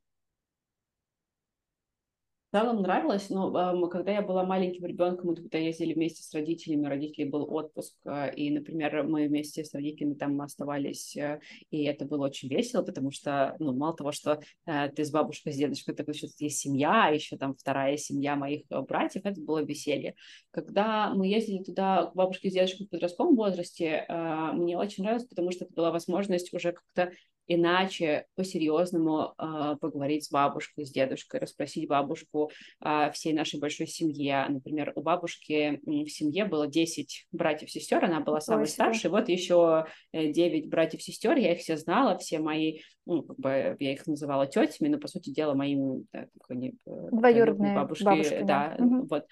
В 2.50 2.56
целом 2.56 2.82
нравилось, 2.82 3.30
но 3.30 3.86
э, 3.86 3.90
когда 3.90 4.10
я 4.10 4.22
была 4.22 4.44
маленьким 4.44 4.84
ребенком, 4.84 5.28
мы 5.28 5.36
туда 5.36 5.56
ездили 5.56 5.94
вместе 5.94 6.24
с 6.24 6.34
родителями, 6.34 6.84
у 6.84 6.88
родителей 6.88 7.26
был 7.26 7.46
отпуск, 7.48 7.94
э, 8.04 8.34
и, 8.34 8.50
например, 8.50 9.04
мы 9.04 9.28
вместе 9.28 9.64
с 9.64 9.72
родителями 9.72 10.14
там 10.14 10.40
оставались, 10.40 11.16
э, 11.16 11.38
и 11.70 11.84
это 11.84 12.06
было 12.06 12.26
очень 12.26 12.48
весело, 12.48 12.82
потому 12.82 13.12
что, 13.12 13.54
ну, 13.60 13.72
мало 13.72 13.94
того, 13.96 14.10
что 14.10 14.40
э, 14.66 14.88
ты 14.88 15.04
с 15.04 15.12
бабушкой, 15.12 15.52
с 15.52 15.56
дедушкой, 15.58 15.94
так 15.94 16.08
еще 16.08 16.26
есть 16.40 16.58
семья, 16.58 17.04
а 17.04 17.10
еще 17.12 17.36
там 17.36 17.54
вторая 17.54 17.96
семья 17.96 18.34
моих 18.34 18.62
э, 18.68 18.80
братьев, 18.80 19.22
это 19.26 19.40
было 19.40 19.62
веселье. 19.62 20.16
Когда 20.50 21.14
мы 21.14 21.28
ездили 21.28 21.62
туда 21.62 22.06
к 22.06 22.16
бабушке 22.16 22.50
с 22.50 22.52
дедушкой 22.52 22.86
в 22.86 22.90
подростковом 22.90 23.36
возрасте, 23.36 24.06
э, 24.08 24.50
мне 24.54 24.76
очень 24.76 25.04
нравилось, 25.04 25.28
потому 25.28 25.52
что 25.52 25.66
это 25.66 25.74
была 25.74 25.92
возможность 25.92 26.52
уже 26.52 26.72
как-то 26.72 27.12
иначе 27.52 28.26
по-серьезному 28.36 29.34
э, 29.36 29.76
поговорить 29.80 30.24
с 30.24 30.30
бабушкой, 30.30 30.86
с 30.86 30.92
дедушкой, 30.92 31.40
расспросить 31.40 31.88
бабушку 31.88 32.52
о 32.78 33.10
всей 33.10 33.32
нашей 33.32 33.58
большой 33.58 33.88
семье. 33.88 34.46
Например, 34.48 34.92
у 34.94 35.02
бабушки 35.02 35.80
в 35.84 36.08
семье 36.08 36.44
было 36.44 36.68
10 36.68 37.26
братьев-сестер, 37.32 38.04
она 38.04 38.20
была 38.20 38.40
самой 38.40 38.62
Ой, 38.62 38.68
старшей, 38.68 39.10
вот 39.10 39.28
еще 39.28 39.86
9 40.12 40.64
э, 40.64 40.68
братьев-сестер, 40.68 41.36
я 41.38 41.52
их 41.54 41.58
все 41.58 41.76
знала, 41.76 42.16
все 42.18 42.38
мои, 42.38 42.82
ну, 43.04 43.24
как 43.24 43.36
бы 43.36 43.76
я 43.80 43.92
их 43.94 44.06
называла 44.06 44.46
тетями, 44.46 44.88
но, 44.88 44.98
по 44.98 45.08
сути 45.08 45.30
дела, 45.30 45.54
моими 45.54 46.04
да, 46.12 46.26
э, 46.50 46.70
двоюродные 47.10 47.74
бабушки, 47.74 48.04
бабушки 48.04 48.42
да, 48.44 48.76
угу. 48.78 49.08
вот. 49.10 49.26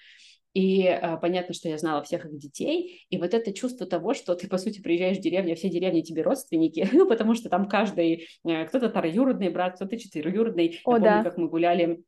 И 0.53 0.83
э, 0.83 1.17
понятно, 1.17 1.53
что 1.53 1.69
я 1.69 1.77
знала 1.77 2.03
всех 2.03 2.25
их 2.25 2.37
детей. 2.37 3.05
И 3.09 3.17
вот 3.17 3.33
это 3.33 3.53
чувство 3.53 3.85
того, 3.85 4.13
что 4.13 4.35
ты, 4.35 4.47
по 4.47 4.57
сути, 4.57 4.81
приезжаешь 4.81 5.17
в 5.17 5.21
деревню, 5.21 5.53
а 5.53 5.55
все 5.55 5.69
деревни 5.69 6.01
тебе 6.01 6.23
родственники, 6.23 6.87
ну, 6.93 7.07
потому 7.07 7.35
что 7.35 7.49
там 7.49 7.67
каждый, 7.67 8.27
э, 8.45 8.65
кто-то 8.65 8.89
троюродный 8.89 9.49
брат, 9.49 9.75
кто-то 9.75 9.97
четвероюродный. 9.97 10.79
О, 10.85 10.91
я 10.91 10.97
помню, 10.97 11.03
да. 11.03 11.23
как 11.23 11.37
мы 11.37 11.47
гуляли 11.47 12.03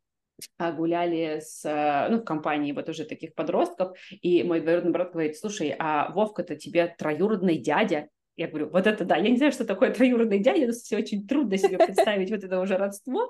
а, 0.57 0.71
гуляли 0.71 1.39
с, 1.39 1.63
э, 1.65 2.09
ну, 2.09 2.19
в 2.19 2.23
компании 2.23 2.71
вот 2.71 2.89
уже 2.89 3.05
таких 3.05 3.35
подростков, 3.35 3.95
и 4.21 4.43
мой 4.43 4.61
двоюродный 4.61 4.91
брат 4.91 5.11
говорит, 5.11 5.37
слушай, 5.37 5.75
а 5.77 6.11
Вовка-то 6.11 6.55
тебе 6.55 6.93
троюродный 6.97 7.57
дядя, 7.57 8.07
я 8.37 8.47
говорю, 8.47 8.69
вот 8.69 8.87
это 8.87 9.05
да, 9.05 9.17
я 9.17 9.29
не 9.29 9.37
знаю, 9.37 9.51
что 9.51 9.65
такое 9.65 9.93
троюродный 9.93 10.39
дядя, 10.39 10.67
но 10.67 10.73
все 10.73 10.97
очень 10.97 11.27
трудно 11.27 11.57
себе 11.57 11.77
представить 11.77 12.31
вот 12.31 12.43
это 12.43 12.59
уже 12.59 12.77
родство, 12.77 13.29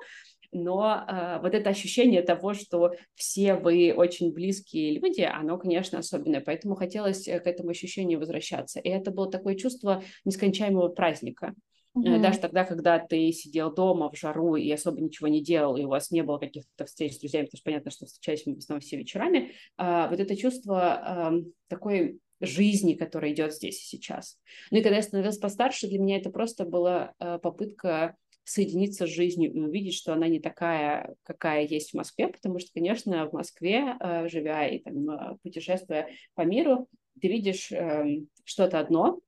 но 0.52 1.06
э, 1.08 1.40
вот 1.42 1.54
это 1.54 1.70
ощущение 1.70 2.22
того, 2.22 2.54
что 2.54 2.94
все 3.16 3.56
вы 3.56 3.94
очень 3.96 4.34
близкие 4.34 5.00
люди, 5.00 5.22
оно, 5.22 5.58
конечно, 5.58 6.00
особенное, 6.00 6.42
поэтому 6.42 6.76
хотелось 6.76 7.28
э, 7.28 7.40
к 7.40 7.48
этому 7.48 7.70
ощущению 7.70 8.20
возвращаться. 8.20 8.80
И 8.80 8.90
это 8.90 9.12
было 9.12 9.30
такое 9.30 9.56
чувство 9.56 10.04
нескончаемого 10.26 10.90
праздника. 10.90 11.54
Mm-hmm. 11.98 12.20
Даже 12.22 12.40
тогда, 12.40 12.64
когда 12.64 13.00
ты 13.00 13.32
сидел 13.34 13.74
дома 13.74 14.10
в 14.10 14.18
жару 14.18 14.56
и 14.56 14.72
особо 14.72 15.02
ничего 15.02 15.28
не 15.28 15.44
делал, 15.44 15.76
и 15.76 15.84
у 15.84 15.90
вас 15.90 16.10
не 16.10 16.24
было 16.24 16.38
каких-то 16.38 16.86
встреч 16.86 17.16
с 17.16 17.20
друзьями, 17.20 17.46
потому 17.46 17.58
что 17.58 17.66
понятно, 17.66 17.92
что 17.92 18.06
встречались 18.06 18.46
мы 18.46 18.56
в 18.56 18.60
основном 18.60 18.82
все 18.82 18.98
вечерами, 18.98 19.52
э, 19.78 20.08
вот 20.10 20.20
это 20.20 20.36
чувство 20.38 21.32
э, 21.34 21.44
такой 21.68 22.20
жизни, 22.40 22.94
которая 22.94 23.32
идет 23.34 23.54
здесь 23.54 23.82
и 23.82 23.98
сейчас. 23.98 24.40
Ну 24.72 24.80
и 24.80 24.82
когда 24.82 24.98
я 24.98 25.04
становилась 25.04 25.38
постарше, 25.38 25.88
для 25.88 26.00
меня 26.00 26.18
это 26.18 26.30
просто 26.30 26.66
была 26.66 27.14
э, 27.20 27.40
попытка 27.42 28.16
соединиться 28.52 29.08
с 29.08 29.10
жизнью 29.10 29.52
и 29.54 29.60
увидеть, 29.60 29.96
что 29.96 30.14
она 30.14 30.28
не 30.28 30.40
такая, 30.40 31.16
какая 31.24 31.66
есть 31.66 31.92
в 31.92 31.94
Москве, 31.96 32.28
потому 32.28 32.60
что, 32.60 32.72
конечно, 32.74 33.28
в 33.28 33.34
Москве, 33.34 33.96
э, 34.00 34.28
живя 34.28 34.68
и 34.68 34.80
там, 34.80 35.10
э, 35.10 35.38
путешествуя 35.42 36.10
по 36.36 36.42
миру, 36.42 36.88
ты 37.22 37.28
видишь 37.28 37.72
эм, 37.72 38.30
что-то 38.44 38.80
одно, 38.80 39.20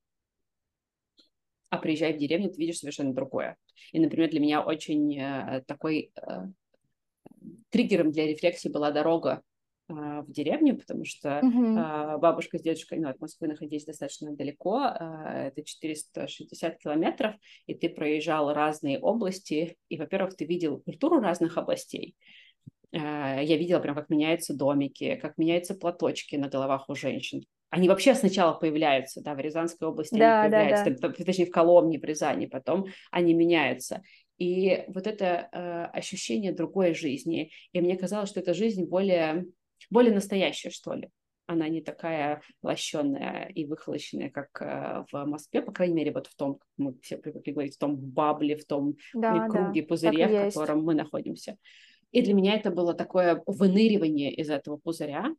а 1.70 1.78
приезжая 1.78 2.12
в 2.12 2.18
деревню, 2.18 2.50
ты 2.50 2.58
видишь 2.58 2.78
совершенно 2.78 3.14
другое. 3.14 3.56
И, 3.92 3.98
например, 3.98 4.30
для 4.30 4.40
меня 4.40 4.62
очень 4.62 5.18
э, 5.18 5.62
такой 5.66 6.12
триггером 7.70 8.12
для 8.12 8.26
рефлексии 8.26 8.68
была 8.68 8.90
дорога 8.90 9.42
в 9.88 10.24
деревню, 10.28 10.78
потому 10.78 11.04
что 11.04 11.40
uh-huh. 11.44 12.18
бабушка 12.18 12.58
с 12.58 12.62
дедушкой 12.62 13.00
ну, 13.00 13.10
от 13.10 13.20
Москвы 13.20 13.48
находились 13.48 13.84
достаточно 13.84 14.34
далеко, 14.34 14.78
а, 14.78 15.48
это 15.48 15.62
460 15.62 16.78
километров, 16.78 17.34
и 17.66 17.74
ты 17.74 17.90
проезжал 17.90 18.54
разные 18.54 18.98
области, 18.98 19.76
и, 19.90 19.98
во-первых, 19.98 20.36
ты 20.36 20.46
видел 20.46 20.78
культуру 20.78 21.20
разных 21.20 21.58
областей, 21.58 22.16
я 22.94 23.56
видела 23.56 23.80
прям, 23.80 23.96
как 23.96 24.08
меняются 24.08 24.54
домики, 24.54 25.16
как 25.20 25.36
меняются 25.36 25.74
платочки 25.74 26.36
на 26.36 26.48
головах 26.48 26.88
у 26.88 26.94
женщин. 26.94 27.42
они 27.70 27.88
вообще 27.88 28.14
сначала 28.14 28.54
появляются, 28.54 29.20
да, 29.20 29.34
в 29.34 29.40
Рязанской 29.40 29.88
области 29.88 30.16
да, 30.16 30.42
они 30.42 30.52
появляются, 30.52 31.00
да, 31.00 31.08
да. 31.08 31.24
точнее, 31.24 31.46
в 31.46 31.50
Коломне, 31.50 31.98
в 31.98 32.04
Рязани, 32.04 32.46
потом 32.46 32.86
они 33.10 33.34
меняются. 33.34 34.02
И 34.38 34.84
вот 34.88 35.08
это 35.08 35.48
э, 35.52 35.84
ощущение 35.92 36.52
другой 36.52 36.94
жизни, 36.94 37.50
и 37.72 37.80
мне 37.80 37.96
казалось, 37.96 38.30
что 38.30 38.40
эта 38.40 38.54
жизнь 38.54 38.84
более, 38.84 39.46
более 39.90 40.14
настоящая, 40.14 40.70
что 40.70 40.94
ли. 40.94 41.10
Она 41.46 41.68
не 41.68 41.82
такая 41.82 42.40
лощенная 42.62 43.50
и 43.54 43.66
выхолощенная, 43.66 44.30
как 44.30 44.48
э, 44.62 45.04
в 45.12 45.26
Москве, 45.26 45.60
по 45.60 45.72
крайней 45.72 45.94
мере, 45.94 46.12
вот 46.12 46.26
в 46.26 46.34
том, 46.36 46.54
как 46.54 46.68
мы 46.78 46.94
все 47.02 47.18
привыкли 47.18 47.52
говорить, 47.52 47.74
в 47.74 47.78
том 47.78 47.96
бабле, 47.96 48.56
в 48.56 48.64
том 48.64 48.96
да, 49.12 49.46
круге, 49.48 49.82
да, 49.82 49.86
пузыре, 49.86 50.50
в 50.50 50.54
котором 50.54 50.84
мы 50.84 50.94
находимся. 50.94 51.58
И 52.12 52.22
для 52.22 52.32
меня 52.32 52.54
это 52.54 52.70
было 52.70 52.94
такое 52.94 53.42
выныривание 53.46 54.32
из 54.32 54.48
этого 54.48 54.78
пузыря, 54.78 55.34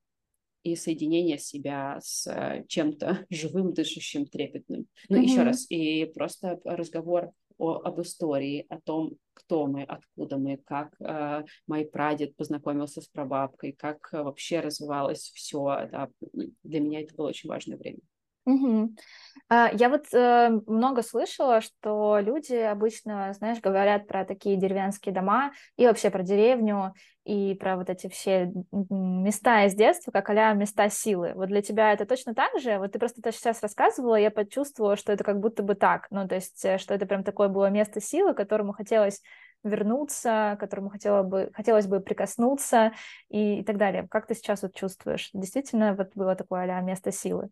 и 0.66 0.76
соединение 0.76 1.38
себя 1.38 1.99
с 2.01 2.26
э, 2.26 2.66
чем-то 2.68 3.26
живым, 3.30 3.74
дышащим, 3.74 4.26
трепетным. 4.26 4.88
Ну, 5.10 5.18
mm-hmm. 5.18 5.24
еще 5.24 5.43
раз, 5.43 5.66
и 5.70 6.05
просто 6.05 6.60
разговор 6.66 7.32
о, 7.58 7.82
об 7.84 8.01
истории, 8.01 8.66
о 8.70 8.80
том, 8.82 9.14
кто 9.34 9.68
мы, 9.68 9.84
откуда 9.84 10.38
мы, 10.38 10.58
как 10.58 10.95
э, 10.99 11.43
мой 11.68 11.86
прадед 11.86 12.36
познакомился 12.36 13.01
с 13.01 13.08
прабабкой, 13.08 13.74
как 13.74 14.10
э, 14.12 14.24
вообще 14.24 14.60
развивалось 14.60 15.32
все. 15.34 15.88
Да. 15.91 16.10
Для 16.64 16.80
меня 16.80 17.01
это 17.01 17.16
было 17.16 17.30
очень 17.30 17.49
важное 17.49 17.78
время. 17.78 17.99
Угу. 18.46 18.96
Я 19.50 19.89
вот 19.89 20.06
э, 20.12 20.50
много 20.66 21.04
слышала, 21.04 21.62
что 21.62 22.18
люди 22.20 22.56
обычно, 22.56 23.32
знаешь, 23.34 23.60
говорят 23.62 24.08
про 24.08 24.26
такие 24.26 24.58
деревенские 24.58 25.14
дома 25.14 25.52
и 25.78 25.86
вообще 25.86 26.10
про 26.10 26.24
деревню 26.24 26.93
и 27.26 27.54
про 27.56 27.76
вот 27.78 27.89
эти 27.89 28.08
все 28.08 28.52
места 28.72 29.66
из 29.66 29.76
детства, 29.76 30.12
как 30.12 30.30
а 30.30 30.54
места 30.54 30.89
силы. 30.89 31.34
Вот 31.36 31.48
для 31.50 31.62
тебя 31.62 31.93
это 31.93 32.06
точно 32.08 32.34
так 32.34 32.60
же? 32.60 32.80
Вот 32.80 32.91
ты 32.91 33.00
просто 33.00 33.22
это 33.22 33.32
сейчас 33.32 33.62
рассказывала, 33.62 34.16
я 34.16 34.32
почувствовала, 34.32 34.96
что 34.96 35.12
это 35.12 35.24
как 35.24 35.39
будто 35.39 35.62
бы 35.62 35.76
так. 35.76 36.08
Ну, 36.10 36.28
то 36.28 36.36
есть, 36.36 36.66
э, 36.66 36.80
что 36.80 36.96
это 36.96 37.06
прям 37.06 37.24
такое 37.24 37.48
было 37.48 37.70
место 37.70 38.02
силы, 38.02 38.34
к 38.34 38.38
которому 38.38 38.74
хотелось 38.74 39.22
вернуться, 39.64 40.56
к 40.58 40.60
которому 40.60 40.89
хотела 40.89 41.24
бы, 41.24 41.52
хотелось 41.54 41.88
бы 41.88 42.00
прикоснуться 42.00 42.93
и, 43.30 43.60
и 43.60 43.64
так 43.64 43.78
далее. 43.78 44.08
Как 44.10 44.28
ты 44.28 44.36
сейчас 44.36 44.62
вот 44.62 44.76
чувствуешь? 44.76 45.30
Действительно, 45.34 45.93
вот 45.96 46.12
было 46.16 46.36
такое 46.36 46.62
а 46.72 46.82
место 46.82 47.12
силы? 47.12 47.50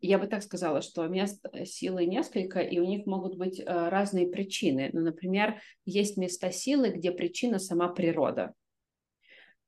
Я 0.00 0.18
бы 0.18 0.26
так 0.26 0.42
сказала, 0.42 0.82
что 0.82 1.06
мест 1.06 1.44
э, 1.52 1.64
силы 1.64 2.06
несколько, 2.06 2.58
и 2.58 2.80
у 2.80 2.84
них 2.84 3.06
могут 3.06 3.36
быть 3.36 3.60
э, 3.60 3.64
разные 3.88 4.26
причины. 4.26 4.90
Ну, 4.92 5.00
например, 5.00 5.60
есть 5.84 6.16
места 6.16 6.50
силы, 6.50 6.88
где 6.88 7.12
причина 7.12 7.60
сама 7.60 7.88
природа. 7.88 8.52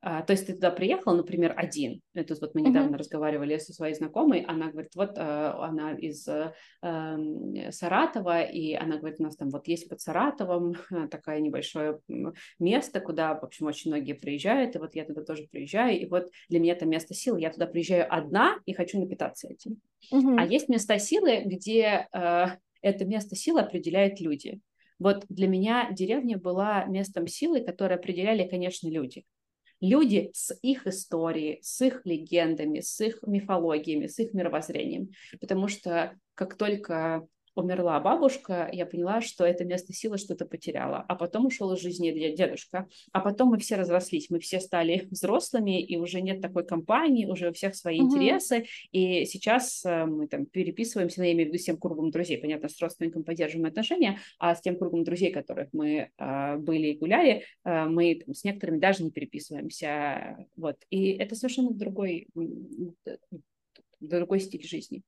А, 0.07 0.21
то 0.21 0.35
есть 0.35 0.47
ты 0.47 0.53
туда 0.53 0.71
приехал, 0.71 1.15
например, 1.15 1.55
один. 1.57 2.03
Это 2.13 2.37
вот 2.39 2.55
мы 2.55 2.61
недавно 2.61 2.95
mm-hmm. 2.95 2.99
разговаривали 2.99 3.57
со 3.57 3.73
своей 3.73 3.95
знакомой, 3.95 4.43
она 4.43 4.71
говорит, 4.71 4.95
вот 4.95 5.17
э, 5.17 5.23
она 5.23 5.95
из 5.95 6.29
э, 6.29 6.53
эм, 6.83 7.73
Саратова, 7.73 8.43
и 8.43 8.75
она 8.75 8.99
говорит, 8.99 9.19
у 9.21 9.23
нас 9.23 9.35
там 9.35 9.49
вот 9.49 9.67
есть 9.67 9.89
под 9.89 10.03
Саратовом 10.03 10.75
такое 11.11 11.41
небольшое 11.41 12.01
место, 12.59 13.01
куда, 13.01 13.35
в 13.35 13.45
общем, 13.45 13.65
очень 13.65 13.93
многие 13.93 14.13
приезжают, 14.13 14.77
и 14.77 14.79
вот 14.79 14.95
я 14.95 15.07
туда 15.07 15.25
тоже 15.25 15.47
приезжаю, 15.51 15.99
и 15.99 16.05
вот 16.05 16.29
для 16.51 16.61
меня 16.61 16.75
это 16.75 16.85
место 16.85 17.15
силы, 17.15 17.41
я 17.41 17.51
туда 17.51 17.67
приезжаю 17.67 18.07
одна 18.15 18.59
и 18.67 18.75
хочу 18.75 19.01
напитаться 19.01 19.49
этим. 19.49 19.81
Mm-hmm. 20.13 20.37
А 20.39 20.45
есть 20.45 20.69
места 20.69 20.99
силы, 20.99 21.45
где 21.47 22.09
э, 22.13 22.47
это 22.83 23.05
место 23.07 23.37
силы 23.37 23.63
определяют 23.63 24.21
люди. 24.21 24.61
Вот 24.99 25.25
для 25.31 25.49
меня 25.49 25.91
деревня 25.93 26.37
была 26.37 26.85
местом 26.85 27.27
силы, 27.27 27.63
которое 27.63 27.95
определяли, 27.95 28.47
конечно, 28.47 28.87
люди 28.89 29.25
люди 29.81 30.31
с 30.33 30.55
их 30.63 30.87
историей, 30.87 31.59
с 31.63 31.81
их 31.83 32.03
легендами, 32.05 32.81
с 32.81 33.01
их 33.01 33.19
мифологиями, 33.27 34.07
с 34.07 34.19
их 34.19 34.33
мировоззрением. 34.33 35.11
Потому 35.41 35.69
что 35.69 36.17
как 36.35 36.57
только 36.57 37.27
умерла 37.55 38.01
бабушка, 38.01 38.69
я 38.73 38.87
поняла, 38.87 39.21
что 39.21 39.45
это 39.45 39.65
место 39.65 39.93
силы 39.93 40.19
что-то 40.19 40.45
потеряло. 40.47 41.05
А 41.09 41.15
потом 41.15 41.47
ушел 41.47 41.73
из 41.73 41.81
жизни 41.81 42.11
дедушка. 42.35 42.89
А 43.13 43.21
потом 43.21 43.51
мы 43.51 43.59
все 43.59 43.77
разрослись, 43.77 44.31
мы 44.31 44.41
все 44.41 44.61
стали 44.61 45.07
взрослыми, 45.11 45.83
и 45.83 45.97
уже 45.97 46.21
нет 46.21 46.41
такой 46.41 46.67
компании, 46.67 47.27
уже 47.27 47.51
у 47.51 47.53
всех 47.53 47.75
свои 47.75 48.01
угу. 48.01 48.09
интересы. 48.09 48.67
И 48.93 49.25
сейчас 49.25 49.85
э, 49.85 50.05
мы 50.07 50.27
там 50.27 50.47
переписываемся, 50.47 51.21
ну, 51.21 51.27
я 51.27 51.33
имею 51.33 51.49
в 51.49 51.53
виду 51.53 51.63
с 51.63 51.67
тем 51.67 51.77
кругом 51.77 52.11
друзей. 52.11 52.39
Понятно, 52.39 52.69
с 52.69 52.81
родственником 52.81 53.25
поддерживаем 53.25 53.69
отношения, 53.69 54.19
а 54.39 54.55
с 54.55 54.61
тем 54.61 54.77
кругом 54.77 55.05
друзей, 55.05 55.33
которых 55.33 55.69
мы 55.73 56.11
э, 56.17 56.57
были 56.57 56.89
и 56.89 56.99
гуляли, 56.99 57.45
э, 57.65 57.85
мы 57.85 58.23
там, 58.25 58.35
с 58.35 58.45
некоторыми 58.45 58.79
даже 58.79 59.05
не 59.05 59.11
переписываемся. 59.11 60.47
Вот. 60.57 60.77
И 60.91 61.13
это 61.13 61.35
совершенно 61.35 61.71
другой, 61.71 62.29
другой 64.01 64.41
стиль 64.41 64.67
жизни 64.67 65.03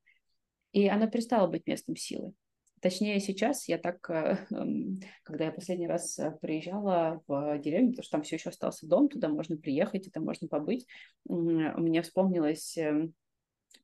и 0.72 0.88
она 0.88 1.06
перестала 1.06 1.46
быть 1.46 1.66
местом 1.66 1.96
силы. 1.96 2.32
Точнее, 2.80 3.18
сейчас 3.20 3.68
я 3.68 3.78
так, 3.78 4.08
э, 4.10 4.36
когда 5.22 5.46
я 5.46 5.50
последний 5.50 5.86
раз 5.86 6.18
э, 6.18 6.36
приезжала 6.40 7.22
в 7.26 7.58
деревню, 7.58 7.90
потому 7.90 8.02
что 8.02 8.12
там 8.12 8.22
все 8.22 8.36
еще 8.36 8.50
остался 8.50 8.86
дом, 8.86 9.08
туда 9.08 9.28
можно 9.28 9.56
приехать, 9.56 10.06
и 10.06 10.10
там 10.10 10.24
можно 10.24 10.46
побыть, 10.46 10.86
у 11.24 11.40
меня 11.40 12.02
вспомнилась 12.02 12.76
эм, 12.76 13.14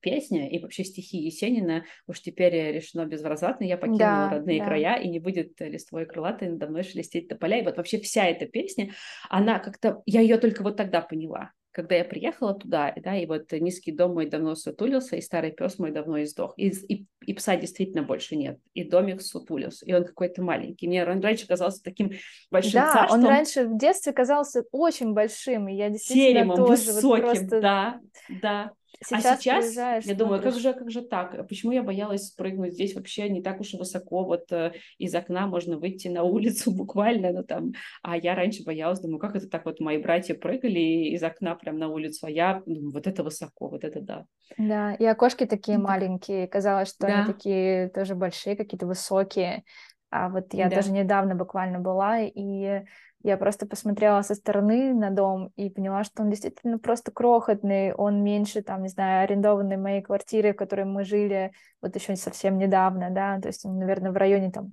песня 0.01 0.49
и 0.49 0.59
вообще 0.59 0.85
стихи 0.85 1.18
Есенина 1.18 1.85
уж 2.07 2.20
теперь 2.20 2.55
решено 2.72 3.07
безвозвратно, 3.07 3.64
я 3.64 3.78
покинула 3.78 3.99
да, 3.99 4.30
родные 4.30 4.59
да. 4.59 4.66
края, 4.66 4.97
и 4.97 5.09
не 5.09 5.20
будет 5.20 5.59
листвой 5.61 6.05
крылатой 6.05 6.51
надо 6.51 6.68
мной 6.68 6.83
шелестеть 6.83 7.28
тополя. 7.28 7.61
И 7.61 7.64
вот 7.64 7.78
вообще 7.78 7.99
вся 7.99 8.26
эта 8.26 8.47
песня, 8.47 8.93
она 9.30 9.59
как-то, 9.59 10.03
я 10.05 10.20
ее 10.20 10.37
только 10.37 10.62
вот 10.62 10.76
тогда 10.76 11.01
поняла 11.01 11.53
когда 11.72 11.96
я 11.96 12.04
приехала 12.04 12.54
туда, 12.54 12.92
да, 12.96 13.16
и 13.16 13.26
вот 13.26 13.50
низкий 13.52 13.92
дом 13.92 14.14
мой 14.14 14.28
давно 14.28 14.54
сутулился, 14.54 15.16
и 15.16 15.22
старый 15.22 15.50
пес 15.50 15.78
мой 15.78 15.90
давно 15.90 16.22
издох. 16.22 16.52
И, 16.56 16.68
и, 16.68 17.06
и 17.24 17.34
пса 17.34 17.56
действительно 17.56 18.02
больше 18.02 18.36
нет. 18.36 18.58
И 18.74 18.84
домик 18.84 19.22
сутулился, 19.22 19.86
и 19.86 19.92
он 19.92 20.04
какой-то 20.04 20.42
маленький. 20.42 20.86
Мне 20.86 21.04
он 21.04 21.20
раньше 21.20 21.46
казался 21.46 21.82
таким 21.82 22.12
большим 22.50 22.82
да, 22.82 22.92
царством. 22.92 23.20
он 23.20 23.26
раньше 23.26 23.64
в 23.64 23.78
детстве 23.78 24.12
казался 24.12 24.64
очень 24.70 25.14
большим, 25.14 25.68
и 25.68 25.74
я 25.74 25.88
действительно 25.88 26.40
Теремом, 26.40 26.56
тоже 26.56 26.92
высоким, 26.92 27.24
вот 27.24 27.32
просто... 27.38 27.60
да, 27.60 28.00
да. 28.28 28.72
Сейчас 29.01 29.24
а 29.24 29.36
сейчас 29.36 29.76
я 29.76 30.01
смотришь... 30.01 30.16
думаю, 30.16 30.43
как 30.43 30.55
же, 30.55 30.72
как 30.72 30.90
же 30.90 31.03
так? 31.03 31.49
Почему 31.49 31.72
я 31.72 31.82
боялась 31.82 32.28
спрыгнуть 32.28 32.74
здесь 32.74 32.95
вообще 32.95 33.28
не 33.28 33.43
так 33.43 33.61
уж 33.61 33.74
и 33.74 33.78
высоко? 33.78 34.24
Вот 34.24 34.51
э, 34.53 34.72
из 34.99 35.14
окна 35.14 35.47
можно 35.47 35.78
выйти 35.78 36.09
на 36.09 36.22
улицу 36.22 36.72
буквально, 36.76 37.32
ну 37.32 37.43
там. 37.43 37.72
А 38.03 38.16
я 38.16 38.34
раньше 38.34 38.64
боялась, 38.64 39.01
думаю, 39.01 39.18
как 39.18 39.36
это 39.36 39.49
так 39.49 39.64
вот 39.64 39.80
мои 39.80 39.99
братья 39.99 40.34
прыгали 40.34 41.09
из 41.14 41.22
окна 41.22 41.55
прям 41.55 41.78
на 41.78 41.88
улицу, 41.88 42.26
а 42.26 42.30
я 42.30 42.62
думаю, 42.66 42.93
вот 42.93 43.07
это 43.07 43.24
высоко, 43.24 43.68
вот 43.68 43.84
это 43.84 44.01
да. 44.01 44.24
Да, 44.59 44.95
и 44.95 45.05
окошки 45.05 45.47
такие 45.47 45.78
да. 45.78 45.84
маленькие, 45.84 46.47
казалось, 46.47 46.90
что 46.90 47.07
да. 47.07 47.14
они 47.14 47.26
такие 47.32 47.88
тоже 47.88 48.14
большие, 48.14 48.57
какие-то 48.57 48.86
высокие. 48.86 49.64
А 50.11 50.28
вот 50.28 50.53
я 50.53 50.68
да. 50.68 50.76
даже 50.76 50.93
недавно 50.93 51.34
буквально 51.34 51.78
была, 51.78 52.20
и 52.20 52.82
я 53.22 53.36
просто 53.36 53.66
посмотрела 53.66 54.22
со 54.22 54.34
стороны 54.34 54.92
на 54.94 55.10
дом 55.10 55.52
и 55.56 55.70
поняла, 55.70 56.04
что 56.04 56.22
он 56.22 56.30
действительно 56.30 56.78
просто 56.78 57.10
крохотный, 57.10 57.92
он 57.94 58.22
меньше, 58.22 58.62
там, 58.62 58.82
не 58.82 58.88
знаю, 58.88 59.24
арендованной 59.24 59.76
моей 59.76 60.02
квартиры, 60.02 60.52
в 60.52 60.56
которой 60.56 60.84
мы 60.84 61.04
жили 61.04 61.52
вот 61.80 61.94
еще 61.94 62.16
совсем 62.16 62.58
недавно, 62.58 63.10
да, 63.10 63.40
то 63.40 63.48
есть 63.48 63.64
он, 63.64 63.78
наверное, 63.78 64.12
в 64.12 64.16
районе 64.16 64.50
там 64.50 64.72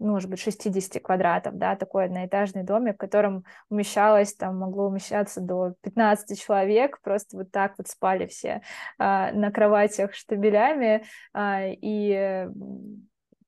ну, 0.00 0.12
может 0.12 0.30
быть, 0.30 0.40
60 0.40 1.02
квадратов, 1.02 1.56
да, 1.58 1.76
такой 1.76 2.06
одноэтажный 2.06 2.62
домик, 2.62 2.94
в 2.94 2.98
котором 2.98 3.44
умещалось, 3.68 4.34
там, 4.34 4.58
могло 4.58 4.86
умещаться 4.86 5.42
до 5.42 5.74
15 5.82 6.40
человек, 6.40 7.00
просто 7.02 7.36
вот 7.36 7.50
так 7.50 7.74
вот 7.76 7.86
спали 7.86 8.26
все 8.26 8.62
а, 8.98 9.30
на 9.32 9.52
кроватях 9.52 10.14
штабелями, 10.14 11.04
а, 11.34 11.66
и 11.66 12.48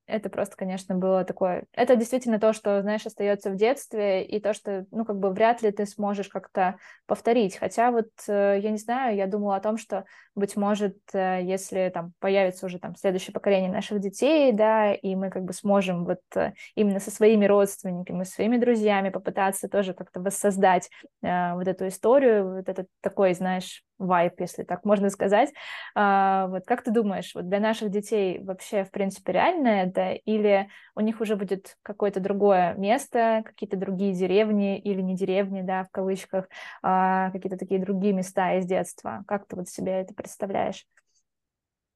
это 0.06 0.28
просто, 0.28 0.56
конечно, 0.56 0.96
было 0.96 1.24
такое... 1.24 1.64
Это 1.72 1.96
действительно 1.96 2.40
то, 2.40 2.52
что, 2.52 2.82
знаешь, 2.82 3.06
остается 3.06 3.50
в 3.50 3.56
детстве, 3.56 4.24
и 4.24 4.40
то, 4.40 4.52
что, 4.52 4.84
ну, 4.90 5.04
как 5.04 5.18
бы 5.18 5.30
вряд 5.30 5.62
ли 5.62 5.70
ты 5.70 5.86
сможешь 5.86 6.28
как-то 6.28 6.76
повторить. 7.06 7.56
Хотя 7.56 7.90
вот, 7.90 8.08
э, 8.28 8.58
я 8.60 8.70
не 8.70 8.78
знаю, 8.78 9.16
я 9.16 9.26
думала 9.26 9.56
о 9.56 9.60
том, 9.60 9.76
что, 9.76 10.04
быть 10.34 10.56
может, 10.56 10.96
э, 11.12 11.40
если 11.42 11.90
там 11.94 12.12
появится 12.18 12.66
уже 12.66 12.78
там 12.78 12.96
следующее 12.96 13.32
поколение 13.32 13.70
наших 13.70 14.00
детей, 14.00 14.52
да, 14.52 14.92
и 14.92 15.14
мы 15.14 15.30
как 15.30 15.44
бы 15.44 15.52
сможем 15.52 16.04
вот 16.04 16.20
э, 16.34 16.52
именно 16.74 16.98
со 16.98 17.10
своими 17.10 17.46
родственниками, 17.46 18.24
своими 18.24 18.56
друзьями 18.56 19.10
попытаться 19.10 19.68
тоже 19.68 19.94
как-то 19.94 20.20
воссоздать 20.20 20.90
э, 21.22 21.54
вот 21.54 21.68
эту 21.68 21.86
историю, 21.86 22.56
вот 22.56 22.68
этот 22.68 22.88
такой, 23.00 23.34
знаешь, 23.34 23.84
вайп, 24.06 24.40
если 24.40 24.62
так 24.64 24.84
можно 24.84 25.10
сказать. 25.10 25.52
А, 25.94 26.46
вот 26.48 26.64
как 26.66 26.82
ты 26.82 26.90
думаешь, 26.90 27.32
вот 27.34 27.48
для 27.48 27.60
наших 27.60 27.90
детей 27.90 28.40
вообще, 28.42 28.84
в 28.84 28.90
принципе, 28.90 29.32
реально 29.32 29.68
это, 29.68 30.12
или 30.12 30.68
у 30.94 31.00
них 31.00 31.20
уже 31.20 31.36
будет 31.36 31.76
какое-то 31.82 32.20
другое 32.20 32.74
место, 32.74 33.42
какие-то 33.44 33.76
другие 33.76 34.12
деревни 34.12 34.78
или 34.78 35.00
не 35.00 35.14
деревни, 35.16 35.62
да, 35.62 35.84
в 35.84 35.90
кавычках, 35.90 36.48
а, 36.82 37.30
какие-то 37.30 37.56
такие 37.56 37.80
другие 37.80 38.12
места 38.12 38.54
из 38.58 38.66
детства? 38.66 39.24
Как 39.26 39.46
ты 39.46 39.56
вот 39.56 39.68
себе 39.68 39.92
это 39.92 40.14
представляешь? 40.14 40.86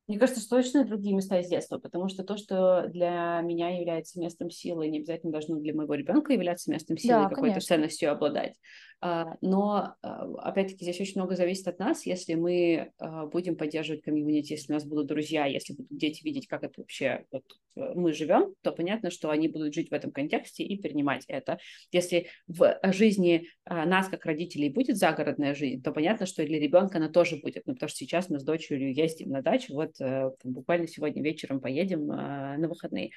Мне 0.07 0.21
кажется, 0.21 0.41
что 0.41 0.57
точно 0.57 0.85
другие 0.85 1.17
места 1.17 1.41
из 1.41 1.49
детства, 1.49 1.79
потому 1.79 2.09
что 2.09 2.23
то, 2.23 2.37
что 2.37 2.87
для 2.87 3.41
меня 3.43 3.77
является 3.77 4.21
местом 4.21 4.51
силы, 4.51 4.87
не 4.87 4.99
обязательно 4.99 5.33
должно 5.33 5.57
для 5.57 5.75
моего 5.75 5.95
ребенка 5.95 6.33
являться 6.33 6.71
местом 6.71 6.97
силы 6.97 7.25
да, 7.25 7.29
какой-то 7.29 7.61
ценностью 7.61 8.13
обладать. 8.13 8.55
А, 9.01 9.37
но, 9.43 9.95
а, 10.03 10.25
опять-таки, 10.39 10.85
здесь 10.85 11.01
очень 11.01 11.21
много 11.21 11.37
зависит 11.37 11.69
от 11.69 11.79
нас, 11.79 12.07
если 12.07 12.35
мы 12.35 12.93
а, 12.99 13.27
будем 13.27 13.57
поддерживать 13.57 14.03
комьюнити, 14.03 14.53
если 14.53 14.73
у 14.73 14.75
нас 14.75 14.85
будут 14.85 15.07
друзья, 15.07 15.45
если 15.45 15.75
будут 15.75 15.97
дети 15.97 16.25
видеть, 16.25 16.47
как 16.47 16.65
это 16.65 16.81
вообще 16.81 17.27
вот, 17.31 17.45
э, 17.77 17.93
мы 17.95 18.15
живем, 18.15 18.55
то 18.63 18.73
понятно, 18.73 19.11
что 19.11 19.29
они 19.29 19.49
будут 19.49 19.75
жить 19.75 19.91
в 19.91 19.93
этом 19.93 20.13
контексте 20.13 20.65
и 20.65 20.81
перенимать 20.81 21.25
это. 21.29 21.59
Если 21.93 22.29
в 22.47 22.79
жизни 22.85 23.49
нас, 23.67 24.09
как 24.09 24.25
родителей, 24.25 24.71
будет 24.71 24.97
загородная 24.97 25.55
жизнь, 25.55 25.83
то 25.83 25.93
понятно, 25.93 26.25
что 26.25 26.43
и 26.43 26.47
для 26.47 26.59
ребенка 26.59 26.97
она 26.97 27.11
тоже 27.11 27.37
будет. 27.37 27.67
Ну, 27.67 27.75
потому 27.75 27.89
что 27.89 27.99
сейчас 27.99 28.31
мы 28.31 28.39
с 28.39 28.45
дочерью 28.45 28.95
ездим 28.95 29.31
на 29.31 29.43
дачу, 29.43 29.75
вот 29.75 30.01
э, 30.01 30.31
буквально 30.43 30.89
сегодня 30.89 31.23
вечером 31.23 31.61
поедем 31.61 32.07
на 32.07 32.67
выходные. 32.67 33.11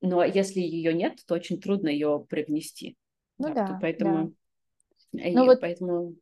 Но 0.00 0.22
если 0.22 0.60
ее 0.60 0.94
нет, 0.94 1.18
то 1.26 1.34
очень 1.34 1.60
трудно 1.60 1.88
ее 1.88 2.24
привнести. 2.28 2.96
Ну 3.38 3.52
да, 3.52 3.66
да 3.66 3.78
поэтому... 3.80 4.28
Да 4.28 4.34
и 5.16 5.34
ну, 5.34 5.44
вот... 5.44 5.60
поэтому... 5.60 6.14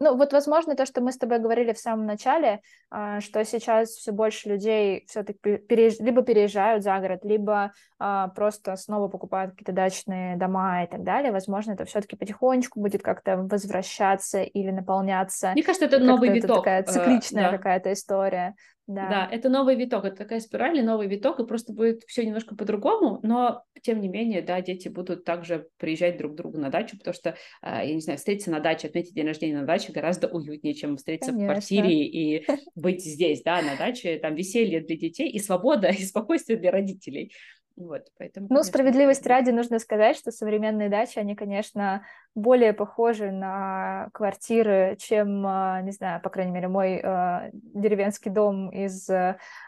Ну, 0.00 0.16
вот, 0.16 0.32
возможно, 0.32 0.74
то, 0.74 0.84
что 0.84 1.00
мы 1.00 1.12
с 1.12 1.18
тобой 1.18 1.38
говорили 1.38 1.72
в 1.72 1.78
самом 1.78 2.06
начале, 2.06 2.60
а, 2.90 3.20
что 3.20 3.44
сейчас 3.44 3.90
все 3.90 4.10
больше 4.10 4.48
людей 4.48 5.04
все-таки 5.06 5.58
переезж... 5.58 5.96
либо 6.00 6.22
переезжают 6.22 6.82
за 6.82 6.98
город, 6.98 7.20
либо 7.24 7.72
а, 7.98 8.28
просто 8.28 8.74
снова 8.74 9.08
покупают 9.08 9.52
какие-то 9.52 9.72
дачные 9.72 10.36
дома 10.36 10.82
и 10.82 10.86
так 10.88 11.04
далее. 11.04 11.30
Возможно, 11.30 11.72
это 11.72 11.84
все-таки 11.84 12.16
потихонечку 12.16 12.80
будет 12.80 13.02
как-то 13.02 13.36
возвращаться 13.36 14.42
или 14.42 14.70
наполняться. 14.70 15.52
Мне 15.52 15.62
кажется, 15.62 15.86
это 15.86 15.98
новый 15.98 16.30
виток. 16.30 16.50
Это 16.50 16.56
такая 16.56 16.82
э, 16.82 16.86
цикличная 16.86 17.50
да. 17.50 17.56
какая-то 17.56 17.92
история. 17.92 18.56
Да. 18.86 19.08
да, 19.08 19.28
это 19.30 19.48
новый 19.48 19.74
виток, 19.74 20.04
это 20.04 20.16
такая 20.16 20.38
спираль, 20.38 20.80
новый 20.84 21.08
виток, 21.08 21.40
и 21.40 21.46
просто 21.46 21.72
будет 21.72 22.04
все 22.06 22.24
немножко 22.24 22.54
по-другому, 22.54 23.18
но 23.24 23.64
тем 23.82 24.00
не 24.00 24.08
менее, 24.08 24.42
да, 24.42 24.60
дети 24.60 24.88
будут 24.88 25.24
также 25.24 25.68
приезжать 25.78 26.18
друг 26.18 26.34
к 26.34 26.36
другу 26.36 26.58
на 26.58 26.70
дачу, 26.70 26.96
потому 26.96 27.14
что, 27.14 27.36
а, 27.62 27.84
я 27.84 27.94
не 27.94 28.00
знаю, 28.00 28.18
встретиться 28.18 28.50
на 28.52 28.60
даче, 28.60 28.86
отметить 28.86 29.14
день 29.14 29.26
рождения 29.26 29.58
на 29.58 29.66
даче 29.66 29.92
гораздо 29.92 30.28
уютнее, 30.28 30.74
чем 30.74 30.96
встретиться 30.96 31.32
Конечно. 31.32 31.52
в 31.52 31.56
квартире 31.56 32.04
и 32.04 32.46
быть 32.76 33.04
здесь, 33.04 33.42
да, 33.42 33.60
на 33.60 33.76
даче, 33.76 34.18
там 34.18 34.36
веселье 34.36 34.80
для 34.80 34.96
детей 34.96 35.30
и 35.30 35.38
свобода, 35.40 35.88
и 35.90 36.04
спокойствие 36.04 36.58
для 36.58 36.70
родителей. 36.70 37.32
Вот, 37.76 38.06
поэтому, 38.18 38.46
ну, 38.48 38.62
справедливости 38.62 39.28
ради 39.28 39.50
нужно 39.50 39.78
сказать, 39.78 40.16
что 40.16 40.30
современные 40.30 40.88
дачи, 40.88 41.18
они, 41.18 41.34
конечно, 41.34 42.06
более 42.34 42.72
похожи 42.72 43.30
на 43.30 44.08
квартиры, 44.14 44.96
чем, 44.98 45.46
а, 45.46 45.82
не 45.82 45.90
знаю, 45.90 46.22
по 46.22 46.30
крайней 46.30 46.52
мере, 46.52 46.68
мой 46.68 47.00
э, 47.02 47.50
деревенский 47.52 48.30
дом 48.30 48.70
из, 48.70 49.08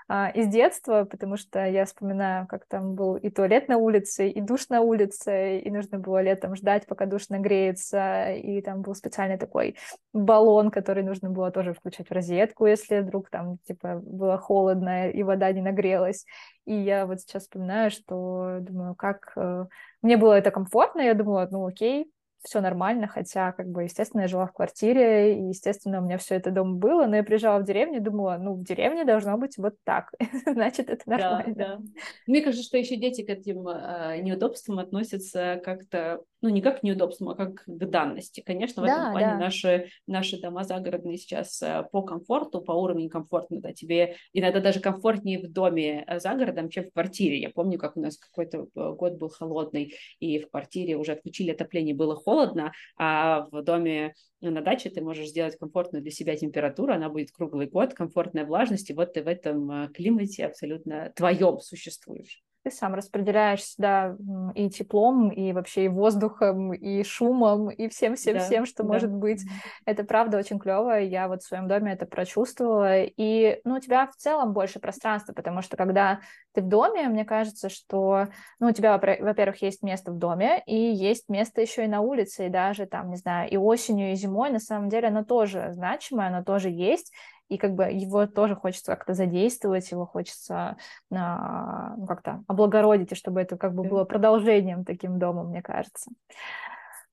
э, 0.08 0.32
из 0.34 0.48
детства, 0.48 1.04
потому 1.04 1.36
что 1.36 1.64
я 1.64 1.84
вспоминаю, 1.84 2.46
как 2.46 2.66
там 2.66 2.94
был 2.94 3.16
и 3.16 3.30
туалет 3.30 3.68
на 3.68 3.78
улице, 3.78 4.28
и 4.28 4.40
душ 4.40 4.68
на 4.68 4.80
улице, 4.80 5.58
и 5.58 5.70
нужно 5.70 5.98
было 5.98 6.22
летом 6.22 6.56
ждать, 6.56 6.86
пока 6.86 7.06
душ 7.06 7.28
нагреется, 7.28 8.32
и 8.32 8.60
там 8.62 8.82
был 8.82 8.94
специальный 8.94 9.38
такой 9.38 9.76
баллон, 10.12 10.70
который 10.70 11.02
нужно 11.02 11.30
было 11.30 11.50
тоже 11.50 11.74
включать 11.74 12.08
в 12.08 12.12
розетку, 12.12 12.66
если 12.66 13.00
вдруг 13.00 13.30
там, 13.30 13.58
типа, 13.66 14.00
было 14.04 14.38
холодно, 14.38 15.10
и 15.10 15.22
вода 15.22 15.52
не 15.52 15.62
нагрелась. 15.62 16.24
И 16.64 16.74
я 16.74 17.06
вот 17.06 17.20
сейчас 17.20 17.44
вспоминаю, 17.44 17.90
что 17.90 18.58
думаю, 18.60 18.94
как... 18.94 19.32
Э, 19.36 19.66
мне 20.02 20.16
было 20.16 20.34
это 20.34 20.50
комфортно, 20.50 21.00
я 21.00 21.14
думала, 21.14 21.48
ну 21.50 21.66
окей, 21.66 22.10
все 22.44 22.60
нормально, 22.60 23.08
хотя, 23.08 23.52
как 23.52 23.68
бы, 23.68 23.84
естественно, 23.84 24.22
я 24.22 24.28
жила 24.28 24.46
в 24.46 24.52
квартире, 24.52 25.38
и, 25.38 25.48
естественно, 25.48 26.00
у 26.00 26.04
меня 26.04 26.18
все 26.18 26.36
это 26.36 26.50
дома 26.50 26.76
было, 26.76 27.06
но 27.06 27.16
я 27.16 27.22
приезжала 27.22 27.60
в 27.60 27.64
деревню, 27.64 28.00
думала, 28.00 28.36
ну, 28.38 28.54
в 28.54 28.64
деревне 28.64 29.04
должно 29.04 29.36
быть 29.36 29.56
вот 29.58 29.74
так, 29.84 30.12
значит, 30.46 30.88
это 30.88 31.08
нормально. 31.08 31.54
Да, 31.54 31.76
да. 31.76 31.82
Мне 32.26 32.42
кажется, 32.42 32.64
что 32.64 32.78
еще 32.78 32.96
дети 32.96 33.22
к 33.22 33.30
этим 33.30 33.66
э, 33.68 34.18
неудобствам 34.22 34.78
относятся 34.78 35.60
как-то, 35.64 36.22
ну, 36.40 36.48
не 36.48 36.60
как 36.60 36.80
к 36.80 36.82
неудобствам, 36.82 37.30
а 37.30 37.34
как 37.34 37.64
к 37.64 37.86
данности. 37.86 38.42
Конечно, 38.44 38.82
в 38.82 38.86
да, 38.86 38.92
этом 38.92 39.12
плане 39.12 39.32
да. 39.32 39.38
наши, 39.38 39.88
наши 40.06 40.40
дома 40.40 40.64
загородные 40.64 41.16
сейчас 41.16 41.60
э, 41.62 41.84
по 41.90 42.02
комфорту, 42.02 42.60
по 42.60 42.72
уровню 42.72 43.10
комфортно, 43.10 43.60
да, 43.60 43.72
тебе 43.72 44.16
иногда 44.32 44.60
даже 44.60 44.80
комфортнее 44.80 45.40
в 45.40 45.50
доме 45.50 46.04
э, 46.06 46.20
за 46.20 46.34
городом, 46.34 46.68
чем 46.68 46.84
в 46.84 46.92
квартире. 46.92 47.40
Я 47.40 47.50
помню, 47.50 47.78
как 47.78 47.96
у 47.96 48.00
нас 48.00 48.16
какой-то 48.16 48.68
э, 48.74 48.92
год 48.94 49.14
был 49.14 49.28
холодный, 49.28 49.94
и 50.20 50.38
в 50.38 50.50
квартире 50.50 50.96
уже 50.96 51.12
отключили 51.12 51.50
отопление, 51.50 51.94
было 51.94 52.14
холодно, 52.14 52.72
а 52.96 53.48
в 53.50 53.62
доме 53.62 54.14
на 54.40 54.60
даче 54.60 54.90
ты 54.90 55.00
можешь 55.00 55.28
сделать 55.28 55.56
комфортную 55.58 56.02
для 56.02 56.12
себя 56.12 56.36
температуру, 56.36 56.92
она 56.92 57.08
будет 57.08 57.32
круглый 57.32 57.66
год, 57.66 57.94
комфортная 57.94 58.44
влажность, 58.44 58.90
и 58.90 58.94
вот 58.94 59.14
ты 59.14 59.22
в 59.24 59.26
этом 59.26 59.92
климате 59.92 60.46
абсолютно 60.46 61.12
твоем 61.16 61.58
существуешь 61.58 62.42
ты 62.62 62.70
сам 62.70 62.94
распределяешь 62.94 63.64
сюда 63.64 64.16
и 64.54 64.68
теплом, 64.70 65.30
и 65.30 65.52
вообще 65.52 65.84
и 65.84 65.88
воздухом, 65.88 66.72
и 66.72 67.02
шумом, 67.02 67.70
и 67.70 67.88
всем-всем-всем, 67.88 68.64
да, 68.64 68.66
что 68.66 68.82
да. 68.82 68.88
может 68.88 69.10
быть. 69.10 69.42
Это 69.84 70.04
правда 70.04 70.38
очень 70.38 70.58
клево. 70.58 71.00
Я 71.00 71.28
вот 71.28 71.42
в 71.42 71.46
своем 71.46 71.68
доме 71.68 71.92
это 71.92 72.06
прочувствовала. 72.06 73.04
И, 73.04 73.60
ну, 73.64 73.76
у 73.76 73.80
тебя 73.80 74.06
в 74.06 74.16
целом 74.16 74.52
больше 74.52 74.80
пространства, 74.80 75.32
потому 75.32 75.62
что 75.62 75.76
когда 75.76 76.20
ты 76.52 76.62
в 76.62 76.68
доме, 76.68 77.08
мне 77.08 77.24
кажется, 77.24 77.68
что, 77.68 78.26
ну, 78.58 78.68
у 78.68 78.72
тебя, 78.72 78.98
во-первых, 78.98 79.62
есть 79.62 79.82
место 79.82 80.12
в 80.12 80.18
доме, 80.18 80.62
и 80.66 80.76
есть 80.76 81.28
место 81.28 81.60
еще 81.60 81.84
и 81.84 81.88
на 81.88 82.00
улице, 82.00 82.46
и 82.46 82.50
даже 82.50 82.86
там, 82.86 83.10
не 83.10 83.16
знаю, 83.16 83.50
и 83.50 83.56
осенью, 83.56 84.12
и 84.12 84.14
зимой, 84.14 84.50
на 84.50 84.60
самом 84.60 84.88
деле, 84.88 85.08
оно 85.08 85.24
тоже 85.24 85.70
значимое, 85.72 86.28
оно 86.28 86.42
тоже 86.42 86.70
есть 86.70 87.12
и 87.48 87.56
как 87.56 87.74
бы 87.74 87.84
его 87.84 88.26
тоже 88.26 88.54
хочется 88.54 88.94
как-то 88.94 89.14
задействовать, 89.14 89.90
его 89.90 90.06
хочется 90.06 90.76
а, 91.10 91.94
ну, 91.96 92.06
как-то 92.06 92.44
облагородить, 92.46 93.12
и 93.12 93.14
чтобы 93.14 93.40
это 93.40 93.56
как 93.56 93.74
бы 93.74 93.84
было 93.84 94.04
продолжением 94.04 94.84
таким 94.84 95.18
домом, 95.18 95.48
мне 95.48 95.62
кажется. 95.62 96.10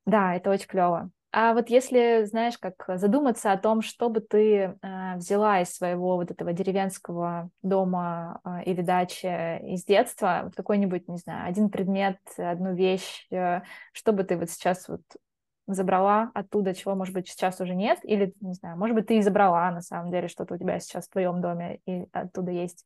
Да, 0.06 0.36
это 0.36 0.50
очень 0.52 0.68
клево. 0.68 1.10
А 1.38 1.54
вот 1.54 1.70
если, 1.70 2.24
знаешь, 2.24 2.58
как 2.58 2.76
задуматься 2.98 3.52
о 3.52 3.58
том, 3.58 3.82
что 3.82 4.08
бы 4.08 4.22
ты 4.22 4.78
э, 4.82 5.16
взяла 5.18 5.60
из 5.60 5.70
своего 5.70 6.16
вот 6.16 6.32
этого 6.32 6.54
деревенского 6.54 7.50
дома 7.62 8.40
э, 8.46 8.64
или 8.64 8.82
дачи 8.82 9.26
из 9.74 9.84
детства, 9.84 10.44
вот 10.46 10.56
какой-нибудь, 10.56 11.10
не 11.10 11.18
знаю, 11.18 11.50
один 11.50 11.70
предмет, 11.70 12.20
одну 12.38 12.74
вещь, 12.74 13.28
э, 13.32 13.64
что 13.92 14.14
бы 14.14 14.24
ты 14.24 14.38
вот 14.38 14.50
сейчас 14.50 14.88
вот 14.88 15.02
забрала 15.68 16.32
оттуда, 16.34 16.74
чего, 16.74 16.96
может 16.96 17.14
быть, 17.14 17.28
сейчас 17.28 17.60
уже 17.62 17.76
нет, 17.76 18.00
или, 18.04 18.34
не 18.42 18.54
знаю, 18.54 18.78
может 18.78 18.96
быть, 18.96 19.08
ты 19.08 19.18
и 19.18 19.22
забрала, 19.22 19.72
на 19.72 19.82
самом 19.82 20.12
деле, 20.12 20.28
что-то 20.28 20.56
у 20.56 20.58
тебя 20.58 20.80
сейчас 20.80 21.08
в 21.08 21.12
твоем 21.12 21.42
доме 21.42 21.80
и 21.86 22.06
оттуда 22.12 22.52
есть. 22.52 22.86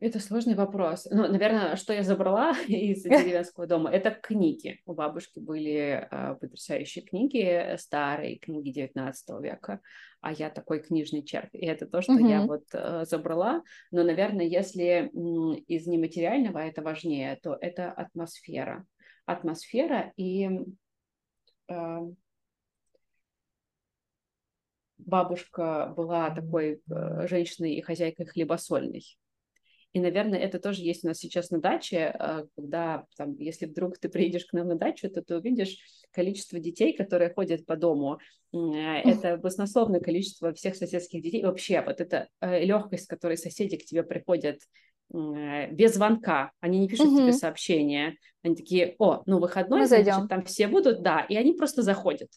Это 0.00 0.18
сложный 0.18 0.54
вопрос. 0.54 1.06
Ну, 1.10 1.28
наверное, 1.28 1.76
что 1.76 1.92
я 1.92 2.02
забрала 2.02 2.52
из 2.68 3.02
деревенского 3.04 3.66
дома, 3.66 3.90
это 3.90 4.10
книги. 4.10 4.80
У 4.86 4.94
бабушки 4.94 5.38
были 5.38 6.08
э, 6.10 6.36
потрясающие 6.40 7.04
книги, 7.04 7.76
старые 7.76 8.38
книги 8.38 8.70
19 8.70 9.42
века, 9.42 9.80
а 10.22 10.32
я 10.32 10.48
такой 10.48 10.80
книжный 10.80 11.22
червь. 11.22 11.50
И 11.52 11.66
это 11.66 11.86
то, 11.86 12.00
что 12.00 12.14
mm-hmm. 12.14 12.30
я 12.30 12.42
вот 12.46 12.64
э, 12.72 13.04
забрала. 13.04 13.62
Но, 13.90 14.02
наверное, 14.02 14.46
если 14.46 14.84
э, 14.84 15.08
из 15.66 15.86
нематериального 15.86 16.58
это 16.60 16.80
важнее, 16.80 17.38
то 17.42 17.58
это 17.60 17.92
атмосфера 17.92 18.86
атмосфера 19.30 20.12
и 20.16 20.48
э, 21.68 21.98
бабушка 24.98 25.92
была 25.96 26.30
такой 26.30 26.82
э, 26.90 27.26
женщиной 27.26 27.74
и 27.74 27.82
хозяйкой 27.82 28.26
хлебосольной. 28.26 29.04
И, 29.92 29.98
наверное, 29.98 30.38
это 30.38 30.60
тоже 30.60 30.82
есть 30.82 31.04
у 31.04 31.08
нас 31.08 31.18
сейчас 31.18 31.50
на 31.50 31.60
даче, 31.60 32.14
э, 32.18 32.44
когда, 32.54 33.06
там, 33.16 33.36
если 33.38 33.66
вдруг 33.66 33.98
ты 33.98 34.08
приедешь 34.08 34.46
к 34.46 34.52
нам 34.52 34.68
на 34.68 34.76
дачу, 34.76 35.10
то 35.10 35.22
ты 35.22 35.36
увидишь 35.36 35.78
количество 36.12 36.58
детей, 36.58 36.96
которые 36.96 37.32
ходят 37.32 37.66
по 37.66 37.76
дому. 37.76 38.18
Это 38.52 39.36
баснословное 39.36 40.00
количество 40.00 40.52
всех 40.52 40.74
соседских 40.74 41.22
детей. 41.22 41.44
Вообще, 41.44 41.82
вот 41.82 42.00
эта 42.00 42.28
легкость, 42.40 43.04
с 43.04 43.06
которой 43.06 43.36
соседи 43.36 43.76
к 43.76 43.84
тебе 43.84 44.02
приходят 44.02 44.58
без 45.12 45.94
звонка, 45.94 46.52
они 46.60 46.78
не 46.78 46.88
пишут 46.88 47.08
угу. 47.08 47.18
тебе 47.18 47.32
сообщения, 47.32 48.16
они 48.42 48.54
такие, 48.54 48.94
о, 48.98 49.22
ну 49.26 49.38
выходной, 49.38 49.80
Мы 49.80 49.86
значит, 49.86 50.06
зайдем. 50.06 50.28
там 50.28 50.44
все 50.44 50.68
будут, 50.68 51.02
да, 51.02 51.20
и 51.28 51.36
они 51.36 51.52
просто 51.52 51.82
заходят. 51.82 52.28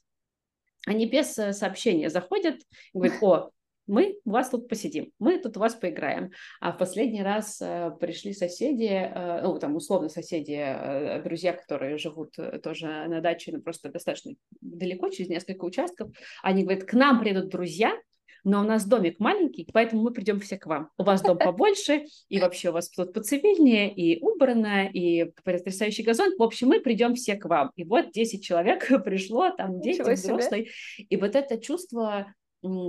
Они 0.85 1.05
без 1.05 1.37
э, 1.37 1.53
сообщения 1.53 2.09
заходят 2.09 2.55
и 2.93 2.97
говорят, 2.97 3.23
о, 3.23 3.49
мы 3.85 4.17
у 4.25 4.31
вас 4.31 4.49
тут 4.49 4.67
посидим, 4.67 5.11
мы 5.19 5.37
тут 5.39 5.57
у 5.57 5.59
вас 5.59 5.75
поиграем. 5.75 6.31
А 6.61 6.71
в 6.71 6.77
последний 6.77 7.23
раз 7.23 7.61
э, 7.61 7.91
пришли 7.99 8.33
соседи, 8.33 8.89
э, 8.89 9.41
ну, 9.41 9.57
там, 9.59 9.75
условно, 9.75 10.09
соседи, 10.09 10.57
э, 10.57 11.21
друзья, 11.21 11.53
которые 11.53 11.97
живут 11.97 12.37
э, 12.37 12.59
тоже 12.59 12.87
на 12.87 13.21
даче, 13.21 13.51
ну, 13.53 13.61
просто 13.61 13.89
достаточно 13.89 14.33
далеко, 14.61 15.09
через 15.09 15.29
несколько 15.29 15.65
участков. 15.65 16.09
Они 16.41 16.63
говорят, 16.63 16.85
к 16.85 16.93
нам 16.93 17.19
придут 17.19 17.49
друзья, 17.49 17.97
но 18.43 18.61
у 18.61 18.63
нас 18.63 18.85
домик 18.85 19.19
маленький, 19.19 19.67
поэтому 19.71 20.03
мы 20.03 20.11
придем 20.11 20.39
все 20.39 20.57
к 20.57 20.65
вам. 20.65 20.89
У 20.97 21.03
вас 21.03 21.21
дом 21.21 21.37
побольше, 21.39 22.05
и 22.29 22.39
вообще 22.39 22.69
у 22.69 22.73
вас 22.73 22.89
тут 22.89 23.13
поцивильнее, 23.13 23.93
и 23.93 24.19
убрано, 24.21 24.87
и 24.87 25.31
потрясающий 25.43 26.03
газон. 26.03 26.33
В 26.37 26.43
общем, 26.43 26.67
мы 26.67 26.79
придем 26.79 27.15
все 27.15 27.35
к 27.35 27.45
вам. 27.45 27.71
И 27.75 27.83
вот 27.83 28.11
10 28.11 28.43
человек 28.43 28.87
пришло, 29.03 29.49
там 29.51 29.79
дети, 29.79 30.01
взрослые. 30.01 30.67
И 30.97 31.15
вот 31.15 31.35
это 31.35 31.59
чувство 31.59 32.33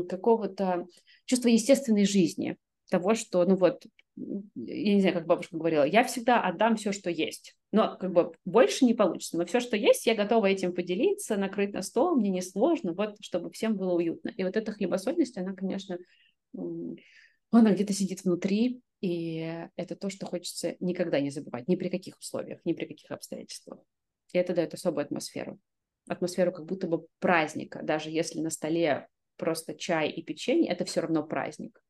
какого-то 0.09 0.87
чувства 1.25 1.49
естественной 1.49 2.07
жизни, 2.07 2.57
того, 2.91 3.15
что, 3.15 3.45
ну 3.45 3.57
вот, 3.57 3.85
я 4.17 4.95
не 4.95 5.01
знаю, 5.01 5.17
как 5.17 5.27
бабушка 5.27 5.57
говорила, 5.57 5.85
я 5.85 6.05
всегда 6.05 6.41
отдам 6.41 6.77
все, 6.77 6.93
что 6.93 7.11
есть. 7.11 7.57
Но 7.75 7.97
как 7.97 8.13
бы 8.13 8.31
больше 8.45 8.85
не 8.85 8.95
получится. 8.95 9.37
Но 9.37 9.45
все, 9.47 9.59
что 9.59 9.77
есть, 9.77 10.07
я 10.07 10.15
готова 10.15 10.47
этим 10.47 10.73
поделиться, 10.73 11.37
накрыть 11.37 11.73
на 11.73 11.83
стол, 11.83 12.15
мне 12.15 12.31
не 12.31 12.41
сложно, 12.41 12.93
вот, 12.93 13.17
чтобы 13.21 13.51
всем 13.51 13.77
было 13.77 13.95
уютно. 13.95 14.29
И 14.29 14.45
вот 14.45 14.57
эта 14.57 14.71
хлебосольность, 14.71 15.37
она, 15.37 15.55
конечно, 15.55 15.99
она 16.53 17.73
где-то 17.73 17.93
сидит 17.93 18.23
внутри, 18.23 18.81
и 19.01 19.67
это 19.75 19.97
то, 19.97 20.09
что 20.09 20.25
хочется 20.25 20.77
никогда 20.79 21.19
не 21.19 21.31
забывать, 21.31 21.67
ни 21.67 21.75
при 21.75 21.89
каких 21.89 22.17
условиях, 22.17 22.61
ни 22.65 22.75
при 22.75 22.87
каких 22.87 23.11
обстоятельствах. 23.11 23.81
И 24.33 24.39
это 24.39 24.55
дает 24.55 24.73
особую 24.73 25.05
атмосферу. 25.07 25.59
Атмосферу 26.07 26.53
как 26.53 26.67
будто 26.67 26.87
бы 26.87 27.09
праздника. 27.19 27.81
Даже 27.83 28.09
если 28.09 28.39
на 28.39 28.51
столе 28.51 29.09
просто 29.37 29.75
чай 29.75 30.11
и 30.11 30.23
печенье, 30.23 30.71
это 30.71 30.85
все 30.85 31.01
равно 31.01 31.25
праздник. 31.25 31.83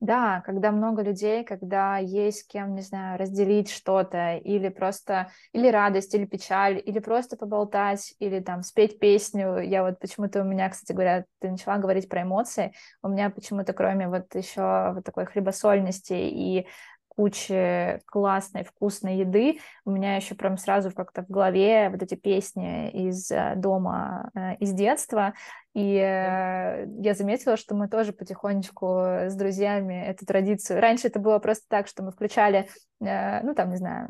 Да, 0.00 0.40
когда 0.46 0.72
много 0.72 1.02
людей, 1.02 1.44
когда 1.44 1.98
есть 1.98 2.40
с 2.40 2.44
кем, 2.44 2.74
не 2.74 2.80
знаю, 2.80 3.18
разделить 3.18 3.70
что-то, 3.70 4.36
или 4.36 4.70
просто, 4.70 5.30
или 5.52 5.68
радость, 5.68 6.14
или 6.14 6.24
печаль, 6.24 6.80
или 6.82 6.98
просто 7.00 7.36
поболтать, 7.36 8.14
или 8.18 8.40
там 8.40 8.62
спеть 8.62 8.98
песню. 8.98 9.58
Я 9.58 9.82
вот 9.84 9.98
почему-то 9.98 10.40
у 10.40 10.44
меня, 10.44 10.70
кстати 10.70 10.92
говоря, 10.92 11.26
ты 11.38 11.50
начала 11.50 11.76
говорить 11.76 12.08
про 12.08 12.22
эмоции, 12.22 12.72
у 13.02 13.08
меня 13.08 13.28
почему-то 13.28 13.74
кроме 13.74 14.08
вот 14.08 14.34
еще 14.34 14.92
вот 14.94 15.04
такой 15.04 15.26
хлебосольности 15.26 16.14
и 16.14 16.66
кучи 17.08 18.00
классной, 18.06 18.64
вкусной 18.64 19.18
еды. 19.18 19.58
У 19.84 19.90
меня 19.90 20.16
еще 20.16 20.34
прям 20.34 20.56
сразу 20.56 20.90
как-то 20.90 21.22
в 21.22 21.28
голове 21.28 21.90
вот 21.90 22.02
эти 22.02 22.14
песни 22.14 22.88
из 22.90 23.30
э, 23.30 23.54
дома, 23.56 24.30
э, 24.34 24.54
из 24.56 24.72
детства. 24.72 25.34
И 25.72 25.94
э, 25.94 26.86
я 26.98 27.14
заметила, 27.14 27.56
что 27.56 27.76
мы 27.76 27.88
тоже 27.88 28.12
потихонечку 28.12 28.86
с 29.28 29.34
друзьями 29.34 30.04
эту 30.04 30.26
традицию... 30.26 30.80
Раньше 30.80 31.06
это 31.06 31.20
было 31.20 31.38
просто 31.38 31.64
так, 31.68 31.86
что 31.86 32.02
мы 32.02 32.10
включали, 32.10 32.68
э, 33.00 33.40
ну, 33.42 33.54
там, 33.54 33.70
не 33.70 33.76
знаю, 33.76 34.08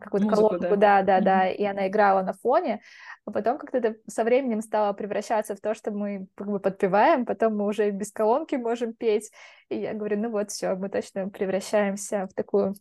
какую-то 0.00 0.28
колонку, 0.28 0.76
да, 0.76 1.02
да, 1.02 1.02
да, 1.02 1.18
mm-hmm. 1.18 1.22
да, 1.22 1.48
и 1.48 1.64
она 1.64 1.86
играла 1.86 2.22
на 2.22 2.32
фоне, 2.32 2.80
а 3.24 3.30
потом 3.30 3.56
как-то 3.58 3.78
это 3.78 3.96
со 4.08 4.24
временем 4.24 4.60
стало 4.60 4.92
превращаться 4.94 5.54
в 5.54 5.60
то, 5.60 5.74
что 5.74 5.92
мы 5.92 6.26
как 6.34 6.48
бы 6.48 6.58
подпеваем, 6.58 7.24
потом 7.24 7.56
мы 7.56 7.66
уже 7.66 7.90
без 7.90 8.10
колонки 8.10 8.56
можем 8.56 8.92
петь, 8.92 9.30
и 9.68 9.78
я 9.78 9.94
говорю, 9.94 10.18
ну 10.18 10.30
вот, 10.30 10.50
все, 10.50 10.74
мы 10.74 10.88
точно 10.88 11.28
превращаемся 11.28 12.26
в 12.26 12.34
такую 12.34 12.74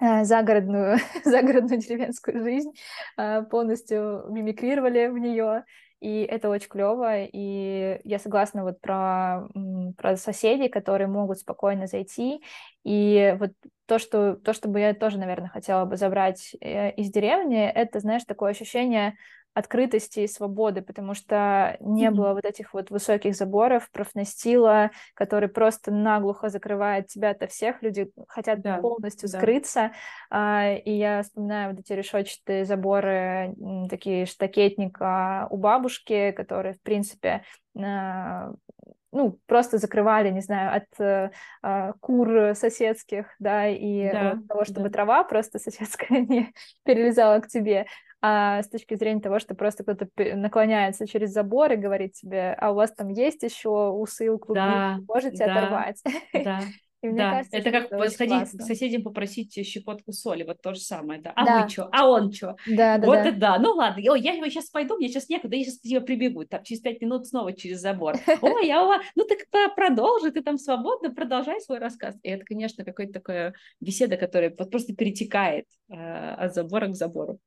э, 0.00 0.24
загородную, 0.24 0.98
загородную 1.24 1.80
деревенскую 1.80 2.42
жизнь, 2.42 2.72
э, 3.16 3.44
полностью 3.44 4.26
мимикрировали 4.28 5.06
в 5.06 5.16
нее, 5.16 5.64
и 6.00 6.22
это 6.22 6.48
очень 6.48 6.68
клево, 6.68 7.22
и 7.22 8.00
я 8.04 8.18
согласна 8.18 8.64
вот 8.64 8.80
про, 8.80 9.48
про 9.96 10.16
соседей, 10.16 10.68
которые 10.68 11.08
могут 11.08 11.38
спокойно 11.38 11.86
зайти, 11.86 12.42
и 12.84 13.36
вот 13.38 13.52
то, 13.86 13.98
что, 13.98 14.34
то, 14.36 14.52
что 14.52 14.68
бы 14.68 14.80
я 14.80 14.94
тоже, 14.94 15.18
наверное, 15.18 15.48
хотела 15.48 15.84
бы 15.84 15.96
забрать 15.96 16.54
э, 16.60 16.92
из 16.92 17.10
деревни, 17.10 17.64
это, 17.66 18.00
знаешь, 18.00 18.24
такое 18.24 18.50
ощущение 18.50 19.16
открытости 19.56 20.20
и 20.20 20.28
свободы, 20.28 20.82
потому 20.82 21.14
что 21.14 21.78
не 21.80 22.08
mm-hmm. 22.08 22.10
было 22.10 22.34
вот 22.34 22.44
этих 22.44 22.74
вот 22.74 22.90
высоких 22.90 23.34
заборов, 23.34 23.90
профнастила, 23.90 24.90
который 25.14 25.48
просто 25.48 25.90
наглухо 25.90 26.50
закрывает 26.50 27.06
тебя 27.06 27.30
от 27.30 27.50
всех, 27.50 27.82
люди 27.82 28.10
хотят 28.28 28.60
да, 28.60 28.76
полностью 28.76 29.30
да. 29.30 29.38
скрыться, 29.38 29.92
а, 30.28 30.74
и 30.74 30.90
я 30.90 31.22
вспоминаю 31.22 31.70
вот 31.70 31.80
эти 31.80 31.94
решетчатые 31.94 32.66
заборы, 32.66 33.54
такие 33.88 34.26
штакетника 34.26 35.46
у 35.48 35.56
бабушки, 35.56 36.32
которые, 36.32 36.74
в 36.74 36.82
принципе, 36.82 37.42
а, 37.78 38.52
ну, 39.10 39.38
просто 39.46 39.78
закрывали, 39.78 40.28
не 40.28 40.42
знаю, 40.42 40.76
от 40.76 41.00
э, 41.00 41.30
э, 41.62 41.92
кур 42.00 42.54
соседских, 42.54 43.34
да, 43.38 43.66
и 43.66 44.12
да, 44.12 44.32
от 44.32 44.46
того, 44.46 44.64
чтобы 44.66 44.88
да. 44.88 44.90
трава 44.90 45.24
просто 45.24 45.58
соседская 45.58 46.20
не 46.28 46.52
перелезала 46.84 47.40
к 47.40 47.48
тебе 47.48 47.86
а 48.22 48.62
с 48.62 48.68
точки 48.68 48.94
зрения 48.94 49.20
того, 49.20 49.38
что 49.38 49.54
просто 49.54 49.82
кто-то 49.82 50.08
наклоняется 50.36 51.06
через 51.06 51.30
забор 51.30 51.72
и 51.72 51.76
говорит 51.76 52.14
тебе, 52.14 52.54
а 52.58 52.72
у 52.72 52.74
вас 52.74 52.92
там 52.92 53.08
есть 53.08 53.42
еще 53.42 53.90
усы 53.90 54.30
у 54.30 54.38
клубники, 54.38 54.66
да, 54.66 54.98
можете 55.06 55.46
да, 55.46 55.52
оторвать. 55.52 56.02
Да. 56.32 56.60
И 57.02 57.08
мне 57.08 57.18
да, 57.18 57.30
кажется, 57.30 57.56
это 57.58 57.70
как 57.70 57.92
это 57.92 58.10
сходить 58.10 58.50
к 58.50 58.62
соседям 58.62 59.02
попросить 59.02 59.52
щепотку 59.66 60.12
соли, 60.12 60.44
вот 60.44 60.62
то 60.62 60.72
же 60.72 60.80
самое, 60.80 61.20
да. 61.20 61.32
А 61.36 61.44
да. 61.44 61.62
вы 61.62 61.68
что? 61.68 61.88
А 61.92 62.08
он 62.08 62.32
что? 62.32 62.56
Да, 62.66 62.98
да, 62.98 63.06
вот 63.06 63.14
да. 63.16 63.28
это 63.28 63.38
да. 63.38 63.58
Ну 63.58 63.72
ладно, 63.72 64.02
Ой, 64.10 64.20
я 64.20 64.32
его 64.32 64.46
сейчас 64.48 64.70
пойду, 64.70 64.96
мне 64.96 65.08
сейчас 65.08 65.28
некуда, 65.28 65.56
я 65.56 65.64
сейчас 65.64 65.78
к 65.78 65.82
тебе 65.82 66.00
прибегу, 66.00 66.44
там 66.46 66.64
через 66.64 66.80
пять 66.80 67.00
минут 67.02 67.26
снова 67.26 67.52
через 67.52 67.80
забор. 67.80 68.16
Ой, 68.40 68.66
я 68.66 68.80
а 68.80 69.00
ну 69.14 69.24
так 69.24 69.74
продолжи, 69.76 70.30
ты 70.30 70.42
там 70.42 70.58
свободно, 70.58 71.12
продолжай 71.14 71.60
свой 71.60 71.78
рассказ. 71.78 72.16
И 72.22 72.28
это, 72.28 72.44
конечно, 72.44 72.84
какая-то 72.84 73.12
такая 73.12 73.54
беседа, 73.80 74.16
которая 74.16 74.50
просто 74.50 74.94
перетекает 74.94 75.66
э, 75.90 75.94
от 75.94 76.54
забора 76.54 76.88
к 76.88 76.94
забору. 76.94 77.38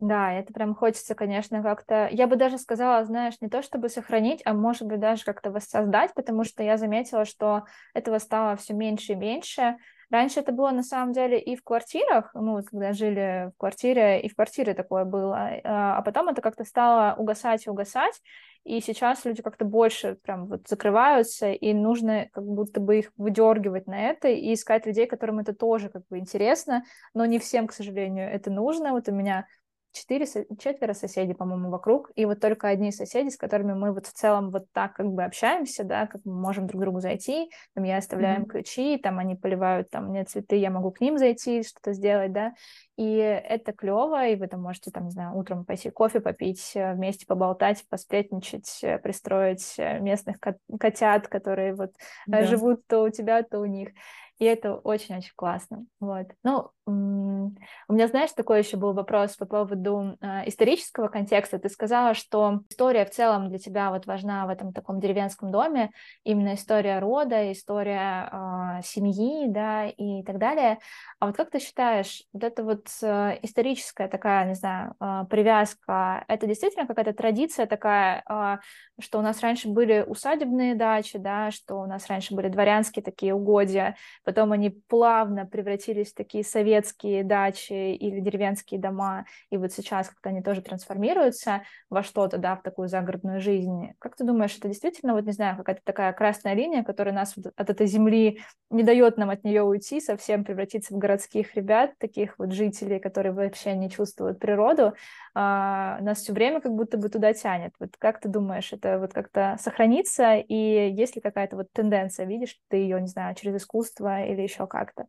Да, 0.00 0.32
это 0.32 0.52
прям 0.52 0.74
хочется, 0.74 1.14
конечно, 1.14 1.62
как-то... 1.62 2.08
Я 2.10 2.26
бы 2.26 2.36
даже 2.36 2.58
сказала, 2.58 3.04
знаешь, 3.04 3.34
не 3.40 3.48
то 3.48 3.62
чтобы 3.62 3.88
сохранить, 3.88 4.42
а 4.44 4.52
может 4.52 4.86
быть 4.86 5.00
даже 5.00 5.24
как-то 5.24 5.50
воссоздать, 5.50 6.12
потому 6.14 6.44
что 6.44 6.62
я 6.62 6.76
заметила, 6.76 7.24
что 7.24 7.64
этого 7.94 8.18
стало 8.18 8.56
все 8.56 8.74
меньше 8.74 9.12
и 9.12 9.16
меньше. 9.16 9.76
Раньше 10.10 10.40
это 10.40 10.52
было 10.52 10.70
на 10.72 10.82
самом 10.82 11.12
деле 11.12 11.40
и 11.40 11.56
в 11.56 11.62
квартирах, 11.62 12.30
ну, 12.34 12.62
когда 12.62 12.92
жили 12.92 13.50
в 13.54 13.58
квартире, 13.58 14.20
и 14.20 14.28
в 14.28 14.34
квартире 14.34 14.74
такое 14.74 15.04
было, 15.04 15.60
а, 15.64 15.98
а 15.98 16.02
потом 16.02 16.28
это 16.28 16.42
как-то 16.42 16.64
стало 16.64 17.14
угасать 17.16 17.66
и 17.66 17.70
угасать, 17.70 18.20
и 18.64 18.80
сейчас 18.80 19.24
люди 19.24 19.42
как-то 19.42 19.64
больше 19.64 20.16
прям 20.22 20.46
вот 20.46 20.68
закрываются, 20.68 21.50
и 21.50 21.72
нужно 21.72 22.28
как 22.32 22.44
будто 22.44 22.80
бы 22.80 22.98
их 22.98 23.12
выдергивать 23.16 23.86
на 23.86 24.10
это 24.10 24.28
и 24.28 24.54
искать 24.54 24.86
людей, 24.86 25.06
которым 25.06 25.38
это 25.38 25.54
тоже 25.54 25.88
как 25.88 26.06
бы 26.08 26.18
интересно, 26.18 26.84
но 27.14 27.24
не 27.26 27.38
всем, 27.38 27.66
к 27.66 27.72
сожалению, 27.72 28.30
это 28.30 28.50
нужно. 28.50 28.92
Вот 28.92 29.08
у 29.08 29.12
меня 29.12 29.46
четыре, 29.94 30.26
четверо 30.58 30.92
соседей, 30.92 31.34
по-моему, 31.34 31.70
вокруг, 31.70 32.10
и 32.16 32.24
вот 32.24 32.40
только 32.40 32.68
одни 32.68 32.90
соседи, 32.90 33.30
с 33.30 33.36
которыми 33.36 33.72
мы 33.72 33.92
вот 33.92 34.06
в 34.06 34.12
целом 34.12 34.50
вот 34.50 34.66
так 34.72 34.94
как 34.94 35.06
бы 35.06 35.22
общаемся, 35.22 35.84
да, 35.84 36.06
как 36.06 36.20
мы 36.24 36.34
можем 36.34 36.66
друг 36.66 36.80
к 36.80 36.84
другу 36.84 37.00
зайти, 37.00 37.50
там 37.74 37.84
я 37.84 37.98
оставляю 37.98 38.42
mm-hmm. 38.42 38.48
ключи, 38.48 38.98
там 38.98 39.18
они 39.18 39.36
поливают 39.36 39.90
там 39.90 40.08
мне 40.08 40.24
цветы, 40.24 40.56
я 40.56 40.70
могу 40.70 40.90
к 40.90 41.00
ним 41.00 41.16
зайти, 41.16 41.62
что-то 41.62 41.92
сделать, 41.92 42.32
да, 42.32 42.52
и 42.96 43.14
это 43.14 43.72
клево, 43.72 44.26
и 44.26 44.36
вы 44.36 44.48
там 44.48 44.60
можете, 44.62 44.90
там, 44.90 45.04
не 45.04 45.10
знаю, 45.10 45.36
утром 45.36 45.64
пойти 45.64 45.90
кофе 45.90 46.20
попить, 46.20 46.72
э, 46.74 46.94
вместе 46.94 47.24
поболтать, 47.26 47.84
посплетничать, 47.88 48.80
э, 48.82 48.98
пристроить 48.98 49.74
э, 49.78 50.00
местных 50.00 50.36
котят, 50.78 51.28
которые 51.28 51.74
вот 51.74 51.92
да. 52.26 52.42
живут 52.44 52.86
то 52.86 53.04
у 53.04 53.10
тебя, 53.10 53.42
то 53.42 53.60
у 53.60 53.64
них 53.64 53.90
и 54.38 54.44
это 54.44 54.74
очень-очень 54.74 55.32
классно. 55.36 55.86
Вот. 56.00 56.26
Ну, 56.42 56.70
у 56.86 57.92
меня, 57.92 58.08
знаешь, 58.08 58.32
такой 58.32 58.58
еще 58.58 58.76
был 58.76 58.92
вопрос 58.92 59.36
по 59.36 59.46
поводу 59.46 60.18
э, 60.20 60.48
исторического 60.48 61.08
контекста. 61.08 61.58
Ты 61.58 61.70
сказала, 61.70 62.12
что 62.12 62.60
история 62.68 63.06
в 63.06 63.10
целом 63.10 63.48
для 63.48 63.58
тебя 63.58 63.90
вот 63.90 64.06
важна 64.06 64.46
в 64.46 64.50
этом 64.50 64.72
таком 64.72 65.00
деревенском 65.00 65.50
доме, 65.50 65.90
именно 66.24 66.54
история 66.54 66.98
рода, 66.98 67.50
история 67.52 68.28
э, 68.30 68.82
семьи, 68.82 69.48
да, 69.48 69.86
и 69.86 70.22
так 70.24 70.38
далее. 70.38 70.78
А 71.20 71.26
вот 71.26 71.36
как 71.36 71.50
ты 71.50 71.58
считаешь, 71.58 72.24
вот 72.34 72.44
эта 72.44 72.62
вот 72.62 72.86
э, 73.02 73.38
историческая 73.42 74.08
такая, 74.08 74.46
не 74.46 74.54
знаю, 74.54 74.94
привязка, 75.30 76.24
это 76.28 76.46
действительно 76.46 76.86
какая-то 76.86 77.14
традиция 77.14 77.66
такая, 77.66 78.22
э, 78.28 78.58
что 79.00 79.18
у 79.18 79.22
нас 79.22 79.40
раньше 79.40 79.68
были 79.68 80.04
усадебные 80.06 80.74
дачи, 80.74 81.18
да, 81.18 81.50
что 81.50 81.76
у 81.76 81.86
нас 81.86 82.06
раньше 82.08 82.34
были 82.34 82.48
дворянские 82.48 83.02
такие 83.02 83.34
угодья, 83.34 83.96
потом 84.22 84.52
они 84.52 84.68
плавно 84.70 85.46
превратились 85.46 86.12
в 86.12 86.16
такие 86.16 86.44
советские 86.74 87.22
дачи 87.24 87.94
или 87.94 88.20
деревенские 88.20 88.80
дома, 88.80 89.26
и 89.50 89.56
вот 89.56 89.72
сейчас 89.72 90.08
как-то 90.08 90.30
они 90.30 90.42
тоже 90.42 90.60
трансформируются 90.60 91.62
во 91.88 92.02
что-то, 92.02 92.38
да, 92.38 92.56
в 92.56 92.62
такую 92.62 92.88
загородную 92.88 93.40
жизнь. 93.40 93.92
Как 93.98 94.16
ты 94.16 94.24
думаешь, 94.24 94.56
это 94.58 94.68
действительно, 94.68 95.14
вот 95.14 95.24
не 95.24 95.32
знаю, 95.32 95.56
какая-то 95.56 95.82
такая 95.84 96.12
красная 96.12 96.54
линия, 96.54 96.82
которая 96.82 97.14
нас 97.14 97.34
от 97.56 97.70
этой 97.70 97.86
земли 97.86 98.40
не 98.70 98.82
дает 98.82 99.16
нам 99.16 99.30
от 99.30 99.44
нее 99.44 99.62
уйти, 99.62 100.00
совсем 100.00 100.44
превратиться 100.44 100.94
в 100.94 100.98
городских 100.98 101.54
ребят, 101.54 101.92
таких 101.98 102.38
вот 102.38 102.52
жителей, 102.52 102.98
которые 102.98 103.32
вообще 103.32 103.74
не 103.74 103.88
чувствуют 103.90 104.40
природу, 104.40 104.94
а, 105.34 105.98
нас 106.00 106.18
все 106.18 106.32
время 106.32 106.60
как 106.60 106.72
будто 106.72 106.98
бы 106.98 107.08
туда 107.08 107.32
тянет. 107.34 107.72
Вот 107.78 107.96
как 107.98 108.20
ты 108.20 108.28
думаешь, 108.28 108.72
это 108.72 108.98
вот 108.98 109.12
как-то 109.12 109.56
сохранится, 109.60 110.36
и 110.36 110.90
есть 110.92 111.14
ли 111.16 111.22
какая-то 111.22 111.56
вот 111.56 111.68
тенденция, 111.72 112.26
видишь 112.26 112.58
ты 112.68 112.78
ее, 112.78 113.00
не 113.00 113.08
знаю, 113.08 113.34
через 113.34 113.56
искусство 113.56 114.24
или 114.24 114.42
еще 114.42 114.66
как-то? 114.66 115.06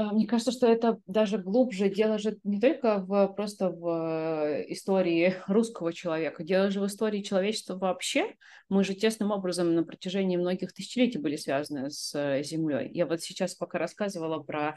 А, 0.00 0.12
мне 0.12 0.26
кажется, 0.26 0.50
что 0.50 0.66
это 0.66 0.98
даже 1.06 1.36
глубже. 1.36 1.90
Дело 1.90 2.16
же 2.16 2.38
не 2.42 2.58
только 2.58 3.00
в, 3.00 3.28
просто 3.36 3.68
в 3.68 3.86
э, 3.86 4.64
истории 4.72 5.34
русского 5.46 5.92
человека, 5.92 6.42
дело 6.42 6.70
же 6.70 6.80
в 6.80 6.86
истории 6.86 7.20
человечества 7.20 7.76
вообще. 7.76 8.34
Мы 8.70 8.82
же 8.82 8.94
тесным 8.94 9.30
образом 9.30 9.74
на 9.74 9.84
протяжении 9.84 10.38
многих 10.38 10.72
тысячелетий 10.72 11.20
были 11.20 11.36
связаны 11.36 11.90
с 11.90 12.14
э, 12.14 12.42
Землей. 12.42 12.88
Я 12.94 13.04
вот 13.04 13.20
сейчас 13.20 13.54
пока 13.54 13.76
рассказывала 13.76 14.42
про 14.42 14.74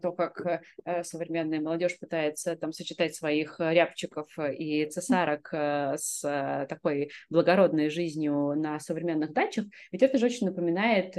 то, 0.00 0.12
как 0.12 0.62
э, 0.84 1.02
современная 1.02 1.60
молодежь 1.60 1.98
пытается 1.98 2.54
там 2.54 2.72
сочетать 2.72 3.16
своих 3.16 3.58
рябчиков 3.58 4.28
и 4.56 4.86
цесарок 4.86 5.52
с 5.52 6.66
такой 6.68 7.10
благородной 7.28 7.90
жизнью 7.90 8.54
на 8.56 8.78
современных 8.78 9.32
дачах, 9.32 9.64
ведь 9.90 10.02
это 10.02 10.18
же 10.18 10.26
очень 10.26 10.46
напоминает 10.46 11.14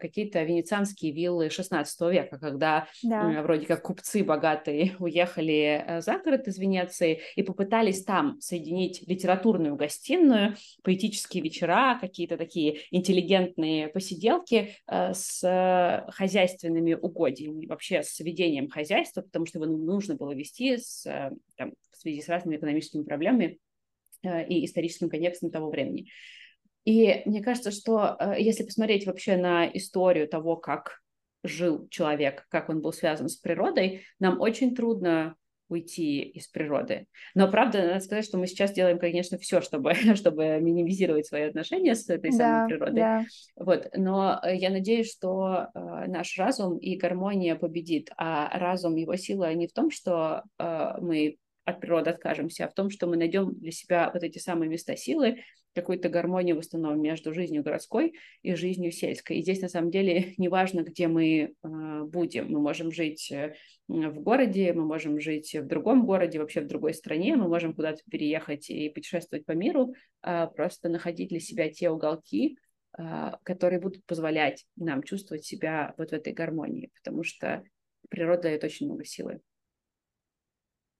какие-то 0.00 0.42
венецианские 0.44 1.12
виллы 1.12 1.48
XVI 1.48 1.84
века, 2.12 2.38
когда 2.38 2.86
да. 3.02 3.42
вроде 3.42 3.66
как 3.66 3.82
купцы 3.82 4.24
богатые 4.24 4.96
уехали 4.98 5.84
э, 5.86 6.00
за 6.00 6.18
город 6.18 6.48
из 6.48 6.58
Венеции 6.58 7.20
и 7.36 7.42
попытались 7.42 8.04
там 8.04 8.40
соединить 8.40 9.02
литературную 9.06 9.76
гостиную, 9.76 10.56
поэтические 10.82 11.42
вечера, 11.42 11.98
какие-то 12.00 12.36
такие 12.36 12.80
интеллигентные 12.90 13.88
посиделки 13.88 14.76
э, 14.86 15.14
с 15.14 15.42
э, 15.42 16.10
хозяйственными 16.10 16.94
угодьями, 16.94 17.66
вообще 17.66 18.02
с 18.02 18.18
ведением 18.20 18.68
хозяйства, 18.68 19.22
потому 19.22 19.46
что 19.46 19.58
его 19.58 19.66
нужно 19.66 20.16
было 20.16 20.32
вести 20.32 20.76
с, 20.76 21.04
там, 21.56 21.72
в 21.90 21.96
связи 21.96 22.20
с 22.20 22.28
разными 22.28 22.56
экономическими 22.56 23.02
проблемами 23.02 23.58
и 24.24 24.64
историческим 24.64 25.08
контекстом 25.10 25.50
того 25.50 25.68
времени. 25.68 26.08
И 26.84 27.22
мне 27.26 27.42
кажется, 27.42 27.70
что 27.72 28.16
если 28.38 28.64
посмотреть 28.64 29.06
вообще 29.06 29.36
на 29.36 29.66
историю 29.66 30.28
того, 30.28 30.56
как 30.56 31.01
жил 31.42 31.88
человек, 31.88 32.46
как 32.48 32.68
он 32.68 32.80
был 32.80 32.92
связан 32.92 33.28
с 33.28 33.36
природой, 33.36 34.04
нам 34.18 34.40
очень 34.40 34.74
трудно 34.74 35.36
уйти 35.72 36.20
из 36.20 36.46
природы. 36.46 37.06
Но 37.34 37.50
правда, 37.50 37.82
надо 37.86 38.00
сказать, 38.00 38.24
что 38.24 38.38
мы 38.38 38.46
сейчас 38.46 38.72
делаем, 38.72 38.98
конечно, 38.98 39.38
все, 39.38 39.60
чтобы, 39.60 39.94
чтобы 40.14 40.58
минимизировать 40.60 41.26
свои 41.26 41.42
отношения 41.42 41.94
с 41.94 42.08
этой 42.08 42.30
да, 42.30 42.36
самой 42.36 42.68
природой. 42.68 42.94
Да. 42.94 43.24
Вот. 43.56 43.88
Но 43.96 44.38
э, 44.42 44.56
я 44.56 44.70
надеюсь, 44.70 45.10
что 45.10 45.68
э, 45.74 46.06
наш 46.08 46.38
разум 46.38 46.78
и 46.78 46.96
гармония 46.96 47.56
победит. 47.56 48.10
А 48.16 48.56
разум, 48.58 48.96
его 48.96 49.16
сила 49.16 49.52
не 49.54 49.66
в 49.66 49.72
том, 49.72 49.90
что 49.90 50.42
э, 50.58 50.92
мы 51.00 51.36
от 51.64 51.80
природы 51.80 52.10
откажемся, 52.10 52.64
а 52.64 52.68
в 52.68 52.74
том, 52.74 52.90
что 52.90 53.06
мы 53.06 53.16
найдем 53.16 53.54
для 53.54 53.70
себя 53.70 54.10
вот 54.12 54.22
эти 54.22 54.38
самые 54.38 54.68
места 54.68 54.96
силы, 54.96 55.38
какую-то 55.74 56.08
гармонию 56.08 56.56
восстановим 56.56 57.00
между 57.00 57.32
жизнью 57.32 57.62
городской 57.62 58.14
и 58.42 58.54
жизнью 58.54 58.92
сельской. 58.92 59.38
И 59.38 59.42
здесь 59.42 59.60
на 59.62 59.68
самом 59.68 59.90
деле 59.90 60.34
не 60.38 60.48
важно, 60.48 60.82
где 60.82 61.08
мы 61.08 61.54
э, 61.62 62.02
будем. 62.04 62.50
Мы 62.50 62.60
можем 62.60 62.92
жить 62.92 63.30
э, 63.32 63.54
в 63.88 64.20
городе, 64.20 64.72
мы 64.72 64.84
можем 64.84 65.20
жить 65.20 65.54
в 65.54 65.66
другом 65.66 66.04
городе, 66.04 66.38
вообще 66.38 66.60
в 66.60 66.66
другой 66.66 66.94
стране, 66.94 67.36
мы 67.36 67.48
можем 67.48 67.74
куда-то 67.74 68.02
переехать 68.10 68.68
и 68.70 68.90
путешествовать 68.90 69.46
по 69.46 69.52
миру, 69.52 69.94
э, 70.22 70.46
просто 70.54 70.88
находить 70.88 71.30
для 71.30 71.40
себя 71.40 71.70
те 71.70 71.90
уголки, 71.90 72.58
э, 72.98 73.32
которые 73.42 73.80
будут 73.80 74.04
позволять 74.04 74.66
нам 74.76 75.02
чувствовать 75.02 75.44
себя 75.44 75.94
вот 75.96 76.10
в 76.10 76.12
этой 76.12 76.32
гармонии, 76.32 76.90
потому 77.02 77.24
что 77.24 77.62
природа 78.10 78.42
дает 78.42 78.64
очень 78.64 78.86
много 78.86 79.04
силы. 79.04 79.40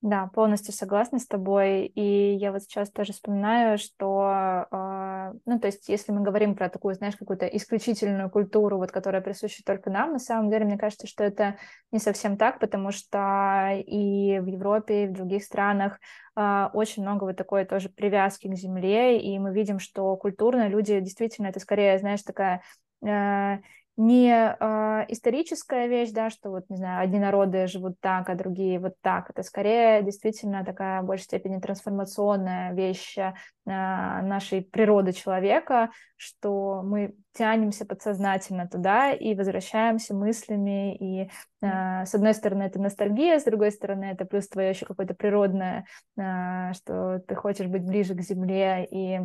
Да, 0.03 0.27
полностью 0.33 0.73
согласна 0.73 1.17
с 1.17 1.25
тобой. 1.25 1.85
И 1.85 2.33
я 2.35 2.51
вот 2.51 2.63
сейчас 2.63 2.91
тоже 2.91 3.13
вспоминаю, 3.13 3.77
что, 3.77 4.65
э, 4.69 5.33
ну, 5.45 5.59
то 5.61 5.67
есть, 5.67 5.87
если 5.87 6.11
мы 6.11 6.19
говорим 6.19 6.55
про 6.55 6.67
такую, 6.67 6.95
знаешь, 6.95 7.15
какую-то 7.15 7.45
исключительную 7.45 8.29
культуру, 8.29 8.79
вот, 8.79 8.91
которая 8.91 9.21
присуща 9.21 9.63
только 9.65 9.89
нам, 9.89 10.11
на 10.11 10.19
самом 10.19 10.49
деле, 10.49 10.65
мне 10.65 10.77
кажется, 10.77 11.07
что 11.07 11.23
это 11.23 11.55
не 11.93 11.99
совсем 11.99 12.35
так, 12.35 12.59
потому 12.59 12.91
что 12.91 13.69
и 13.77 14.39
в 14.41 14.45
Европе, 14.47 15.05
и 15.05 15.07
в 15.07 15.13
других 15.13 15.45
странах 15.45 16.01
э, 16.35 16.67
очень 16.73 17.03
много 17.03 17.23
вот 17.23 17.37
такой 17.37 17.63
тоже 17.63 17.87
привязки 17.87 18.49
к 18.49 18.55
земле, 18.57 19.21
и 19.21 19.39
мы 19.39 19.53
видим, 19.53 19.79
что 19.79 20.17
культурно 20.17 20.67
люди 20.67 20.99
действительно, 20.99 21.47
это 21.47 21.61
скорее, 21.61 21.97
знаешь, 21.97 22.23
такая 22.23 22.61
э, 23.05 23.59
не 23.95 24.31
э, 24.31 25.05
историческая 25.09 25.87
вещь, 25.87 26.11
да, 26.11 26.31
что 26.31 26.49
вот, 26.49 26.63
не 26.69 26.77
знаю, 26.77 27.03
одни 27.03 27.19
народы 27.19 27.67
живут 27.67 27.99
так, 27.99 28.29
а 28.29 28.35
другие 28.35 28.79
вот 28.79 28.93
так. 29.01 29.29
Это 29.29 29.43
скорее 29.43 30.01
действительно 30.01 30.65
такая 30.65 31.01
в 31.01 31.05
большей 31.05 31.25
степени 31.25 31.59
трансформационная 31.59 32.73
вещь 32.73 33.17
э, 33.17 33.33
нашей 33.65 34.63
природы 34.63 35.13
человека, 35.13 35.91
что 36.17 36.81
мы 36.83 37.13
тянемся 37.33 37.85
подсознательно 37.85 38.67
туда 38.67 39.11
и 39.11 39.35
возвращаемся 39.35 40.15
мыслями. 40.15 40.95
И 40.95 41.29
э, 41.61 42.05
с 42.05 42.15
одной 42.15 42.33
стороны 42.33 42.63
это 42.63 42.79
ностальгия, 42.79 43.37
с 43.37 43.43
другой 43.43 43.71
стороны 43.71 44.05
это 44.05 44.25
плюс 44.25 44.47
твое 44.47 44.69
еще 44.69 44.87
какое-то 44.87 45.13
природное, 45.13 45.85
э, 46.17 46.73
что 46.73 47.19
ты 47.27 47.35
хочешь 47.35 47.67
быть 47.67 47.83
ближе 47.83 48.15
к 48.15 48.21
земле 48.21 48.87
и 48.89 49.21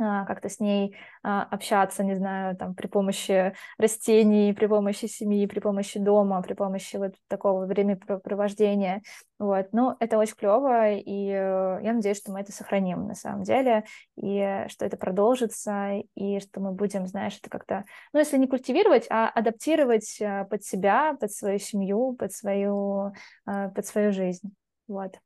как-то 0.00 0.48
с 0.48 0.60
ней 0.60 0.96
а, 1.22 1.42
общаться, 1.44 2.02
не 2.02 2.16
знаю, 2.16 2.56
там, 2.56 2.74
при 2.74 2.86
помощи 2.86 3.54
растений, 3.78 4.54
при 4.54 4.66
помощи 4.66 5.06
семьи, 5.06 5.46
при 5.46 5.60
помощи 5.60 5.98
дома, 5.98 6.40
при 6.42 6.54
помощи 6.54 6.96
вот 6.96 7.14
такого 7.28 7.66
времяпровождения, 7.66 9.02
вот, 9.38 9.68
ну, 9.72 9.96
это 10.00 10.18
очень 10.18 10.34
клево, 10.36 10.92
и 10.92 11.28
э, 11.28 11.80
я 11.82 11.92
надеюсь, 11.92 12.18
что 12.18 12.32
мы 12.32 12.40
это 12.40 12.52
сохраним 12.52 13.06
на 13.06 13.14
самом 13.14 13.42
деле, 13.42 13.84
и 14.16 14.66
что 14.68 14.84
это 14.84 14.96
продолжится, 14.96 16.02
и 16.14 16.40
что 16.40 16.60
мы 16.60 16.72
будем, 16.72 17.06
знаешь, 17.06 17.38
это 17.38 17.48
как-то, 17.50 17.84
ну, 18.12 18.18
если 18.18 18.36
не 18.36 18.46
культивировать, 18.46 19.06
а 19.10 19.28
адаптировать 19.28 20.20
э, 20.20 20.46
под 20.50 20.64
себя, 20.64 21.14
под 21.18 21.32
свою 21.32 21.58
семью, 21.58 22.14
под 22.18 22.32
свою, 22.32 23.12
э, 23.46 23.70
под 23.74 23.86
свою 23.86 24.12
жизнь, 24.12 24.54
вот. 24.88 25.18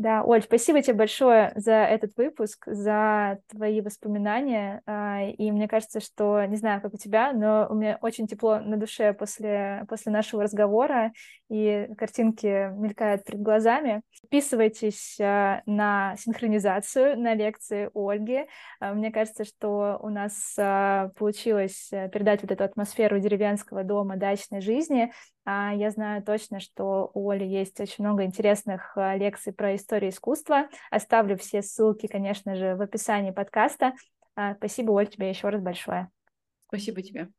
Да, 0.00 0.24
Оль, 0.24 0.42
спасибо 0.42 0.80
тебе 0.80 0.94
большое 0.94 1.52
за 1.56 1.74
этот 1.74 2.16
выпуск, 2.16 2.64
за 2.66 3.38
твои 3.48 3.82
воспоминания. 3.82 4.80
А, 4.86 5.24
и 5.24 5.50
мне 5.50 5.68
кажется, 5.68 6.00
что, 6.00 6.42
не 6.46 6.56
знаю, 6.56 6.80
как 6.80 6.94
у 6.94 6.96
тебя, 6.96 7.34
но 7.34 7.66
у 7.68 7.74
меня 7.74 7.98
очень 8.00 8.26
тепло 8.26 8.60
на 8.60 8.78
душе 8.78 9.12
после, 9.12 9.84
после 9.90 10.10
нашего 10.10 10.44
разговора, 10.44 11.12
и 11.50 11.86
картинки 11.98 12.72
мелькают 12.78 13.26
перед 13.26 13.42
глазами. 13.42 14.00
Подписывайтесь 14.22 15.18
а, 15.20 15.60
на 15.66 16.16
синхронизацию, 16.16 17.20
на 17.20 17.34
лекции 17.34 17.90
Ольги. 17.92 18.46
А, 18.80 18.94
мне 18.94 19.12
кажется, 19.12 19.44
что 19.44 19.98
у 20.00 20.08
нас 20.08 20.54
получилось 21.18 21.88
э, 21.92 22.08
передать 22.08 22.40
вот 22.40 22.50
эту 22.50 22.64
атмосферу 22.64 23.20
деревенского 23.20 23.84
дома, 23.84 24.16
дачной 24.16 24.62
жизни, 24.62 25.12
я 25.46 25.90
знаю 25.90 26.22
точно, 26.22 26.60
что 26.60 27.10
у 27.14 27.30
Оли 27.30 27.44
есть 27.44 27.80
очень 27.80 28.04
много 28.04 28.24
интересных 28.24 28.96
а, 28.96 29.16
лекций 29.16 29.52
про 29.52 29.74
историю 29.74 30.10
искусства. 30.10 30.68
Оставлю 30.90 31.36
все 31.36 31.62
ссылки, 31.62 32.06
конечно 32.06 32.54
же, 32.56 32.76
в 32.76 32.82
описании 32.82 33.30
подкаста. 33.30 33.94
А, 34.36 34.54
спасибо, 34.54 34.92
Оль, 34.92 35.08
тебе 35.08 35.28
еще 35.28 35.48
раз 35.48 35.60
большое. 35.60 36.08
Спасибо 36.68 37.02
тебе. 37.02 37.30